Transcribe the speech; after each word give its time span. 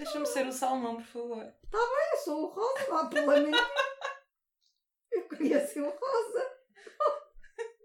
Deixa-me 0.00 0.24
ser 0.24 0.46
o 0.46 0.52
salmão, 0.52 0.96
por 0.96 1.04
favor. 1.04 1.54
Eu 1.70 2.16
sou 2.24 2.44
o 2.44 2.46
rosa, 2.46 2.88
não 2.88 2.96
há 2.96 3.00
problema 3.04 3.38
nenhum. 3.38 3.58
Eu 5.12 5.28
queria 5.28 5.66
ser 5.66 5.82
o 5.82 5.90
rosa. 5.90 6.56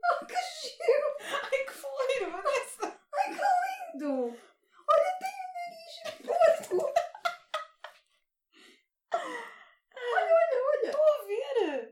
Oh, 0.08 0.26
que 0.28 0.36
giro! 0.36 1.18
Ai, 1.52 1.64
que 1.66 1.74
foleiro, 1.74 2.32
Vanessa! 2.32 3.00
lindo! 3.96 4.38
Olha, 4.88 5.12
tem 5.20 5.36
o 5.42 6.28
nariz 6.28 6.68
porco! 6.68 6.94
Olha, 9.14 9.24
olha, 10.14 10.58
olha! 10.72 10.90
Estou 10.90 11.02
a 11.02 11.26
ver! 11.26 11.92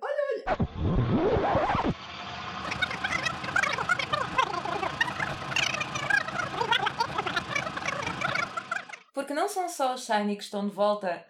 Porque 9.13 9.33
não 9.33 9.47
são 9.47 9.69
só 9.83 9.95
os 9.95 10.05
Shiny 10.05 10.37
que 10.37 10.43
estão 10.43 10.65
de 10.65 10.73
volta, 10.73 11.25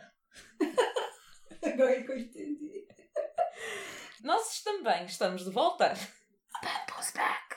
Agora 1.64 1.92
é 1.92 2.04
que 2.04 2.12
eu 2.12 2.20
entendi. 2.20 2.88
nós 4.22 4.62
também 4.62 5.06
estamos 5.06 5.44
de 5.44 5.50
volta. 5.50 5.94
Bamboo's 6.62 7.12
back! 7.14 7.56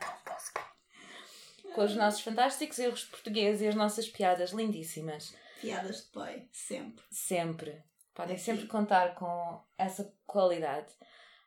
Bamboo's 0.00 0.52
back! 0.54 1.74
Com 1.74 1.82
os 1.82 1.96
nossos 1.96 2.20
fantásticos 2.20 2.78
erros 2.78 3.00
de 3.00 3.06
português 3.06 3.60
e 3.62 3.66
as 3.66 3.74
nossas 3.74 4.08
piadas 4.08 4.50
lindíssimas. 4.52 5.34
Piadas 5.60 6.04
de 6.04 6.12
pai, 6.12 6.48
sempre. 6.52 7.04
Sempre. 7.10 7.82
Podem 8.14 8.36
Aqui. 8.36 8.44
sempre 8.44 8.66
contar 8.68 9.16
com 9.16 9.60
essa 9.76 10.14
qualidade. 10.24 10.92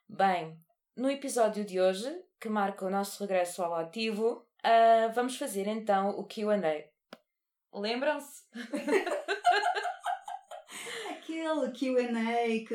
Bem, 0.06 0.60
no 0.94 1.10
episódio 1.10 1.64
de 1.64 1.80
hoje, 1.80 2.14
que 2.38 2.50
marca 2.50 2.84
o 2.84 2.90
nosso 2.90 3.22
regresso 3.22 3.62
ao 3.62 3.74
ativo, 3.74 4.46
ah, 4.62 5.08
vamos 5.14 5.38
fazer 5.38 5.66
então 5.66 6.10
o 6.10 6.26
QA. 6.28 6.92
Lembram-se? 7.74 8.44
Aquele 11.10 11.72
QA 11.72 12.66
que 12.66 12.74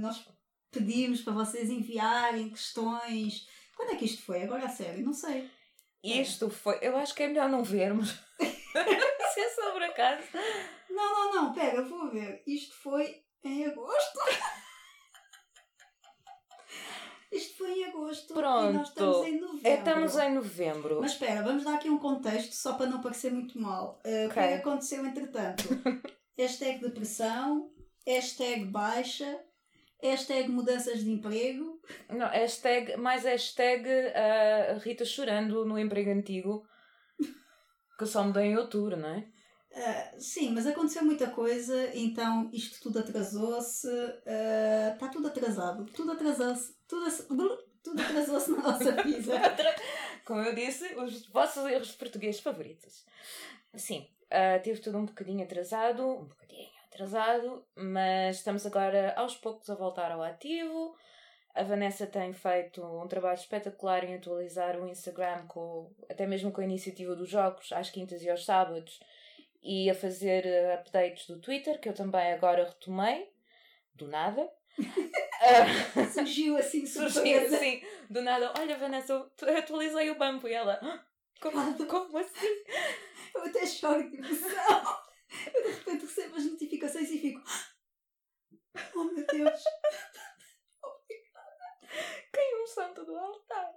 nós 0.00 0.26
pedimos 0.70 1.20
para 1.20 1.34
vocês 1.34 1.68
enviarem 1.68 2.48
questões. 2.48 3.46
Quando 3.76 3.92
é 3.92 3.96
que 3.96 4.06
isto 4.06 4.22
foi? 4.22 4.42
Agora 4.42 4.64
a 4.64 4.68
sério, 4.68 5.04
não 5.04 5.12
sei. 5.12 5.50
Isto 6.02 6.48
foi. 6.48 6.78
Eu 6.80 6.96
acho 6.96 7.14
que 7.14 7.22
é 7.22 7.28
melhor 7.28 7.48
não 7.48 7.62
vermos. 7.62 8.18
Se 8.38 9.40
é 9.40 9.50
sobre 9.50 9.84
acaso. 9.84 10.26
Não, 10.88 11.12
não, 11.12 11.34
não, 11.34 11.52
pera, 11.52 11.82
vou 11.82 12.10
ver. 12.10 12.42
Isto 12.46 12.74
foi 12.76 13.22
em 13.44 13.66
agosto. 13.66 14.18
Isto 17.30 17.58
foi 17.58 17.72
em 17.72 17.84
agosto. 17.84 18.32
E 18.32 18.72
nós 18.72 18.88
estamos 18.88 19.16
Pronto. 19.16 19.28
em 19.28 19.40
novembro. 19.40 19.68
É, 19.68 19.76
Estamos 19.90 20.16
em 20.16 20.34
novembro. 20.34 20.98
Mas 21.00 21.12
espera, 21.12 21.42
vamos 21.42 21.64
dar 21.64 21.74
aqui 21.74 21.90
um 21.90 21.98
contexto 21.98 22.52
só 22.52 22.74
para 22.74 22.86
não 22.86 23.00
parecer 23.00 23.32
muito 23.32 23.58
mal. 23.60 24.00
Uh, 24.04 24.28
O 24.28 24.32
que 24.32 24.38
aconteceu 24.38 25.04
entretanto? 25.04 25.64
hashtag 26.38 26.80
depressão, 26.80 27.70
hashtag 28.06 28.64
baixa, 28.64 29.38
hashtag 30.02 30.48
mudanças 30.50 31.00
de 31.00 31.10
emprego. 31.10 31.80
Não, 32.08 32.28
hashtag, 32.28 32.96
mais 32.96 33.24
hashtag 33.24 33.86
ah, 34.14 34.78
Rita 34.78 35.04
chorando 35.04 35.64
no 35.64 35.78
emprego 35.78 36.10
antigo. 36.10 36.64
Que 37.98 38.06
só 38.06 38.24
mudei 38.24 38.46
em 38.46 38.56
outubro, 38.56 38.96
não 38.96 39.08
é? 39.10 39.28
Uh, 39.72 40.20
sim, 40.20 40.50
mas 40.52 40.66
aconteceu 40.66 41.04
muita 41.04 41.28
coisa, 41.30 41.90
então 41.94 42.50
isto 42.52 42.80
tudo 42.82 42.98
atrasou-se. 42.98 43.86
uh, 43.86 44.94
Está 44.94 45.08
tudo 45.08 45.28
atrasado. 45.28 45.84
Tudo 45.92 46.12
atrasou-se. 46.12 46.74
Tudo, 46.88 47.06
tudo 47.82 48.00
atrasou-se 48.00 48.50
na 48.50 48.62
nossa 48.62 49.02
vida. 49.02 49.32
Como 50.24 50.40
eu 50.40 50.54
disse, 50.54 50.94
os 50.94 51.26
vossos 51.26 51.64
erros 51.66 51.88
de 51.88 51.96
português 51.96 52.40
favoritos. 52.40 53.04
Sim, 53.74 54.06
ah, 54.30 54.58
teve 54.58 54.80
tudo 54.80 54.98
um 54.98 55.06
bocadinho 55.06 55.42
atrasado, 55.42 56.06
um 56.06 56.24
bocadinho 56.24 56.70
atrasado, 56.92 57.64
mas 57.74 58.36
estamos 58.36 58.64
agora 58.66 59.14
aos 59.16 59.36
poucos 59.36 59.68
a 59.68 59.74
voltar 59.74 60.12
ao 60.12 60.22
ativo. 60.22 60.96
A 61.54 61.64
Vanessa 61.64 62.06
tem 62.06 62.32
feito 62.32 62.82
um 62.82 63.08
trabalho 63.08 63.38
espetacular 63.38 64.04
em 64.04 64.14
atualizar 64.14 64.80
o 64.80 64.88
Instagram, 64.88 65.46
com, 65.48 65.92
até 66.08 66.26
mesmo 66.26 66.52
com 66.52 66.60
a 66.60 66.64
iniciativa 66.64 67.16
dos 67.16 67.28
jogos, 67.28 67.72
às 67.72 67.90
quintas 67.90 68.22
e 68.22 68.30
aos 68.30 68.44
sábados, 68.44 69.00
e 69.60 69.90
a 69.90 69.94
fazer 69.94 70.46
eh, 70.46 70.74
updates 70.74 71.26
do 71.26 71.40
Twitter, 71.40 71.80
que 71.80 71.88
eu 71.88 71.92
também 71.92 72.32
agora 72.32 72.64
retomei, 72.64 73.28
do 73.94 74.06
nada. 74.06 74.48
Surgiu 76.12 76.56
assim 76.56 76.86
Surgiu 76.86 77.38
assim, 77.40 77.82
do 78.08 78.22
nada, 78.22 78.52
olha 78.58 78.76
Vanessa, 78.78 79.12
eu 79.14 79.30
tu- 79.36 79.46
atualizei 79.48 80.10
o 80.10 80.16
bampo 80.18 80.46
e 80.48 80.52
ela, 80.52 80.78
"Ah, 80.82 81.02
como, 81.40 81.86
como 81.86 82.18
assim? 82.18 82.64
Eu 83.34 83.44
até 83.44 83.64
choro 83.64 84.10
de 84.10 84.16
emoção. 84.16 84.98
Eu 85.54 85.62
de 85.62 85.68
repente 85.70 86.04
recebo 86.04 86.36
as 86.36 86.44
notificações 86.44 87.10
e 87.10 87.18
fico. 87.18 87.40
Oh 88.94 89.04
meu 89.04 89.26
Deus! 89.26 89.62
Caiu 92.32 92.62
um 92.62 92.66
santo 92.66 93.04
do 93.04 93.16
altar. 93.16 93.70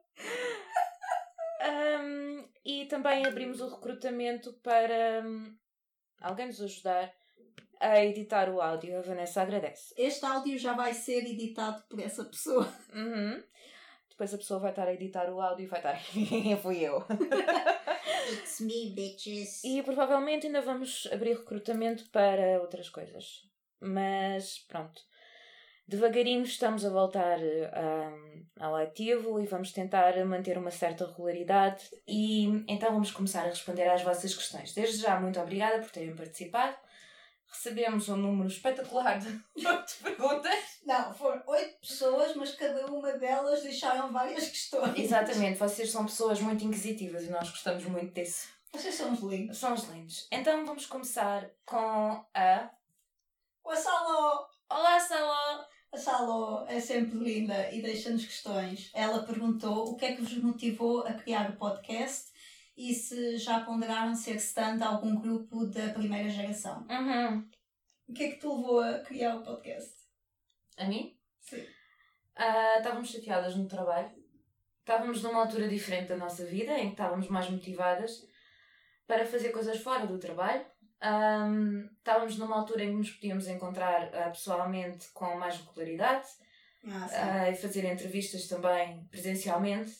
Ahm, 1.62 2.46
e 2.66 2.86
também 2.88 3.25
abrimos 3.25 3.62
o 3.62 3.68
recrutamento 3.69 4.53
para 4.62 5.22
hum, 5.25 5.56
alguém 6.22 6.47
nos 6.47 6.62
ajudar 6.62 7.13
a 7.84 8.04
editar 8.06 8.50
o 8.50 8.62
áudio. 8.62 8.98
A 8.98 9.02
Vanessa 9.02 9.42
agradece. 9.42 9.94
Este 9.98 10.26
áudio 10.26 10.58
já 10.58 10.74
vai 10.74 10.94
ser 10.94 11.26
editado 11.26 11.84
por 11.90 12.00
essa 12.00 12.24
pessoa. 12.24 12.68
Uhum. 12.94 13.44
Depois 14.10 14.32
a 14.32 14.38
pessoa 14.38 14.60
vai 14.60 14.70
estar 14.70 14.88
a 14.88 14.94
editar 14.94 15.28
o 15.32 15.42
áudio 15.42 15.64
e 15.64 15.68
vai 15.68 15.80
estar. 15.80 16.00
Fui 16.62 16.80
eu. 16.80 17.04
It's 18.32 18.60
me, 18.62 18.92
bitches. 18.92 19.64
E 19.64 19.82
provavelmente 19.82 20.46
ainda 20.46 20.62
vamos 20.62 21.10
abrir 21.12 21.36
recrutamento 21.36 22.08
para 22.12 22.62
outras 22.62 22.90
coisas. 22.90 23.50
Mas 23.82 24.60
pronto. 24.68 25.02
Devagarinho 25.86 26.44
estamos 26.44 26.86
a 26.86 26.90
voltar 26.90 27.40
hum, 27.40 28.46
ao 28.58 28.76
ativo 28.76 29.42
e 29.42 29.46
vamos 29.46 29.72
tentar 29.72 30.24
manter 30.26 30.58
uma 30.58 30.72
certa 30.72 31.06
regularidade. 31.06 31.84
E 32.08 32.46
então 32.68 32.94
vamos 32.94 33.12
começar 33.12 33.42
a 33.42 33.50
responder 33.50 33.90
às 33.90 34.02
vossas 34.02 34.34
questões. 34.34 34.74
Desde 34.74 35.02
já, 35.02 35.20
muito 35.20 35.40
obrigada 35.40 35.80
por 35.80 35.92
terem 35.92 36.16
participado. 36.16 36.78
Recebemos 37.53 38.09
um 38.09 38.18
número 38.18 38.50
espetacular 38.50 39.19
de 39.19 39.31
de 39.56 39.94
perguntas. 40.02 40.80
Não, 40.84 41.14
foram 41.14 41.41
oito 41.46 41.80
pessoas, 41.80 42.36
mas 42.36 42.56
cada 42.56 42.88
uma 42.88 43.14
delas 43.14 43.62
deixaram 43.62 44.12
várias 44.12 44.50
questões. 44.50 44.97
Exatamente, 44.97 45.59
vocês 45.59 45.92
são 45.92 46.03
pessoas 46.06 46.42
muito 46.42 46.63
inquisitivas 46.66 47.24
e 47.24 47.30
nós 47.30 47.50
gostamos 47.50 47.86
muito 47.86 48.12
disso. 48.12 48.47
Vocês 48.74 48.96
são 48.96 49.13
os 49.13 49.19
lindos. 49.19 49.59
São 49.59 49.74
os 49.75 49.84
lindos. 49.84 50.28
Então 50.31 50.66
vamos 50.66 50.88
começar 50.88 51.47
com 51.63 52.25
a. 52.34 52.69
O 53.63 53.75
Saló! 53.75 54.47
Olá, 54.68 55.00
Saló! 55.00 55.66
A 55.94 55.97
Saló 55.97 56.66
é 56.68 56.80
sempre 56.80 57.19
linda 57.19 57.72
e 57.72 57.80
deixa-nos 57.80 58.25
questões. 58.25 58.90
Ela 58.96 59.22
perguntou 59.22 59.92
o 59.92 59.96
que 59.96 60.06
é 60.06 60.16
que 60.16 60.24
vos 60.24 60.36
motivou 60.38 61.06
a 61.06 61.13
criar 61.13 61.52
o 61.52 61.56
podcast 61.56 62.33
e 62.76 62.94
se 62.94 63.38
já 63.38 63.60
ponderaram 63.62 64.16
ser 64.16 64.36
stand 64.36 64.78
de 64.78 64.84
algum 64.84 65.16
grupo 65.20 65.66
da 65.68 65.90
primeira 65.90 66.30
geração. 66.30 66.86
Uhum. 66.90 67.48
O 68.08 68.14
que 68.14 68.24
é 68.24 68.32
que 68.32 68.40
te 68.40 68.48
levou 68.48 68.80
a 68.80 69.00
criar 69.00 69.36
o 69.36 69.44
podcast? 69.44 69.94
A 70.78 70.86
mim? 70.86 71.16
Sim. 71.40 71.66
Ah, 72.36 72.78
estávamos 72.78 73.10
chateadas 73.10 73.56
no 73.56 73.68
trabalho. 73.68 74.12
Estávamos 74.80 75.22
numa 75.24 75.40
altura 75.40 75.68
diferente 75.68 76.10
da 76.10 76.18
nossa 76.18 76.46
vida, 76.46 76.78
em 76.78 76.88
que 76.88 76.94
estávamos 76.94 77.28
mais 77.30 77.50
motivadas 77.50 78.28
para 79.08 79.26
fazer 79.26 79.50
coisas 79.50 79.80
fora 79.80 80.06
do 80.06 80.20
trabalho. 80.20 80.66
Ahm, 81.00 81.90
estávamos 81.98 82.38
numa 82.38 82.58
altura 82.58 82.84
em 82.84 82.90
que 82.92 82.98
nos 82.98 83.12
podíamos 83.12 83.48
encontrar 83.48 84.14
ah, 84.14 84.30
pessoalmente 84.30 85.10
com 85.14 85.36
mais 85.38 85.58
regularidade 85.58 86.28
Ah, 86.86 87.08
ah, 87.12 87.50
e 87.50 87.56
fazer 87.56 87.86
entrevistas 87.86 88.48
também 88.48 89.06
presencialmente. 89.10 89.92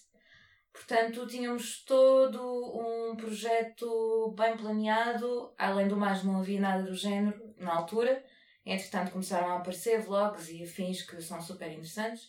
Portanto, 0.74 1.28
tínhamos 1.28 1.84
todo 1.86 2.42
um 2.42 3.16
projeto 3.16 4.34
bem 4.36 4.58
planeado. 4.58 5.54
Além 5.58 5.88
do 5.88 5.96
mais, 5.96 6.24
não 6.24 6.40
havia 6.40 6.60
nada 6.60 6.84
do 6.84 6.96
género 6.96 7.54
na 7.58 7.76
altura. 7.76 8.26
Entretanto, 8.66 9.12
começaram 9.12 9.50
a 9.50 9.58
aparecer 9.58 10.02
vlogs 10.02 10.50
e 10.50 10.64
afins 10.64 11.04
que 11.04 11.22
são 11.22 11.40
super 11.40 11.72
interessantes. 11.72 12.28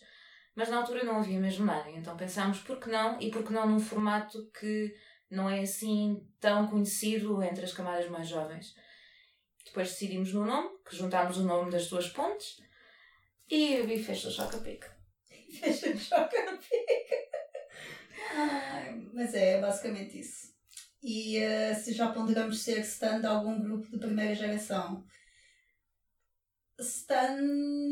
Mas 0.55 0.69
na 0.69 0.77
altura 0.77 1.03
não 1.03 1.17
havia 1.17 1.39
mesmo 1.39 1.65
nada. 1.65 1.89
Então 1.89 2.15
pensámos, 2.15 2.59
por 2.59 2.79
que 2.79 2.89
não? 2.89 3.19
E 3.19 3.31
por 3.31 3.43
que 3.43 3.51
não 3.51 3.67
num 3.67 3.79
formato 3.79 4.49
que 4.57 4.95
não 5.29 5.49
é 5.49 5.61
assim 5.61 6.25
tão 6.39 6.67
conhecido 6.67 7.41
entre 7.43 7.65
as 7.65 7.73
camadas 7.73 8.07
mais 8.09 8.27
jovens? 8.27 8.75
Depois 9.65 9.89
decidimos 9.89 10.31
no 10.33 10.45
nome, 10.45 10.69
que 10.87 10.95
juntámos 10.95 11.37
o 11.37 11.43
nome 11.43 11.71
das 11.71 11.89
duas 11.89 12.07
pontes. 12.09 12.61
E 13.49 13.77
a 13.77 13.83
Bi 13.83 14.01
fez 14.01 14.23
o 14.23 14.31
choca-pica. 14.31 14.95
Fecha-me 15.59 15.99
choca 15.99 16.51
no 16.51 16.57
pico. 16.57 16.65
Ai, 16.77 17.04
Mas 19.13 19.33
é 19.33 19.59
basicamente 19.59 20.19
isso. 20.19 20.53
E 21.01 21.37
eh, 21.37 21.73
se 21.75 21.93
já 21.93 22.11
ponderamos 22.11 22.61
ser 22.61 22.79
stand 22.79 23.21
de 23.21 23.27
algum 23.27 23.61
grupo 23.61 23.89
de 23.89 23.99
primeira 23.99 24.33
geração? 24.33 25.05
Stan 26.79 27.37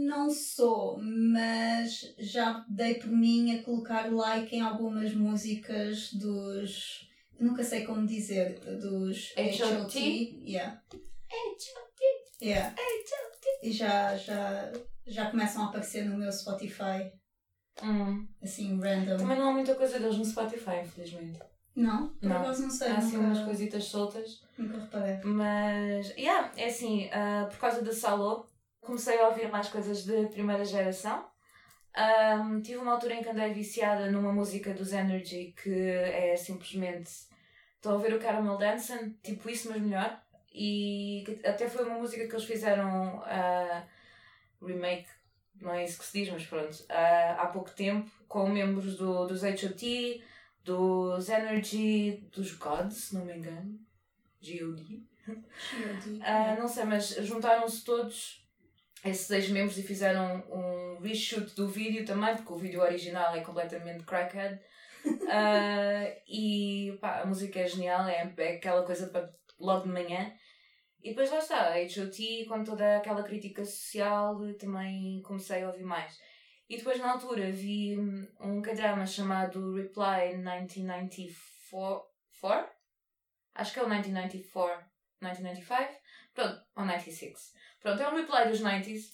não 0.05 0.29
sou, 0.29 0.99
mas 1.01 2.13
já 2.19 2.65
dei 2.67 2.95
por 2.95 3.09
mim 3.09 3.55
a 3.55 3.63
colocar 3.63 4.11
like 4.11 4.55
em 4.55 4.61
algumas 4.61 5.13
músicas 5.13 6.11
dos. 6.13 7.07
Nunca 7.39 7.63
sei 7.63 7.85
como 7.85 8.05
dizer, 8.05 8.59
dos? 8.79 9.33
H.O.T. 9.37 9.99
Yeah. 10.45 10.81
H.O.T. 10.91 12.45
Yeah. 12.45 12.69
H.O.T. 12.71 13.67
E 13.67 13.71
já, 13.71 14.17
já, 14.17 14.71
já 15.07 15.31
começam 15.31 15.63
a 15.63 15.69
aparecer 15.69 16.05
no 16.05 16.17
meu 16.17 16.31
Spotify, 16.31 17.11
Hum. 17.81 18.27
assim, 18.41 18.79
random. 18.79 19.17
Também 19.17 19.37
não 19.37 19.49
há 19.49 19.51
muita 19.53 19.75
coisa 19.75 19.99
deles 19.99 20.17
no 20.17 20.25
Spotify, 20.25 20.81
infelizmente. 20.83 21.39
Não? 21.75 22.09
Por 22.09 22.29
Não. 22.29 22.37
acaso 22.41 22.61
não 22.61 22.69
sei. 22.69 22.91
Há 22.91 22.97
assim 22.97 23.17
nunca, 23.17 23.27
umas 23.27 23.39
coisitas 23.39 23.83
soltas. 23.85 24.41
nunca 24.57 24.77
reparei. 24.77 25.19
Mas, 25.23 26.09
yeah, 26.17 26.51
é 26.55 26.67
assim, 26.67 27.09
ah, 27.11 27.47
por 27.49 27.57
causa 27.57 27.81
da 27.81 27.91
Salô, 27.91 28.45
comecei 28.81 29.19
a 29.19 29.27
ouvir 29.27 29.49
mais 29.49 29.69
coisas 29.69 30.03
de 30.03 30.27
primeira 30.27 30.63
geração. 30.63 31.25
Ahm, 31.95 32.61
tive 32.61 32.77
uma 32.77 32.93
altura 32.93 33.15
em 33.15 33.23
que 33.23 33.29
andei 33.29 33.53
viciada 33.53 34.09
numa 34.09 34.31
música 34.31 34.73
dos 34.73 34.93
Energy 34.93 35.53
que 35.61 35.73
é 35.89 36.35
simplesmente. 36.35 37.09
Estou 37.75 37.91
a 37.93 37.95
ouvir 37.95 38.13
o 38.13 38.19
Caramel 38.19 38.57
Dancing, 38.57 39.17
tipo 39.21 39.49
isso, 39.49 39.69
mas 39.69 39.81
melhor. 39.81 40.21
E 40.53 41.23
até 41.43 41.67
foi 41.67 41.85
uma 41.85 41.97
música 41.99 42.27
que 42.27 42.33
eles 42.33 42.45
fizeram 42.45 43.21
ah, 43.25 43.83
remake, 44.61 45.07
não 45.61 45.73
é 45.73 45.83
isso 45.83 45.99
que 45.99 46.05
se 46.05 46.19
diz, 46.19 46.33
mas 46.33 46.45
pronto, 46.45 46.85
ah, 46.89 47.37
há 47.39 47.47
pouco 47.47 47.71
tempo, 47.71 48.09
com 48.27 48.49
membros 48.49 48.97
do, 48.97 49.25
dos 49.25 49.43
HOT, 49.43 50.23
dos 50.63 51.29
Energy, 51.29 52.27
dos 52.31 52.53
Gods, 52.53 52.95
se 52.95 53.15
não 53.15 53.25
me 53.25 53.37
engano. 53.37 53.79
G.O.D. 54.41 55.01
Ah, 56.21 56.57
não 56.59 56.67
sei, 56.67 56.83
mas 56.83 57.15
juntaram-se 57.25 57.85
todos 57.85 58.45
esses 59.05 59.25
seis 59.25 59.49
membros 59.49 59.77
e 59.77 59.83
fizeram 59.83 60.43
um 60.49 60.99
reshoot 61.01 61.55
do 61.55 61.67
vídeo 61.67 62.05
também, 62.05 62.35
porque 62.35 62.51
o 62.51 62.57
vídeo 62.57 62.81
original 62.81 63.33
é 63.33 63.41
completamente 63.41 64.03
crackhead. 64.03 64.59
Ah, 65.29 66.13
e 66.27 66.97
pá, 66.99 67.21
a 67.21 67.25
música 67.25 67.59
é 67.59 67.67
genial, 67.67 68.05
é, 68.07 68.33
é 68.37 68.55
aquela 68.55 68.83
coisa 68.83 69.07
para 69.07 69.33
logo 69.57 69.83
de 69.83 69.93
manhã. 69.93 70.33
E 71.03 71.09
depois 71.09 71.29
lá 71.29 71.39
está, 71.39 71.73
a 71.73 71.81
HOT, 71.81 72.45
com 72.47 72.63
toda 72.63 72.95
aquela 72.97 73.23
crítica 73.23 73.65
social, 73.65 74.39
também 74.57 75.21
comecei 75.21 75.61
a 75.61 75.67
ouvir 75.67 75.83
mais. 75.83 76.17
E 76.69 76.77
depois 76.77 76.97
na 76.97 77.11
altura 77.11 77.51
vi 77.51 77.97
um 78.39 78.61
K-drama 78.61 79.05
chamado 79.05 79.75
Reply 79.75 80.37
1994. 80.37 82.71
Acho 83.53 83.73
que 83.73 83.79
é 83.79 83.83
o 83.83 83.89
1994, 83.89 84.85
1995. 85.21 86.01
Pronto, 86.33 86.65
ou 86.75 86.85
96. 86.85 87.53
Pronto, 87.81 88.01
é 88.01 88.09
um 88.09 88.15
Reply 88.15 88.47
dos 88.47 88.61
90s. 88.61 89.11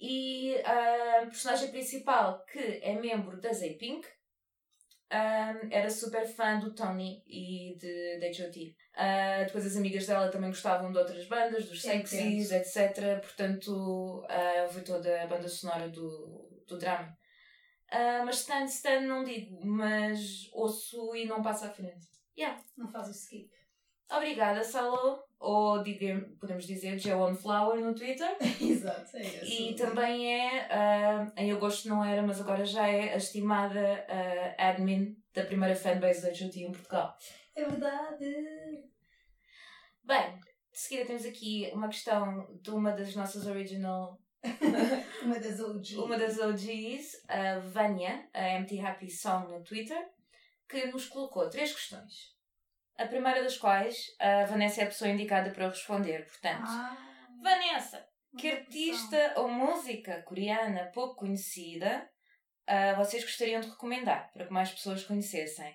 E 0.00 0.56
a 0.64 1.26
personagem 1.26 1.70
principal, 1.70 2.42
que 2.46 2.58
é 2.58 2.98
membro 2.98 3.38
da 3.40 3.52
Z-Pink, 3.52 4.08
um, 5.12 5.68
era 5.70 5.90
super 5.90 6.26
fã 6.26 6.58
do 6.58 6.74
Tony 6.74 7.22
e 7.26 7.76
de, 7.78 7.86
de 8.18 8.26
H.O.T. 8.26 8.76
Uh, 8.94 9.44
depois 9.46 9.66
as 9.66 9.76
amigas 9.76 10.06
dela 10.06 10.28
também 10.28 10.50
gostavam 10.50 10.92
de 10.92 10.98
outras 10.98 11.26
bandas, 11.26 11.66
dos. 11.66 11.82
Sexies, 11.82 12.52
etc. 12.52 13.20
Portanto, 13.20 13.70
uh, 13.70 14.62
ouvi 14.64 14.82
toda 14.82 15.22
a 15.22 15.26
banda 15.26 15.48
sonora 15.48 15.88
do, 15.88 16.64
do 16.66 16.78
drama. 16.78 17.16
Uh, 17.92 18.24
mas 18.24 18.40
Stan, 18.40 18.64
Stan 18.64 19.00
não 19.02 19.24
digo, 19.24 19.64
mas 19.64 20.48
ouço 20.52 21.14
e 21.14 21.26
não 21.26 21.42
passo 21.42 21.66
à 21.66 21.70
frente. 21.70 22.08
Yeah. 22.36 22.60
Não 22.76 22.90
faz 22.90 23.08
o 23.08 23.12
skip. 23.12 23.50
Obrigada, 24.10 24.62
Salo. 24.62 25.22
Ou 25.38 25.82
podemos 26.40 26.66
dizer 26.66 26.98
Jeon 26.98 27.34
Flower 27.34 27.80
no 27.80 27.94
Twitter. 27.94 28.36
Exato, 28.60 29.16
é 29.16 29.22
isso. 29.22 29.62
E 29.62 29.74
também 29.74 30.32
é, 30.32 30.66
ah, 30.70 31.32
em 31.36 31.52
agosto 31.52 31.88
não 31.88 32.02
era, 32.02 32.22
mas 32.22 32.40
agora 32.40 32.64
já 32.64 32.88
é 32.88 33.12
a 33.12 33.16
estimada 33.16 34.06
ah, 34.08 34.70
admin 34.70 35.16
da 35.34 35.44
primeira 35.44 35.74
fanbase 35.74 36.22
da 36.22 36.28
HOT 36.28 36.60
em 36.60 36.72
Portugal. 36.72 37.14
É 37.54 37.64
verdade. 37.64 38.84
Bem, 40.02 40.38
de 40.72 40.78
seguida 40.78 41.06
temos 41.06 41.24
aqui 41.24 41.70
uma 41.72 41.88
questão 41.88 42.46
de 42.60 42.70
uma 42.70 42.92
das 42.92 43.14
nossas 43.14 43.46
original, 43.46 44.20
Uma 45.22 45.38
das 45.38 45.58
OGs. 45.58 45.96
uma 45.96 46.18
das 46.18 46.38
OGs, 46.38 47.24
a 47.28 47.58
Vânia, 47.60 48.28
a 48.34 48.58
MT 48.60 48.78
Happy 48.80 49.10
Song 49.10 49.50
no 49.50 49.64
Twitter, 49.64 50.10
que 50.68 50.86
nos 50.86 51.06
colocou 51.06 51.48
três 51.48 51.72
questões. 51.72 52.34
A 52.98 53.06
primeira 53.06 53.42
das 53.42 53.56
quais 53.56 54.14
a 54.20 54.44
Vanessa 54.44 54.82
é 54.82 54.84
a 54.84 54.88
pessoa 54.88 55.10
indicada 55.10 55.50
para 55.50 55.68
responder, 55.68 56.26
portanto. 56.26 56.66
Ah, 56.66 56.96
Vanessa, 57.42 58.06
que 58.36 58.50
artista 58.50 59.34
ou 59.36 59.48
música 59.48 60.22
coreana 60.22 60.90
pouco 60.92 61.16
conhecida 61.16 62.08
ah, 62.66 62.94
vocês 62.94 63.24
gostariam 63.24 63.60
de 63.60 63.68
recomendar 63.70 64.30
para 64.32 64.46
que 64.46 64.52
mais 64.52 64.70
pessoas 64.70 65.04
conhecessem? 65.04 65.74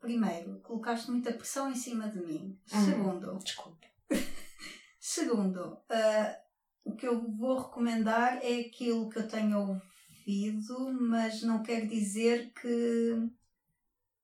Primeiro, 0.00 0.60
colocaste 0.60 1.10
muita 1.10 1.32
pressão 1.32 1.70
em 1.70 1.74
cima 1.74 2.08
de 2.08 2.18
mim. 2.24 2.58
Uhum. 2.72 2.84
Segundo, 2.84 3.38
Desculpe. 3.38 3.86
segundo 4.98 5.78
ah, 5.90 6.38
o 6.84 6.96
que 6.96 7.06
eu 7.06 7.30
vou 7.32 7.58
recomendar 7.58 8.38
é 8.42 8.60
aquilo 8.60 9.10
que 9.10 9.18
eu 9.18 9.28
tenho 9.28 9.58
ouvido, 9.58 10.92
mas 10.92 11.42
não 11.42 11.62
quer 11.62 11.86
dizer 11.86 12.50
que 12.54 13.30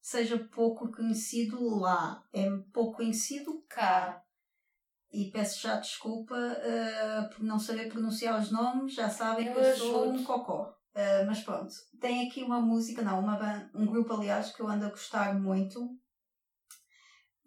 seja 0.01 0.39
pouco 0.39 0.91
conhecido 0.91 1.77
lá. 1.77 2.25
É 2.33 2.49
pouco 2.73 2.97
conhecido 2.97 3.63
cá. 3.69 4.23
E 5.13 5.31
peço 5.31 5.61
já 5.61 5.77
desculpa 5.77 6.35
ah, 6.37 7.31
por 7.35 7.45
não 7.45 7.59
saber 7.59 7.91
pronunciar 7.91 8.41
os 8.41 8.51
nomes, 8.51 8.95
já 8.95 9.11
sabem 9.11 9.53
que 9.53 9.59
Eu 9.59 9.63
eu 9.63 9.77
sou 9.77 10.09
um 10.11 10.25
cocó. 10.25 10.75
Ah, 10.99 11.25
mas 11.27 11.43
pronto, 11.43 11.75
tem 12.01 12.27
aqui 12.27 12.43
uma 12.43 12.59
música, 12.61 13.03
não, 13.03 13.21
uma 13.21 13.71
um 13.75 13.85
grupo 13.85 14.15
aliás 14.15 14.51
que 14.55 14.61
eu 14.63 14.69
ando 14.69 14.87
a 14.87 14.91
gostar 14.91 15.39
muito. 15.39 15.79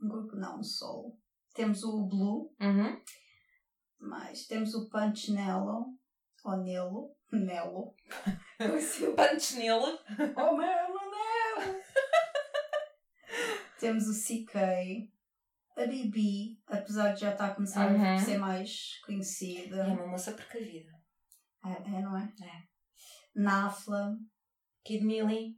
Um 0.01 0.07
grupo 0.07 0.36
não, 0.36 0.60
um 0.60 0.63
solo. 0.63 1.18
Temos 1.56 1.84
o 1.84 2.06
Blue, 2.07 2.54
Uhum. 2.62 3.01
mas 4.00 4.46
temos 4.46 4.74
o 4.75 4.88
Punch 4.90 5.31
Nello, 5.31 5.88
ou 6.46 6.57
Nelo, 6.57 7.16
Nelo. 7.31 7.96
Punch 9.16 9.56
nele. 9.56 9.98
oh 10.38 10.56
Nelo, 10.57 11.00
Nelo! 11.12 11.81
temos 13.80 14.07
o 14.07 14.13
CK, 14.13 15.12
a 15.75 15.86
Bibi, 15.88 16.62
apesar 16.68 17.13
de 17.13 17.22
já 17.22 17.31
estar 17.31 17.48
a 17.48 17.56
começar 17.56 17.92
Uhum. 17.92 18.13
a 18.16 18.19
ser 18.19 18.38
mais 18.38 19.00
conhecida. 19.06 19.78
É 19.78 19.88
uma 19.88 20.07
moça 20.07 20.31
precavida. 20.34 20.92
É, 21.66 21.72
é, 21.72 22.01
não 22.01 22.16
é? 22.18 22.31
É. 22.42 22.69
Nafla, 23.35 24.17
Kid 24.83 25.05
Millie. 25.05 25.57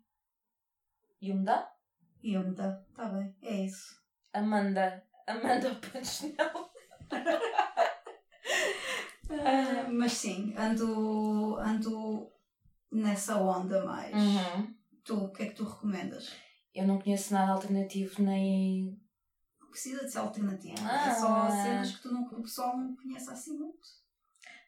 Yunda. 1.21 1.67
Yunda, 2.23 2.85
tá 2.95 3.05
bem, 3.09 3.35
é 3.41 3.65
isso. 3.65 4.01
Amanda. 4.33 5.03
Amanda 5.27 5.75
Punch 5.81 6.23
nele. 6.23 6.37
Ah, 9.29 9.89
mas 9.89 10.11
sim, 10.13 10.53
ando, 10.57 11.57
ando 11.57 12.31
nessa 12.91 13.37
onda 13.37 13.85
mais. 13.85 14.13
Uhum. 14.13 14.75
Tu, 15.03 15.15
o 15.15 15.31
que 15.31 15.43
é 15.43 15.45
que 15.47 15.55
tu 15.55 15.63
recomendas? 15.63 16.35
Eu 16.73 16.85
não 16.85 16.99
conheço 16.99 17.33
nada 17.33 17.53
alternativo 17.53 18.21
nem. 18.21 18.99
Não 19.59 19.69
precisa 19.69 20.05
de 20.05 20.11
ser 20.11 20.19
alternativo. 20.19 20.75
Ah. 20.81 21.09
É 21.09 21.13
só 21.13 21.49
cenas 21.49 21.95
que 21.95 22.01
tu 22.01 22.11
não, 22.11 22.23
o 22.23 22.41
pessoal 22.41 22.77
não 22.77 22.95
conhece 22.95 23.29
assim 23.31 23.57
muito. 23.57 23.87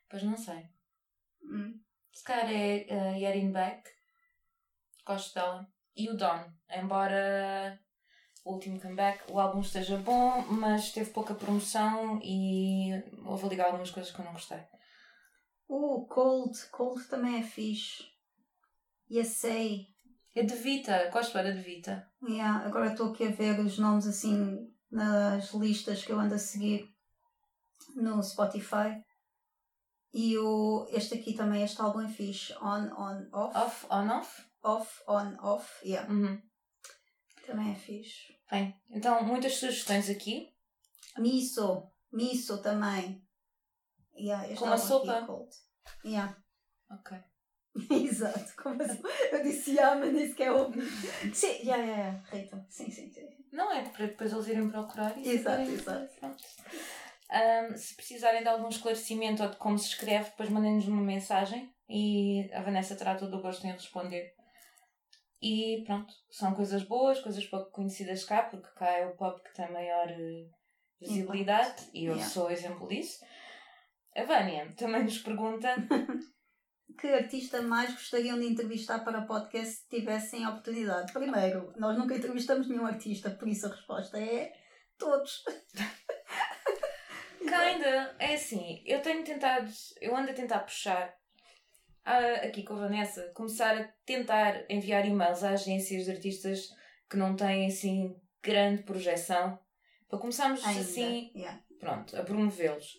Pois 0.09 0.23
não 0.23 0.37
sei. 0.37 0.69
Hum. 1.43 1.79
Se 2.13 2.23
calhar 2.23 2.49
é 2.49 2.85
uh, 2.89 3.15
Yerin 3.17 3.51
Beck. 3.51 3.89
Gosto 5.05 5.33
dela. 5.33 5.67
E 5.95 6.09
o 6.09 6.15
Don. 6.15 6.45
Embora 6.69 7.79
o 8.45 8.53
último 8.53 8.79
comeback, 8.79 9.31
o 9.31 9.39
álbum 9.39 9.61
esteja 9.61 9.97
bom, 9.97 10.41
mas 10.43 10.91
teve 10.91 11.09
pouca 11.09 11.33
promoção 11.33 12.19
e 12.23 12.91
houve 13.25 13.45
ali 13.45 13.61
algumas 13.61 13.89
coisas 13.89 14.11
que 14.11 14.19
eu 14.19 14.25
não 14.25 14.33
gostei. 14.33 14.61
O 15.67 16.05
Cold, 16.05 16.57
Cold 16.71 17.03
também 17.05 17.39
é 17.39 17.43
fixe. 17.43 18.03
E 19.09 19.19
a 19.19 19.25
Sei. 19.25 19.87
É 20.35 20.43
de 20.43 20.55
Vita. 20.55 21.09
Gosto 21.11 21.37
era 21.37 21.53
de 21.53 21.61
Vita. 21.61 22.07
Yeah, 22.21 22.65
agora 22.65 22.91
estou 22.91 23.11
aqui 23.11 23.27
a 23.27 23.31
ver 23.31 23.59
os 23.59 23.77
nomes 23.77 24.07
assim 24.07 24.71
nas 24.91 25.51
listas 25.53 26.03
que 26.03 26.11
eu 26.11 26.19
ando 26.19 26.35
a 26.35 26.39
seguir 26.39 26.93
no 27.95 28.21
Spotify. 28.21 29.03
E 30.13 30.37
o, 30.37 30.85
este 30.91 31.15
aqui 31.15 31.33
também, 31.33 31.63
este 31.63 31.81
álbum 31.81 32.01
é 32.01 32.07
fixe. 32.07 32.53
On, 32.61 32.85
on, 32.95 33.27
off. 33.33 33.57
Off, 33.57 33.85
on, 33.89 34.09
off. 34.19 34.43
Off, 34.63 35.01
on, 35.07 35.35
off. 35.41 35.67
Yeah, 35.85 36.09
Uhum. 36.11 36.39
também 37.45 37.71
é 37.71 37.75
fixe. 37.75 38.33
Bem, 38.51 38.79
então 38.91 39.23
muitas 39.23 39.55
sugestões 39.57 40.09
aqui. 40.09 40.53
Miso. 41.17 41.89
Miso 42.11 42.61
também. 42.61 43.25
Yeah, 44.15 44.45
este 44.47 44.59
Com 44.59 44.65
uma 44.65 44.75
álbum 44.75 44.87
sopa? 44.87 45.11
Aqui 45.13 45.23
é 45.23 45.25
cold. 45.25 45.49
Yeah. 46.05 46.37
Ok. 46.91 47.17
Exato. 47.89 48.53
Como 48.61 48.81
assim? 48.83 49.01
Eu 49.31 49.41
disse 49.41 49.71
yeah, 49.71 49.99
mas 49.99 50.13
disse 50.15 50.35
que 50.35 50.43
é 50.43 50.51
o. 50.51 50.71
Sim, 51.33 51.47
yeah, 51.63 51.77
yeah, 51.83 51.97
yeah. 51.97 52.23
Rita. 52.31 52.65
Sim, 52.69 52.91
sim, 52.91 53.11
sim. 53.11 53.27
Não 53.51 53.71
é 53.71 53.89
para 53.89 54.05
depois 54.05 54.31
eles 54.31 54.47
irem 54.47 54.69
procurar 54.69 55.17
e 55.17 55.27
Exato, 55.27 55.61
exato. 55.63 56.13
Pronto. 56.19 56.43
Ahm, 57.33 57.75
se 57.75 57.95
precisarem 57.95 58.43
de 58.43 58.47
algum 58.47 58.69
esclarecimento 58.69 59.41
ou 59.41 59.49
de 59.49 59.57
como 59.57 59.77
se 59.77 59.87
escreve, 59.89 60.29
depois 60.29 60.49
mandem-nos 60.49 60.87
uma 60.87 61.01
mensagem 61.01 61.73
e 61.89 62.47
a 62.53 62.61
Vanessa 62.61 62.95
terá 62.95 63.15
todo 63.15 63.35
o 63.37 63.41
gosto 63.41 63.65
em 63.65 63.71
responder. 63.71 64.31
E 65.41 65.83
pronto, 65.85 66.13
são 66.29 66.53
coisas 66.53 66.83
boas, 66.83 67.19
coisas 67.19 67.45
pouco 67.47 67.71
conhecidas 67.71 68.23
cá, 68.23 68.43
porque 68.43 68.69
cá 68.75 68.89
é 68.91 69.07
o 69.07 69.15
pop 69.17 69.41
que 69.43 69.53
tem 69.55 69.71
maior 69.71 70.07
eh, 70.09 70.45
visibilidade 71.01 71.89
e 71.93 72.05
eu 72.05 72.13
Yeah. 72.13 72.29
sou 72.31 72.51
exemplo 72.51 72.87
disso. 72.87 73.19
A 74.15 74.23
Vânia 74.23 74.71
também 74.77 75.03
nos 75.03 75.17
pergunta 75.17 75.75
Que 76.99 77.07
artista 77.07 77.61
mais 77.61 77.91
gostariam 77.91 78.39
de 78.39 78.45
entrevistar 78.45 78.99
para 79.03 79.21
o 79.21 79.27
podcast 79.27 79.75
se 79.77 79.89
tivessem 79.89 80.45
a 80.45 80.49
oportunidade? 80.51 81.11
Primeiro, 81.11 81.73
nós 81.77 81.97
nunca 81.97 82.15
entrevistamos 82.15 82.67
nenhum 82.69 82.85
artista, 82.85 83.31
por 83.31 83.47
isso 83.47 83.65
a 83.65 83.69
resposta 83.69 84.19
é 84.19 84.53
todos. 84.97 85.43
Kinda, 87.49 88.15
é 88.19 88.33
assim, 88.35 88.81
eu 88.85 89.01
tenho 89.01 89.23
tentado, 89.23 89.69
eu 90.01 90.15
ando 90.15 90.31
a 90.31 90.33
tentar 90.33 90.59
puxar 90.59 91.15
ah, 92.05 92.35
aqui 92.43 92.63
com 92.63 92.73
a 92.73 92.79
Vanessa, 92.79 93.31
começar 93.33 93.77
a 93.77 93.83
tentar 94.05 94.65
enviar 94.69 95.05
e-mails 95.05 95.43
a 95.43 95.51
agências 95.51 96.05
de 96.05 96.11
artistas 96.11 96.69
que 97.09 97.17
não 97.17 97.35
têm 97.35 97.67
assim 97.67 98.15
grande 98.41 98.83
projeção, 98.83 99.57
para 100.09 100.19
começarmos 100.19 100.63
Ainda. 100.65 100.81
assim, 100.81 101.31
Yeah. 101.35 101.61
pronto, 101.79 102.15
a 102.17 102.23
promovê-los. 102.23 102.97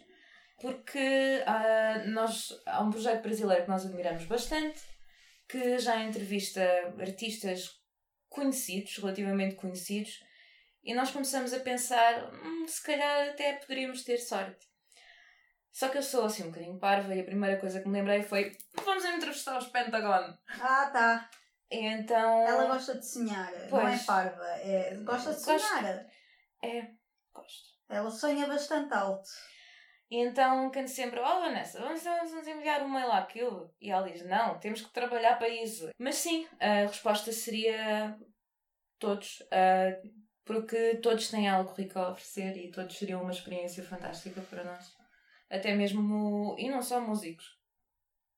Porque 0.60 1.42
ah, 1.46 2.02
nós, 2.06 2.48
há 2.64 2.82
um 2.82 2.90
projeto 2.90 3.22
brasileiro 3.22 3.64
que 3.64 3.70
nós 3.70 3.84
admiramos 3.84 4.24
bastante, 4.24 4.80
que 5.48 5.78
já 5.78 6.02
entrevista 6.02 6.62
artistas 6.98 7.70
conhecidos, 8.28 8.96
relativamente 8.96 9.54
conhecidos, 9.56 10.24
e 10.84 10.94
nós 10.94 11.10
começamos 11.10 11.52
a 11.52 11.60
pensar, 11.60 12.32
"Hum, 12.32 12.66
se 12.68 12.82
calhar 12.82 13.30
até 13.30 13.54
poderíamos 13.54 14.04
ter 14.04 14.18
sorte. 14.18 14.66
Só 15.72 15.88
que 15.88 15.98
eu 15.98 16.02
sou 16.02 16.24
assim 16.26 16.44
um 16.44 16.50
bocadinho 16.50 16.78
parva 16.78 17.12
e 17.14 17.20
a 17.20 17.24
primeira 17.24 17.58
coisa 17.58 17.80
que 17.80 17.88
me 17.88 17.98
lembrei 17.98 18.22
foi 18.22 18.52
vamos 18.84 19.04
entrevistar 19.04 19.58
os 19.58 19.66
Pentagon. 19.68 20.36
Ah, 20.60 20.90
tá. 20.92 21.28
E 21.70 21.78
então. 21.84 22.46
Ela 22.46 22.66
gosta 22.66 22.96
de 22.96 23.04
sonhar, 23.04 23.50
não 23.52 23.58
é 23.64 23.68
Pois. 23.68 24.02
parva. 24.04 24.44
É, 24.60 24.94
gosta 25.02 25.30
de 25.34 25.44
Gosto. 25.44 25.60
sonhar. 25.66 26.06
É, 26.62 26.90
gosto. 27.34 27.74
Ela 27.88 28.10
sonha 28.10 28.46
bastante 28.46 28.94
alto. 28.94 29.28
E 30.10 30.18
então 30.18 30.70
canto 30.70 30.88
sempre, 30.90 31.18
oh 31.18 31.40
Vanessa, 31.40 31.80
vamos, 31.80 32.02
vamos 32.04 32.46
enviar 32.46 32.82
um 32.82 32.88
mail 32.88 33.10
àquilo. 33.10 33.74
E 33.80 33.90
ela 33.90 34.08
diz, 34.08 34.24
não, 34.24 34.60
temos 34.60 34.80
que 34.82 34.92
trabalhar 34.92 35.36
para 35.38 35.48
isso. 35.48 35.88
Mas 35.98 36.14
sim, 36.16 36.46
a 36.60 36.86
resposta 36.86 37.32
seria 37.32 38.16
todos. 39.00 39.42
ah, 39.50 39.90
porque 40.44 40.96
todos 40.96 41.30
têm 41.30 41.48
algo 41.48 41.72
rico 41.74 41.98
a 41.98 42.10
oferecer 42.10 42.56
e 42.56 42.70
todos 42.70 42.96
seriam 42.96 43.22
uma 43.22 43.32
experiência 43.32 43.82
fantástica 43.82 44.40
para 44.42 44.64
nós. 44.64 44.92
Até 45.50 45.74
mesmo, 45.74 46.56
e 46.58 46.68
não 46.68 46.82
só 46.82 47.00
músicos, 47.00 47.58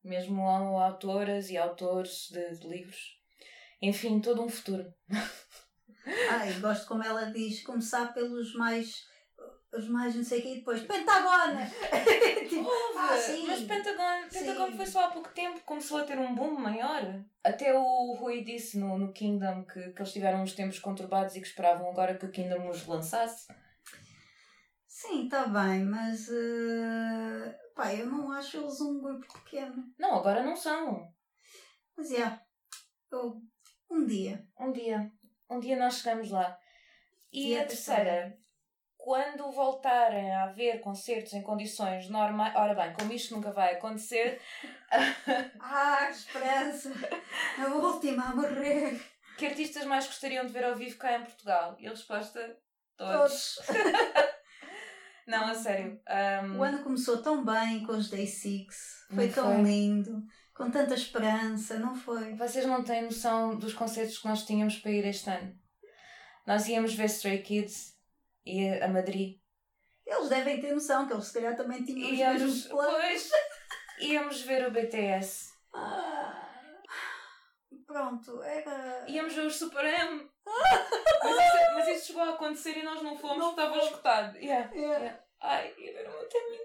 mesmo 0.03 0.43
autoras 0.43 1.51
e 1.51 1.57
autores 1.57 2.29
de, 2.31 2.59
de 2.59 2.69
livros. 2.69 3.17
Enfim, 3.81 4.21
todo 4.21 4.43
um 4.43 4.49
futuro. 4.49 4.93
Ai, 6.31 6.53
gosto 6.61 6.87
como 6.87 7.03
ela 7.03 7.33
diz, 7.33 7.63
começar 7.63 8.15
pelos 8.15 8.55
mais. 8.55 9.05
Os 9.77 9.89
mais 9.89 10.15
não 10.15 10.25
sei 10.25 10.39
o 10.39 10.43
quê 10.43 10.49
e 10.49 10.57
depois 10.57 10.81
Pentagona! 10.83 11.67
tipo, 12.49 12.71
ah, 12.97 13.17
sim. 13.19 13.47
Mas 13.47 13.63
Pentagon, 13.63 14.29
Pentagon 14.33 14.67
Sim. 14.71 14.77
foi 14.77 14.87
só 14.87 15.05
há 15.05 15.11
pouco 15.11 15.29
tempo, 15.31 15.61
começou 15.67 15.99
a 15.99 16.05
ter 16.05 16.19
um 16.19 16.35
boom 16.35 16.53
maior. 16.59 17.03
Até 17.45 17.75
o 17.75 18.15
Rui 18.15 18.43
disse 18.43 18.79
no, 18.79 18.97
no 18.99 19.13
Kingdom 19.13 19.65
que, 19.65 19.91
que 19.93 20.01
eles 20.01 20.13
tiveram 20.13 20.43
uns 20.43 20.55
tempos 20.55 20.79
conturbados 20.79 21.37
e 21.37 21.41
que 21.41 21.47
esperavam 21.47 21.91
agora 21.91 22.17
que 22.17 22.25
o 22.25 22.31
Kingdom 22.31 22.69
os 22.71 22.87
lançasse. 22.87 23.47
Sim, 24.87 25.25
está 25.25 25.47
bem, 25.47 25.85
mas. 25.85 26.29
eh, 26.31 27.59
pá, 27.75 27.93
eu 27.95 28.07
não 28.07 28.33
acho 28.33 28.57
eles 28.57 28.81
um 28.81 29.01
grupo 29.01 29.27
pequeno. 29.45 29.85
Não, 29.99 30.15
agora 30.17 30.43
não 30.43 30.57
são. 30.57 31.13
Mas 31.97 32.11
é. 32.13 32.41
eu- 33.13 33.43
um 33.91 34.07
dia. 34.07 34.45
Um 34.59 34.73
dia, 34.73 35.13
um 35.51 35.61
dia 35.61 35.77
nós 35.79 35.99
chegamos 35.99 36.31
lá. 36.31 36.59
E, 37.33 37.51
E 37.53 37.59
a 37.59 37.63
a 37.63 37.67
terceira, 37.67 38.39
quando 39.07 39.53
voltarem 39.53 40.35
a 40.35 40.43
haver 40.47 40.81
concertos 40.81 41.33
em 41.33 41.41
condições 41.41 42.09
normais. 42.09 42.53
Ora 42.57 42.75
bem, 42.75 42.93
como 42.93 43.13
isto 43.13 43.37
nunca 43.37 43.53
vai 43.53 43.75
acontecer, 43.75 44.41
Ah, 45.61 46.11
esperança! 46.11 46.91
A 47.57 47.67
última 47.69 48.31
a 48.31 48.35
morrer! 48.35 49.01
que 49.39 49.47
artistas 49.47 49.85
mais 49.85 50.07
gostariam 50.09 50.45
de 50.45 50.53
ver 50.53 50.65
ao 50.65 50.75
vivo 50.75 50.99
cá 50.99 51.17
em 51.17 51.23
Portugal? 51.23 51.77
E 51.79 51.87
a 51.87 51.91
resposta: 51.91 52.59
todos. 52.97 53.55
Todos! 53.65 53.77
Não, 55.25 55.47
a 55.47 55.55
sério. 55.55 56.01
um, 56.45 56.59
O 56.59 56.63
ano 56.65 56.83
começou 56.83 57.23
tão 57.23 57.45
bem 57.45 57.87
com 57.87 57.93
os 57.93 58.11
Day 58.11 58.27
Six. 58.27 59.05
Foi 59.15 59.27
Não 59.29 59.33
tão 59.33 59.55
foi? 59.55 59.63
lindo. 59.63 60.23
Com 60.53 60.69
tanta 60.69 60.95
esperança, 60.95 61.79
não 61.79 61.95
foi? 61.95 62.35
Vocês 62.35 62.65
não 62.67 62.83
têm 62.83 63.03
noção 63.03 63.57
dos 63.57 63.73
concertos 63.75 64.19
que 64.19 64.27
nós 64.27 64.45
tínhamos 64.45 64.79
para 64.79 64.91
ir 64.91 65.05
este 65.05 65.29
ano. 65.31 65.55
Nós 66.47 66.67
íamos 66.67 66.95
ver 66.95 67.05
Stray 67.07 67.43
Kids 67.43 67.96
e 68.47 68.69
a 68.81 68.89
Madrid. 68.89 69.41
Eles 70.07 70.29
devem 70.29 70.61
ter 70.61 70.73
noção 70.73 71.07
que 71.07 71.13
eles 71.13 71.25
se 71.27 71.35
calhar 71.35 71.57
também 71.57 71.85
tinham 71.85 72.11
os 72.13 72.19
Íamos, 72.19 72.43
mesmos 72.43 72.67
planos. 72.69 72.95
pois, 72.95 73.31
íamos 74.01 74.41
ver 74.43 74.67
o 74.69 74.71
BTS. 74.71 75.51
Ah, 75.75 76.49
pronto, 77.87 78.43
era. 78.43 79.05
Íamos 79.09 79.35
ver 79.35 79.47
os 79.47 79.57
Super 79.57 79.85
M. 79.85 80.31
Mas 81.25 81.33
isso, 81.37 81.75
mas 81.75 81.89
isso 81.89 82.07
chegou 82.07 82.23
a 82.23 82.31
acontecer 82.35 82.79
e 82.79 82.83
nós 82.85 83.03
não 83.03 83.17
fomos 83.19 83.39
Não 83.39 83.55
porque 83.55 83.63
estava 83.63 83.79
esgotado. 83.85 84.39
Yeah. 84.39 84.71
Era 84.77 85.25
Ai, 85.41 85.75
ia 85.77 85.93
ver 85.93 86.09
o 86.09 86.13
meu 86.13 86.29
termino. 86.29 86.65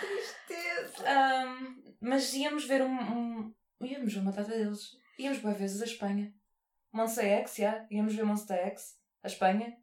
tristeza. 0.00 1.04
Um, 1.08 1.94
mas 2.00 2.34
íamos 2.34 2.64
ver 2.64 2.82
um, 2.82 2.90
um- 3.00 3.54
Íamos 3.80 4.12
ver 4.12 4.20
uma 4.20 4.32
data 4.32 4.50
deles. 4.50 4.96
Íamos 5.18 5.38
boas 5.38 5.56
vezes 5.56 5.80
a 5.80 5.84
Espanha. 5.84 6.34
Monster 6.92 7.24
X, 7.24 7.58
yeah. 7.58 7.86
íamos 7.90 8.14
ver 8.14 8.24
Monster 8.24 8.58
X, 8.66 8.98
a 9.22 9.28
Espanha. 9.28 9.76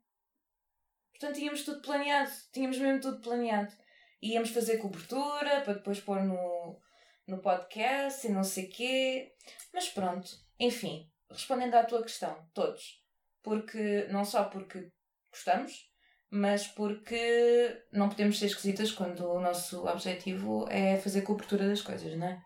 Portanto, 1.20 1.40
íamos 1.40 1.64
tudo 1.64 1.82
planeado. 1.82 2.32
Tínhamos 2.54 2.78
mesmo 2.78 3.02
tudo 3.02 3.22
planeado. 3.22 3.74
Íamos 4.22 4.52
fazer 4.52 4.78
cobertura 4.78 5.62
para 5.62 5.74
depois 5.74 6.00
pôr 6.00 6.24
no, 6.24 6.80
no 7.28 7.40
podcast 7.40 8.26
e 8.26 8.32
não 8.32 8.44
sei 8.44 8.68
quê. 8.68 9.34
Mas 9.74 9.90
pronto, 9.90 10.30
enfim, 10.60 11.10
respondendo 11.30 11.76
à 11.76 11.84
tua 11.84 12.04
questão, 12.04 12.48
todos. 12.54 13.04
Porque, 13.42 14.08
não 14.12 14.24
só 14.24 14.46
porque 14.46 14.92
gostamos, 15.32 15.90
mas 16.30 16.68
porque 16.68 17.86
não 17.92 18.10
podemos 18.10 18.38
ser 18.38 18.48
esquisitas 18.48 18.92
quando 18.92 19.26
o 19.26 19.40
nosso 19.40 19.88
objetivo 19.88 20.68
é 20.70 20.98
fazer 20.98 21.22
cobertura 21.22 21.68
das 21.68 21.82
coisas, 21.82 22.16
não 22.16 22.28
é? 22.28 22.42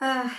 Ah, 0.00 0.36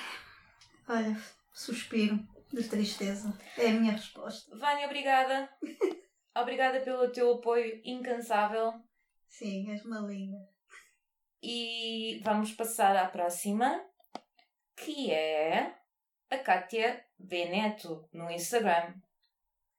olha, 0.89 1.17
suspiro 1.53 2.19
de 2.51 2.63
tristeza. 2.63 3.33
É 3.57 3.69
a 3.69 3.73
minha 3.73 3.93
resposta. 3.93 4.55
Vânia, 4.57 4.85
obrigada. 4.85 5.49
obrigada 6.35 6.79
pelo 6.81 7.11
teu 7.11 7.33
apoio 7.35 7.81
incansável. 7.83 8.73
Sim, 9.27 9.71
és 9.71 9.83
uma 9.85 9.99
linda. 9.99 10.37
E 11.41 12.21
vamos 12.23 12.51
passar 12.53 12.95
à 12.95 13.07
próxima, 13.07 13.83
que 14.75 15.11
é 15.11 15.75
a 16.29 16.37
Kátia 16.37 17.05
Beneto 17.17 18.07
no 18.13 18.29
Instagram. 18.31 18.93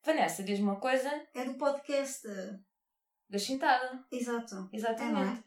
Vanessa, 0.04 0.42
diz-me 0.42 0.64
uma 0.66 0.80
coisa 0.80 1.08
É 1.34 1.44
do 1.44 1.54
podcast. 1.54 2.28
da 3.28 3.38
Chintada. 3.38 4.04
Exato. 4.12 4.68
Exatamente. 4.73 5.42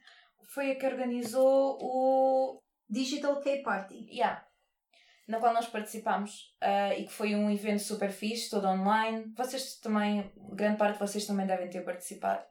Foi 0.47 0.71
a 0.71 0.75
que 0.79 0.85
organizou 0.85 1.77
o 1.81 2.63
Digital 2.89 3.39
K 3.41 3.61
Party. 3.61 4.07
Yeah. 4.09 4.46
Na 5.27 5.39
qual 5.39 5.53
nós 5.53 5.67
participámos 5.67 6.55
ah, 6.61 6.95
e 6.95 7.05
que 7.05 7.11
foi 7.11 7.35
um 7.35 7.51
evento 7.51 7.81
super 7.81 8.11
fixe, 8.11 8.49
todo 8.49 8.67
online. 8.67 9.33
Vocês 9.35 9.79
também, 9.79 10.31
grande 10.53 10.77
parte 10.77 10.93
de 10.93 10.99
vocês 10.99 11.25
também 11.25 11.45
devem 11.45 11.69
ter 11.69 11.81
participado. 11.81 12.43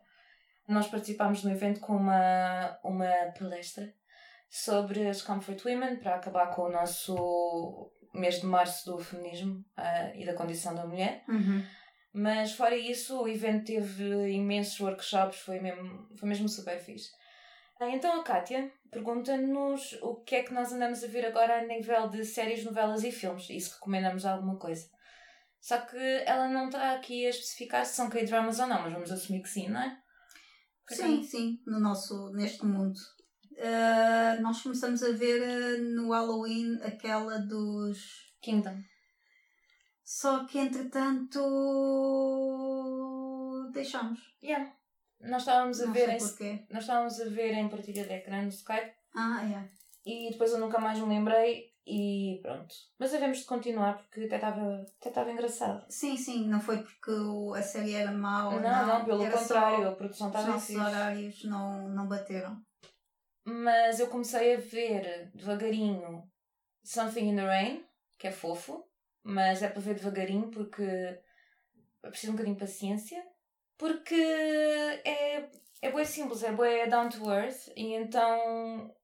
Nós 0.69 0.89
participámos 0.89 1.43
no 1.43 1.51
evento 1.51 1.81
com 1.81 1.97
uma, 1.97 2.79
uma 2.85 3.33
palestra 3.39 3.95
sobre 4.51 5.07
as 5.09 5.23
Comfort 5.23 5.65
Women 5.65 5.97
para 5.97 6.17
acabar 6.17 6.55
com 6.55 6.63
o 6.63 6.71
nosso 6.71 7.93
mês 8.13 8.41
de 8.41 8.47
março 8.47 8.91
do 8.91 8.99
feminismo 8.99 9.65
ah, 9.77 10.13
e 10.15 10.27
da 10.27 10.35
condição 10.35 10.75
da 10.75 10.87
mulher. 10.87 11.25
Uhum. 11.29 11.65
Mas 12.13 12.53
fora 12.53 12.77
isso, 12.77 13.23
o 13.23 13.29
evento 13.29 13.67
teve 13.67 14.31
imensos 14.31 14.81
workshops, 14.81 15.39
foi 15.41 15.61
mesmo, 15.61 16.09
foi 16.17 16.29
mesmo 16.29 16.49
super 16.49 16.79
fixe. 16.79 17.11
Ah, 17.81 17.91
Então 17.91 18.21
a 18.21 18.25
Kátia 18.25 18.73
pergunta-nos 18.91 19.93
o 20.03 20.17
que 20.17 20.37
é 20.37 20.43
que 20.43 20.55
nós 20.55 20.73
andamos 20.73 21.05
a 21.05 21.07
ver 21.07 21.27
agora 21.27 21.59
a 21.59 21.67
nível 21.67 22.09
de 22.09 22.25
séries, 22.25 22.65
novelas 22.65 23.05
e 23.05 23.13
filmes 23.13 23.49
e 23.51 23.61
se 23.61 23.75
recomendamos 23.75 24.25
alguma 24.25 24.59
coisa. 24.59 24.89
Só 25.61 25.79
que 25.79 25.97
ela 26.25 26.49
não 26.49 26.67
está 26.67 26.93
aqui 26.93 27.27
a 27.27 27.31
especificar 27.31 27.85
se 27.85 27.97
são 27.97 28.09
K-dramas 28.09 28.61
ou 28.61 28.67
não, 28.67 28.83
mas 28.83 28.93
vamos 28.93 29.11
assumir 29.11 29.43
que 29.43 29.49
sim, 29.49 29.69
não 29.69 29.81
é? 29.81 29.99
Sim, 30.89 31.23
sim, 31.23 31.61
no 31.67 31.81
nosso, 31.81 32.31
neste 32.33 32.65
mundo. 32.65 32.99
Ah, 33.59 34.37
nós 34.41 34.63
começamos 34.63 35.03
a 35.03 35.11
ver 35.13 35.43
ah, 35.43 35.79
no 35.83 36.13
Halloween 36.13 36.79
aquela 36.83 37.39
dos. 37.39 38.27
Kingdom. 38.41 38.81
Só 40.05 40.47
que 40.47 40.59
entretanto 40.59 41.41
deixamos. 43.73 44.21
Yeah. 44.41 44.76
Nós 45.21 45.43
estávamos 45.43 45.81
a 45.81 45.87
Não 45.87 45.93
ver 45.93 46.09
em, 46.11 46.19
porquê. 46.19 46.67
nós 46.71 46.83
estávamos 46.83 47.21
a 47.21 47.25
ver 47.25 47.53
em 47.55 47.69
partilha 47.69 48.05
de 48.05 48.13
ecrã 48.13 48.43
no 48.43 48.49
Skype 48.49 48.93
Ah, 49.15 49.41
é. 49.45 49.69
e 50.05 50.31
depois 50.31 50.53
eu 50.53 50.59
nunca 50.59 50.79
mais 50.79 50.99
me 50.99 51.07
lembrei 51.07 51.73
E 51.87 52.41
pronto. 52.43 52.75
Mas 52.99 53.15
havemos 53.15 53.39
de 53.39 53.45
continuar 53.45 53.97
porque 53.99 54.25
até 54.25 54.37
estava 54.37 54.87
até 55.01 55.09
estava 55.09 55.31
engraçado. 55.31 55.87
Sim, 55.89 56.17
sim, 56.17 56.49
não 56.49 56.61
foi 56.61 56.83
porque 56.83 57.13
a 57.57 57.63
série 57.63 57.95
era 57.95 58.11
mau. 58.13 58.51
Não, 58.53 58.61
não, 58.61 58.87
não, 58.99 59.05
pelo 59.05 59.23
era 59.25 59.39
contrário, 59.39 59.89
a 59.89 59.93
produção 59.95 60.27
os 60.29 60.35
estava 60.35 60.53
nossos 60.53 60.67
fixe. 60.67 60.81
horários 60.81 61.45
não, 61.45 61.89
não 61.89 62.07
bateram. 62.09 62.61
Mas 63.45 64.01
eu 64.01 64.09
comecei 64.09 64.57
a 64.57 64.59
ver 64.59 65.31
devagarinho 65.35 66.29
Something 66.85 67.29
in 67.31 67.37
the 67.37 67.45
Rain, 67.45 67.85
que 68.19 68.27
é 68.27 68.33
fofo, 68.33 68.85
mas 69.23 69.63
é 69.63 69.69
para 69.69 69.81
ver 69.81 69.95
devagarinho 69.95 70.51
porque 70.51 70.83
eu 72.03 72.11
preciso 72.11 72.33
um 72.33 72.35
bocadinho 72.37 72.57
de 72.57 72.61
paciência. 72.61 73.23
Porque 73.79 74.15
é, 74.15 75.49
é 75.83 75.93
bem 75.93 76.05
simples, 76.05 76.43
é 76.43 76.53
bem 76.53 76.89
down 76.89 77.09
to 77.09 77.31
earth 77.31 77.69
e 77.77 77.93
então 77.95 78.95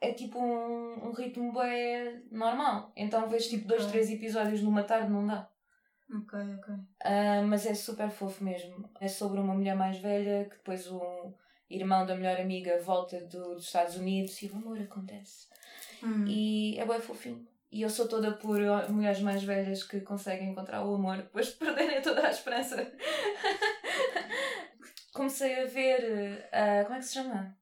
é 0.00 0.12
tipo 0.12 0.38
um, 0.38 1.06
um 1.08 1.12
ritmo 1.12 1.52
bem 1.52 2.22
normal. 2.30 2.92
Então 2.96 3.28
vejo 3.28 3.48
tipo 3.48 3.66
dois, 3.68 3.82
Ok. 3.82 3.92
três 3.92 4.10
episódios 4.10 4.62
numa 4.62 4.82
tarde, 4.84 5.10
não 5.10 5.26
dá. 5.26 5.48
Ok, 6.14 6.38
ok. 6.58 6.74
Ah, 7.04 7.42
mas 7.46 7.64
é 7.64 7.74
super 7.74 8.10
fofo 8.10 8.44
mesmo. 8.44 8.90
É 9.00 9.08
sobre 9.08 9.40
uma 9.40 9.54
mulher 9.54 9.74
mais 9.74 9.96
velha 9.98 10.44
que 10.44 10.56
depois 10.56 10.86
o 10.90 11.32
irmão 11.70 12.04
da 12.04 12.14
melhor 12.14 12.38
amiga 12.38 12.78
volta 12.82 13.18
do- 13.20 13.54
dos 13.54 13.64
Estados 13.64 13.96
Unidos 13.96 14.42
e 14.42 14.46
o 14.48 14.56
amor 14.56 14.78
acontece. 14.78 15.46
Hum. 16.02 16.26
E 16.26 16.78
é 16.78 16.84
bem 16.84 17.00
fofinho. 17.00 17.46
E 17.70 17.80
eu 17.80 17.88
sou 17.88 18.06
toda 18.06 18.32
por 18.32 18.58
mulheres 18.90 19.20
mais 19.22 19.42
velhas 19.42 19.82
que 19.82 20.02
conseguem 20.02 20.50
encontrar 20.50 20.84
o 20.84 20.94
amor 20.94 21.16
depois 21.16 21.46
de 21.46 21.52
perderem 21.64 22.02
toda 22.02 22.26
a 22.26 22.30
esperança. 22.30 22.76
Comecei 25.12 25.60
a 25.60 25.66
ver. 25.66 26.48
ah, 26.52 26.82
como 26.84 26.94
é 26.96 26.98
que 26.98 27.04
se 27.04 27.14
chama? 27.14 27.56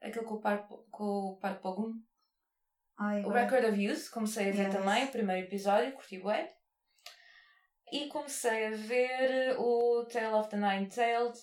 Aquele 0.00 0.24
com 0.24 0.34
o 0.34 0.40
Park, 0.40 0.68
com 0.90 1.04
o 1.04 1.36
Park 1.38 1.62
Bogum. 1.62 1.94
Ai, 2.96 3.24
O 3.24 3.30
Record 3.30 3.64
of 3.64 3.80
Youth, 3.82 4.10
comecei 4.10 4.50
a 4.50 4.52
ver 4.52 4.66
Yes. 4.66 4.74
também, 4.74 5.04
o 5.04 5.10
primeiro 5.10 5.46
episódio, 5.46 5.92
curti 5.94 6.18
bué. 6.20 6.54
E 7.90 8.06
comecei 8.08 8.66
a 8.66 8.70
ver 8.70 9.56
o 9.58 10.04
Tale 10.06 10.34
of 10.34 10.48
the 10.50 10.56
Nine 10.56 10.88
Tailed, 10.88 11.36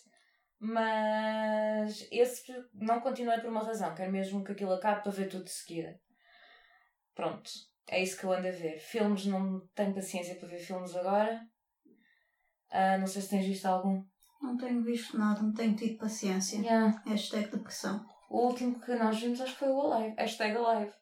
mas 0.60 2.08
esse 2.12 2.53
não 2.74 3.01
continuei 3.01 3.39
por 3.39 3.50
uma 3.50 3.63
razão, 3.63 3.93
quero 3.96 4.12
mesmo 4.12 4.43
que 4.43 4.51
aquilo 4.53 4.74
acabe 4.74 5.03
para 5.03 5.12
ver 5.12 5.27
tudo 5.29 5.43
de 5.46 5.51
seguida. 5.51 6.00
Pronto, 7.13 7.50
é 7.89 8.01
isso 8.01 8.17
que 8.17 8.24
eu 8.24 8.31
ando 8.31 8.48
a 8.48 8.51
ver. 8.51 8.79
Filmes, 8.79 9.25
não 9.25 9.67
tenho 9.75 9.93
paciência 9.93 10.36
para 10.36 10.48
ver 10.48 10.60
filmes 10.60 10.96
agora. 10.96 11.41
Ah, 12.70 12.98
não 12.98 13.08
sei 13.08 13.22
se 13.22 13.29
tens 13.29 13.46
visto 13.46 13.65
algum. 13.65 14.03
Não 14.41 14.57
tenho 14.57 14.81
visto 14.81 15.17
nada, 15.17 15.41
não 15.41 15.53
tenho 15.53 15.75
tido 15.75 16.00
paciência. 16.00 16.57
Yeah. 16.57 17.01
Hashtag 17.05 17.51
depressão. 17.51 18.03
O 18.29 18.48
último 18.48 18.79
que 18.79 18.95
nós 18.95 19.19
vimos 19.19 19.39
acho 19.41 19.53
que 19.53 19.60
foi 19.60 19.69
o 19.69 19.81
Alive. 19.81 20.15
Hashtag 20.17 20.57
Alive. 20.57 20.93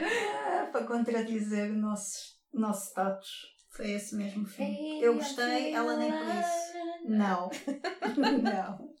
Ah, 0.00 0.66
para 0.72 0.86
contradizer 0.86 1.70
o 1.70 1.74
nosso, 1.74 2.36
nosso 2.52 2.90
status. 2.90 3.54
Foi 3.70 3.90
esse 3.90 4.14
mesmo 4.14 4.46
filme. 4.46 5.02
Eu 5.02 5.14
gostei, 5.14 5.74
ela 5.74 5.96
nem 5.96 6.12
por 6.12 6.20
isso. 6.20 7.08
Não. 7.08 7.50
não. 8.42 8.94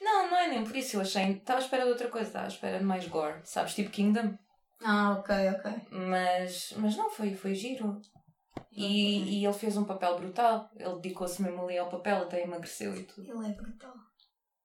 Não, 0.00 0.30
não 0.30 0.36
é 0.36 0.48
nem 0.48 0.64
por 0.64 0.74
isso. 0.74 0.96
Eu 0.96 1.02
achei. 1.02 1.32
Estava 1.32 1.60
à 1.60 1.62
espera 1.62 1.84
de 1.84 1.90
outra 1.90 2.08
coisa, 2.08 2.26
estava 2.26 2.46
à 2.46 2.48
espera 2.48 2.78
de 2.78 2.84
mais 2.84 3.06
gore. 3.06 3.40
Sabes, 3.44 3.74
tipo 3.74 3.90
Kingdom. 3.90 4.36
Ah, 4.84 5.12
ok, 5.12 5.34
ok. 5.50 5.72
Mas, 5.90 6.74
mas 6.76 6.96
não, 6.96 7.08
foi, 7.08 7.36
foi 7.36 7.54
giro. 7.54 8.00
E, 8.70 9.40
e 9.40 9.44
ele 9.44 9.52
fez 9.52 9.76
um 9.76 9.84
papel 9.84 10.16
brutal. 10.16 10.70
Ele 10.76 11.00
dedicou-se 11.00 11.40
mesmo 11.42 11.62
ali 11.62 11.78
ao 11.78 11.90
papel, 11.90 12.22
até 12.22 12.42
emagreceu 12.42 12.94
e 12.94 13.04
tudo. 13.04 13.30
Ele 13.30 13.52
é 13.52 13.54
brutal. 13.54 13.94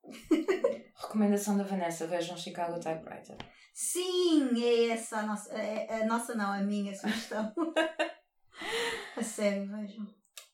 Recomendação 0.96 1.58
da 1.58 1.64
Vanessa: 1.64 2.08
vejam 2.08 2.38
Chicago 2.38 2.80
Typewriter. 2.80 3.38
Sim, 3.74 4.64
é 4.64 4.90
essa 4.90 5.20
a 5.20 5.24
nossa. 5.24 5.54
É, 5.54 6.02
a 6.02 6.06
nossa 6.06 6.34
não, 6.36 6.52
a 6.52 6.60
minha 6.60 6.96
sugestão. 6.96 7.54
a 9.16 9.24
sério, 9.24 9.68
vejam. 9.68 10.08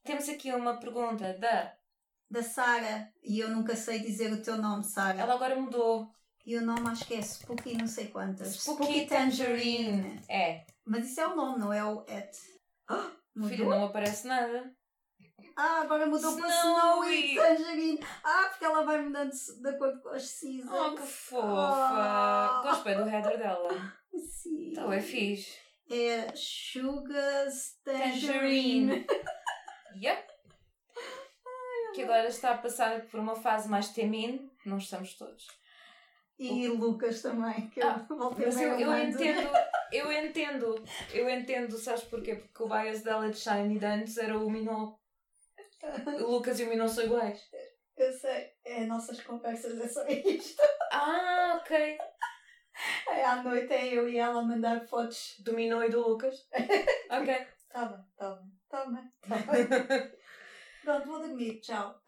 Temos 0.03 0.27
aqui 0.27 0.51
uma 0.51 0.77
pergunta 0.79 1.33
da. 1.37 1.73
Da 2.29 2.41
Sara, 2.41 3.13
e 3.21 3.37
eu 3.37 3.49
nunca 3.49 3.75
sei 3.75 3.99
dizer 3.99 4.33
o 4.33 4.41
teu 4.41 4.57
nome, 4.57 4.83
Sara. 4.83 5.19
Ela 5.19 5.35
agora 5.35 5.55
mudou. 5.55 6.11
E 6.45 6.57
o 6.57 6.65
nome 6.65 6.89
acho 6.89 7.05
que 7.05 7.13
é 7.13 7.21
Spooky 7.21 7.77
não 7.77 7.87
sei 7.87 8.07
quantas. 8.07 8.55
Spooky 8.55 9.05
Tangerine. 9.05 10.19
É, 10.27 10.65
Mas 10.83 11.11
isso 11.11 11.21
é 11.21 11.27
o 11.27 11.35
nome, 11.35 11.59
não 11.59 11.71
é 11.71 11.83
o 11.85 12.03
et. 12.07 12.35
Ah, 12.89 13.11
mudou? 13.35 13.49
filha, 13.49 13.65
não 13.65 13.85
aparece 13.85 14.27
nada. 14.27 14.75
Ah, 15.55 15.81
agora 15.81 16.05
mudou 16.05 16.35
para 16.35 16.47
Snowy. 16.47 17.35
Tangerine. 17.35 17.99
Ah, 18.23 18.47
porque 18.49 18.65
ela 18.65 18.83
vai 18.83 19.01
mudando 19.01 19.31
de 19.31 19.69
acordo 19.69 20.01
com 20.01 20.09
as 20.09 20.23
seasons. 20.23 20.71
Oh, 20.71 20.95
que 20.95 21.01
fofa! 21.01 21.47
Ah. 21.47 22.61
Gosto 22.63 22.83
bem 22.83 22.97
do 22.97 23.07
header 23.07 23.37
dela. 23.37 23.93
Sim. 24.17 24.71
Então 24.71 24.91
é 24.91 25.01
fixe. 25.01 25.57
É 25.91 26.33
Sugar's 26.35 27.77
Tangerine. 27.83 29.03
Tangerine. 29.03 29.07
Yep. 30.01 30.33
Que 31.93 32.01
agora 32.01 32.27
está 32.27 32.51
a 32.51 32.57
passar 32.57 33.01
por 33.01 33.19
uma 33.19 33.35
fase 33.35 33.69
mais 33.69 33.89
temin, 33.89 34.49
não 34.65 34.79
estamos 34.79 35.13
todos. 35.13 35.45
E 36.39 36.67
Lucas 36.67 37.21
também, 37.21 37.69
que 37.69 37.81
Ah, 37.81 38.03
eu 38.09 38.17
voltei 38.17 38.47
Mas 38.47 38.59
eu, 38.59 38.79
eu 38.79 38.97
entendo, 38.97 39.49
eu 39.93 40.11
entendo, 40.11 40.83
eu 41.13 41.29
entendo, 41.29 41.77
sabes 41.77 42.03
porquê? 42.03 42.35
Porque 42.35 42.63
o 42.63 42.67
bias 42.67 43.01
dela 43.03 43.29
de 43.29 43.37
Shiny 43.37 43.79
de 43.79 43.85
antes 43.85 44.17
era 44.17 44.37
o 44.37 44.49
Minol. 44.49 44.99
O 46.19 46.31
Lucas 46.31 46.59
e 46.59 46.63
o 46.63 46.69
Minol 46.69 46.87
são 46.89 47.03
iguais. 47.05 47.41
Eu 47.95 48.11
sei, 48.13 48.51
é 48.65 48.85
nossas 48.85 49.19
conversas, 49.21 49.79
é 49.79 49.87
só 49.87 50.05
isto. 50.07 50.61
Ah, 50.91 51.59
ok. 51.61 51.97
É, 53.09 53.23
à 53.25 53.43
noite 53.43 53.71
é 53.71 53.93
eu 53.93 54.09
e 54.09 54.17
ela 54.17 54.41
mandar 54.41 54.87
fotos. 54.87 55.35
Do 55.39 55.53
Minol 55.53 55.83
e 55.85 55.89
do 55.89 56.07
Lucas. 56.07 56.47
Ok. 57.11 57.47
Tá 57.69 57.85
bem, 57.85 58.05
tá 58.17 58.35
bem, 58.35 58.51
tá 58.69 58.85
bem. 58.85 59.11
Tá 59.27 59.51
bem. 59.51 60.11
Pronto, 60.83 61.07
vou 61.07 61.19
dormir, 61.19 61.59
tchau. 61.61 62.01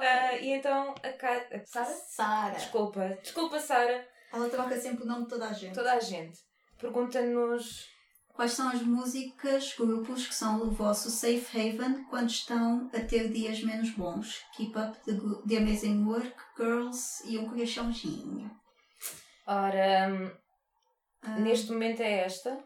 Ah, 0.00 0.34
e 0.36 0.50
então 0.50 0.94
a 1.02 1.12
Ca- 1.12 1.46
Sara? 1.64 1.86
Sara. 1.86 2.54
Desculpa, 2.54 3.18
desculpa 3.22 3.58
Sara, 3.60 4.06
Ela 4.32 4.48
troca 4.48 4.80
sempre 4.80 5.04
o 5.04 5.06
nome 5.06 5.24
de 5.24 5.28
toda 5.28 5.48
a 5.48 5.52
gente. 5.52 5.74
toda 5.74 5.92
a 5.92 6.00
gente. 6.00 6.38
Pergunta-nos 6.78 7.92
Quais 8.34 8.52
são 8.52 8.70
as 8.70 8.80
músicas, 8.80 9.74
grupos 9.76 10.26
que 10.26 10.34
são 10.34 10.62
o 10.62 10.70
vosso 10.70 11.10
safe 11.10 11.44
haven 11.54 12.02
quando 12.04 12.30
estão 12.30 12.90
a 12.94 13.00
ter 13.00 13.30
dias 13.30 13.62
menos 13.62 13.90
bons? 13.90 14.40
Keep 14.56 14.78
up 14.78 14.98
the, 15.04 15.12
the 15.46 15.58
amazing 15.58 16.06
work, 16.06 16.34
girls 16.56 17.22
e 17.26 17.38
um 17.38 17.50
coraçãozinho. 17.50 18.50
Ora, 19.46 20.08
hum, 20.08 20.30
Ah, 21.22 21.38
neste 21.38 21.70
momento 21.70 22.00
é 22.00 22.24
esta. 22.24 22.58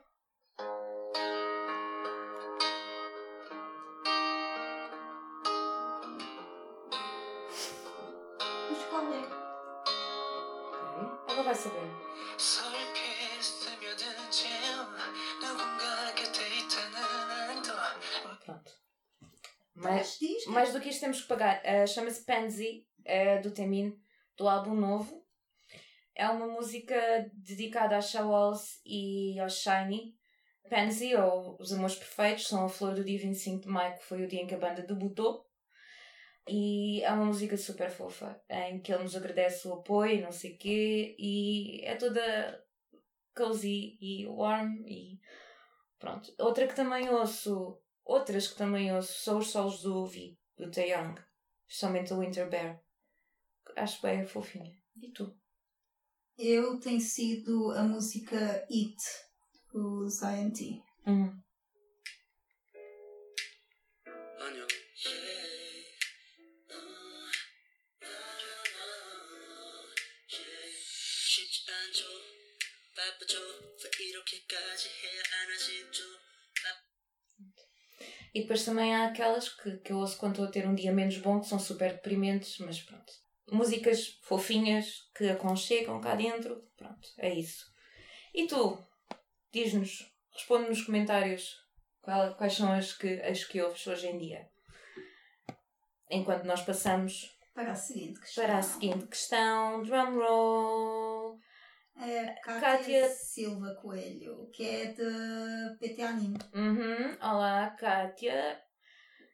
Temos 20.98 21.22
que 21.22 21.28
pagar. 21.28 21.62
Ah, 21.64 21.86
Chama-se 21.86 22.24
Pansy, 22.24 22.86
é 23.04 23.38
do 23.38 23.50
Temin, 23.50 23.96
do 24.36 24.48
álbum 24.48 24.74
novo. 24.74 25.24
É 26.14 26.28
uma 26.28 26.46
música 26.46 27.30
dedicada 27.34 27.96
às 27.96 28.10
Shawals 28.10 28.80
e 28.84 29.38
ao 29.38 29.48
Shiny. 29.48 30.14
Pansy, 30.68 31.14
ou 31.14 31.56
Os 31.60 31.72
Amores 31.72 31.96
Perfeitos, 31.96 32.48
são 32.48 32.64
a 32.64 32.68
flor 32.68 32.94
do 32.94 33.04
dia 33.04 33.18
25 33.18 33.62
de 33.62 33.68
maio, 33.68 33.96
que 33.96 34.04
foi 34.04 34.22
o 34.22 34.28
dia 34.28 34.40
em 34.40 34.46
que 34.46 34.54
a 34.54 34.58
banda 34.58 34.82
debutou. 34.82 35.46
E 36.48 37.02
é 37.02 37.12
uma 37.12 37.24
música 37.24 37.56
super 37.56 37.90
fofa, 37.90 38.40
em 38.48 38.80
que 38.80 38.92
ele 38.92 39.02
nos 39.02 39.16
agradece 39.16 39.66
o 39.66 39.74
apoio 39.74 40.22
não 40.22 40.32
sei 40.32 40.52
o 40.54 40.58
quê. 40.58 41.16
E 41.18 41.84
é 41.84 41.96
toda 41.96 42.64
cozy 43.36 43.98
e 44.00 44.26
warm 44.26 44.84
e 44.86 45.20
pronto. 45.98 46.32
Outra 46.38 46.66
que 46.66 46.74
também 46.74 47.10
ouço, 47.10 47.78
outras 48.04 48.48
que 48.48 48.56
também 48.56 48.94
ouço, 48.94 49.12
são 49.22 49.38
os 49.38 49.48
solos 49.48 49.82
do 49.82 50.06
Vi, 50.06 50.38
do 50.57 50.69
Taeyong. 50.71 51.15
Especialmente 51.67 52.13
o 52.13 52.19
Winter 52.19 52.49
Bear. 52.49 52.81
Acho 53.75 54.01
bem 54.01 54.25
fofinha. 54.25 54.75
E 55.01 55.11
tu? 55.11 55.33
Eu 56.37 56.79
tenho 56.79 56.99
sido 56.99 57.71
a 57.71 57.83
música 57.83 58.65
It, 58.69 58.97
os 59.73 60.21
INT. 60.21 60.83
Hum. 61.05 61.41
아니야 64.41 64.67
쉽지 70.27 71.71
않죠 71.71 72.03
바쁘죠 72.95 73.37
왜 73.99 74.05
이렇게까지 74.07 74.89
해야 74.89 75.21
하나 75.31 75.57
싶죠 75.57 76.03
e 78.36 78.42
depois 78.42 78.66
também 78.66 78.94
há 78.94 79.06
aquelas 79.06 79.48
que, 79.48 79.78
que 79.78 79.94
eu 79.94 79.96
ouço 79.96 80.18
quando 80.18 80.32
estou 80.32 80.44
a 80.44 80.50
ter 80.50 80.68
um 80.68 80.74
dia 80.74 80.92
menos 80.92 81.16
bom, 81.16 81.40
que 81.40 81.46
são 81.46 81.58
super 81.58 81.92
deprimentes, 81.94 82.58
mas 82.58 82.78
pronto. 82.82 83.10
músicas 83.50 84.18
fofinhas 84.20 85.08
que 85.16 85.26
aconchegam 85.30 86.02
cá 86.02 86.14
dentro. 86.14 86.62
Pronto, 86.76 87.08
é 87.16 87.32
isso. 87.32 87.64
E 88.34 88.46
tu, 88.46 88.78
diz-nos, 89.50 90.12
responde 90.34 90.68
nos 90.68 90.82
comentários 90.82 91.56
quais 92.36 92.52
são 92.52 92.70
as 92.70 92.92
que, 92.92 93.08
as 93.22 93.42
que 93.42 93.62
ouves 93.62 93.86
hoje 93.86 94.08
em 94.08 94.18
dia. 94.18 94.46
Enquanto 96.10 96.44
nós 96.44 96.60
passamos 96.60 97.34
Para 97.54 97.72
a 97.72 97.74
seguinte 97.74 98.20
questão. 98.20 98.44
para 98.44 98.58
a 98.58 98.62
seguinte 98.62 99.06
questão, 99.06 99.82
drum 99.82 100.18
roll. 100.18 101.15
É 101.98 102.26
Kátia, 102.42 103.08
Silva 103.08 103.74
Coelho, 103.76 104.50
que 104.52 104.68
é 104.68 104.92
de 104.92 105.78
PT 105.78 106.02
Anime. 106.02 106.36
Uhum. 106.54 107.16
Olá, 107.22 107.70
Kátia. 107.70 108.62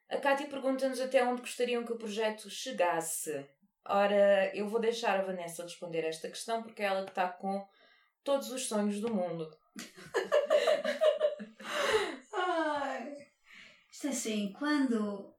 A 0.08 0.18
Kátia 0.18 0.46
pergunta-nos 0.46 1.00
até 1.00 1.26
onde 1.26 1.40
gostariam 1.40 1.84
que 1.84 1.92
o 1.92 1.98
projeto 1.98 2.48
chegasse. 2.48 3.44
Ora, 3.84 4.54
eu 4.54 4.68
vou 4.68 4.80
deixar 4.80 5.18
a 5.18 5.24
Vanessa 5.24 5.64
responder 5.64 6.04
esta 6.04 6.28
questão 6.28 6.62
porque 6.62 6.82
é 6.82 6.84
ela 6.86 7.04
que 7.04 7.10
está 7.10 7.28
com 7.28 7.66
todos 8.22 8.52
os 8.52 8.68
sonhos 8.68 9.00
do 9.00 9.12
mundo. 9.12 9.50
Ai. 12.32 13.26
Isto 13.90 14.06
é 14.06 14.10
assim, 14.10 14.52
quando 14.56 15.34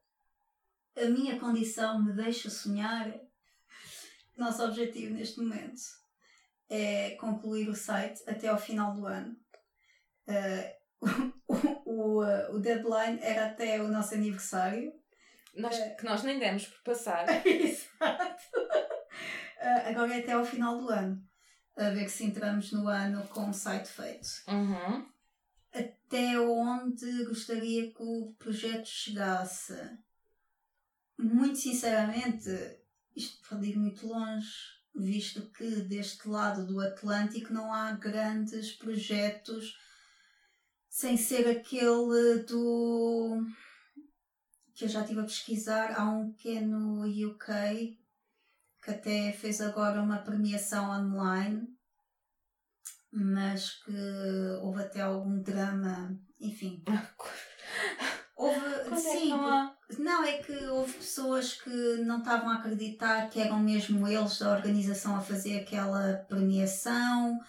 a 0.98 1.06
minha 1.06 1.40
condição 1.40 2.04
me 2.04 2.12
deixa 2.12 2.50
sonhar, 2.50 3.18
nosso 4.38 4.62
objetivo 4.62 5.14
neste 5.14 5.40
momento 5.40 6.03
é 6.76 7.12
concluir 7.18 7.70
o 7.70 7.76
site 7.76 8.24
até 8.28 8.48
ao 8.48 8.58
final 8.58 8.96
do 8.96 9.06
ano. 9.06 9.36
Eh, 10.28 10.76
o, 11.48 11.54
o, 11.86 12.56
o 12.56 12.60
deadline 12.60 13.20
era 13.22 13.46
até 13.46 13.80
o 13.80 13.88
nosso 13.88 14.16
aniversário. 14.16 14.92
Nós, 15.56 15.78
É. 15.78 15.90
Que 15.92 16.04
nós 16.04 16.24
nem 16.24 16.40
demos 16.40 16.66
por 16.66 16.82
passar. 16.82 17.26
Exato. 17.46 18.44
Eh, 19.60 19.90
agora 19.90 20.16
é 20.16 20.20
até 20.20 20.32
ao 20.32 20.44
final 20.44 20.80
do 20.80 20.90
ano. 20.90 21.24
A 21.78 21.90
ver 21.92 22.10
se 22.10 22.26
entramos 22.26 22.72
no 22.72 22.88
ano 22.88 23.28
com 23.28 23.50
o 23.50 23.54
site 23.54 23.88
feito. 23.90 24.28
Uhum. 24.48 25.08
até 25.74 26.40
onde 26.40 27.26
gostaria 27.26 27.92
que 27.94 28.02
o 28.02 28.34
projeto 28.40 28.88
chegasse. 28.88 29.74
Muito 31.18 31.58
sinceramente, 31.58 32.50
isto 33.16 33.48
pode 33.48 33.70
ir 33.70 33.78
muito 33.78 34.08
longe, 34.08 34.52
visto 34.96 35.42
que 35.52 35.82
deste 35.82 36.28
lado 36.28 36.66
do 36.66 36.80
Atlântico 36.80 37.54
não 37.54 37.74
há 37.74 37.92
grandes 37.94 38.72
projetos 38.72 39.78
sem 40.90 41.18
ser 41.18 41.48
aquele 41.50 42.44
do 42.44 43.46
que 44.76 44.86
eu 44.86 44.90
já 44.90 45.02
estive 45.02 45.22
a 45.22 45.24
pesquisar. 45.24 46.00
Há 46.00 46.10
um 46.10 46.32
que 46.34 46.58
é 46.58 46.62
no 46.62 47.06
UK 47.06 48.00
que 48.82 48.92
até 48.92 49.32
fez 49.32 49.62
agora 49.62 50.02
uma 50.02 50.20
premiação 50.20 50.90
online 50.90 51.68
mas 53.14 53.76
que 53.84 53.96
houve 54.62 54.82
até 54.82 55.02
algum 55.02 55.40
drama, 55.40 56.20
enfim. 56.40 56.84
Houve, 58.36 58.60
Quando 58.60 58.94
é 58.96 59.00
sim, 59.00 59.30
não 59.30 59.48
há? 59.48 59.78
Não, 59.98 60.24
é 60.24 60.38
que 60.38 60.54
houve 60.68 60.94
pessoas 60.94 61.54
que 61.54 61.98
não 61.98 62.20
estavam 62.20 62.50
a 62.50 62.56
acreditar 62.56 63.30
que 63.30 63.40
eram 63.40 63.60
mesmo 63.60 64.08
eles 64.08 64.40
da 64.40 64.52
organização 64.52 65.16
a 65.16 65.22
fazer 65.22 65.60
aquela 65.60 66.14
premiação, 66.28 67.40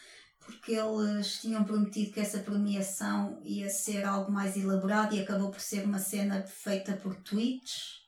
porque 0.41 0.73
eles 0.73 1.41
tinham 1.41 1.65
prometido 1.65 2.13
que 2.13 2.21
essa 2.21 2.39
premiação 2.39 3.41
ia 3.45 3.71
ser 3.71 4.05
algo 4.05 4.31
mais 4.31 4.57
elaborado 4.57 5.15
e 5.15 5.21
acabou 5.21 5.51
por 5.51 5.61
ser 5.61 5.85
uma 5.85 5.99
cena 5.99 6.43
feita 6.43 6.93
por 6.95 7.15
tweets. 7.17 8.03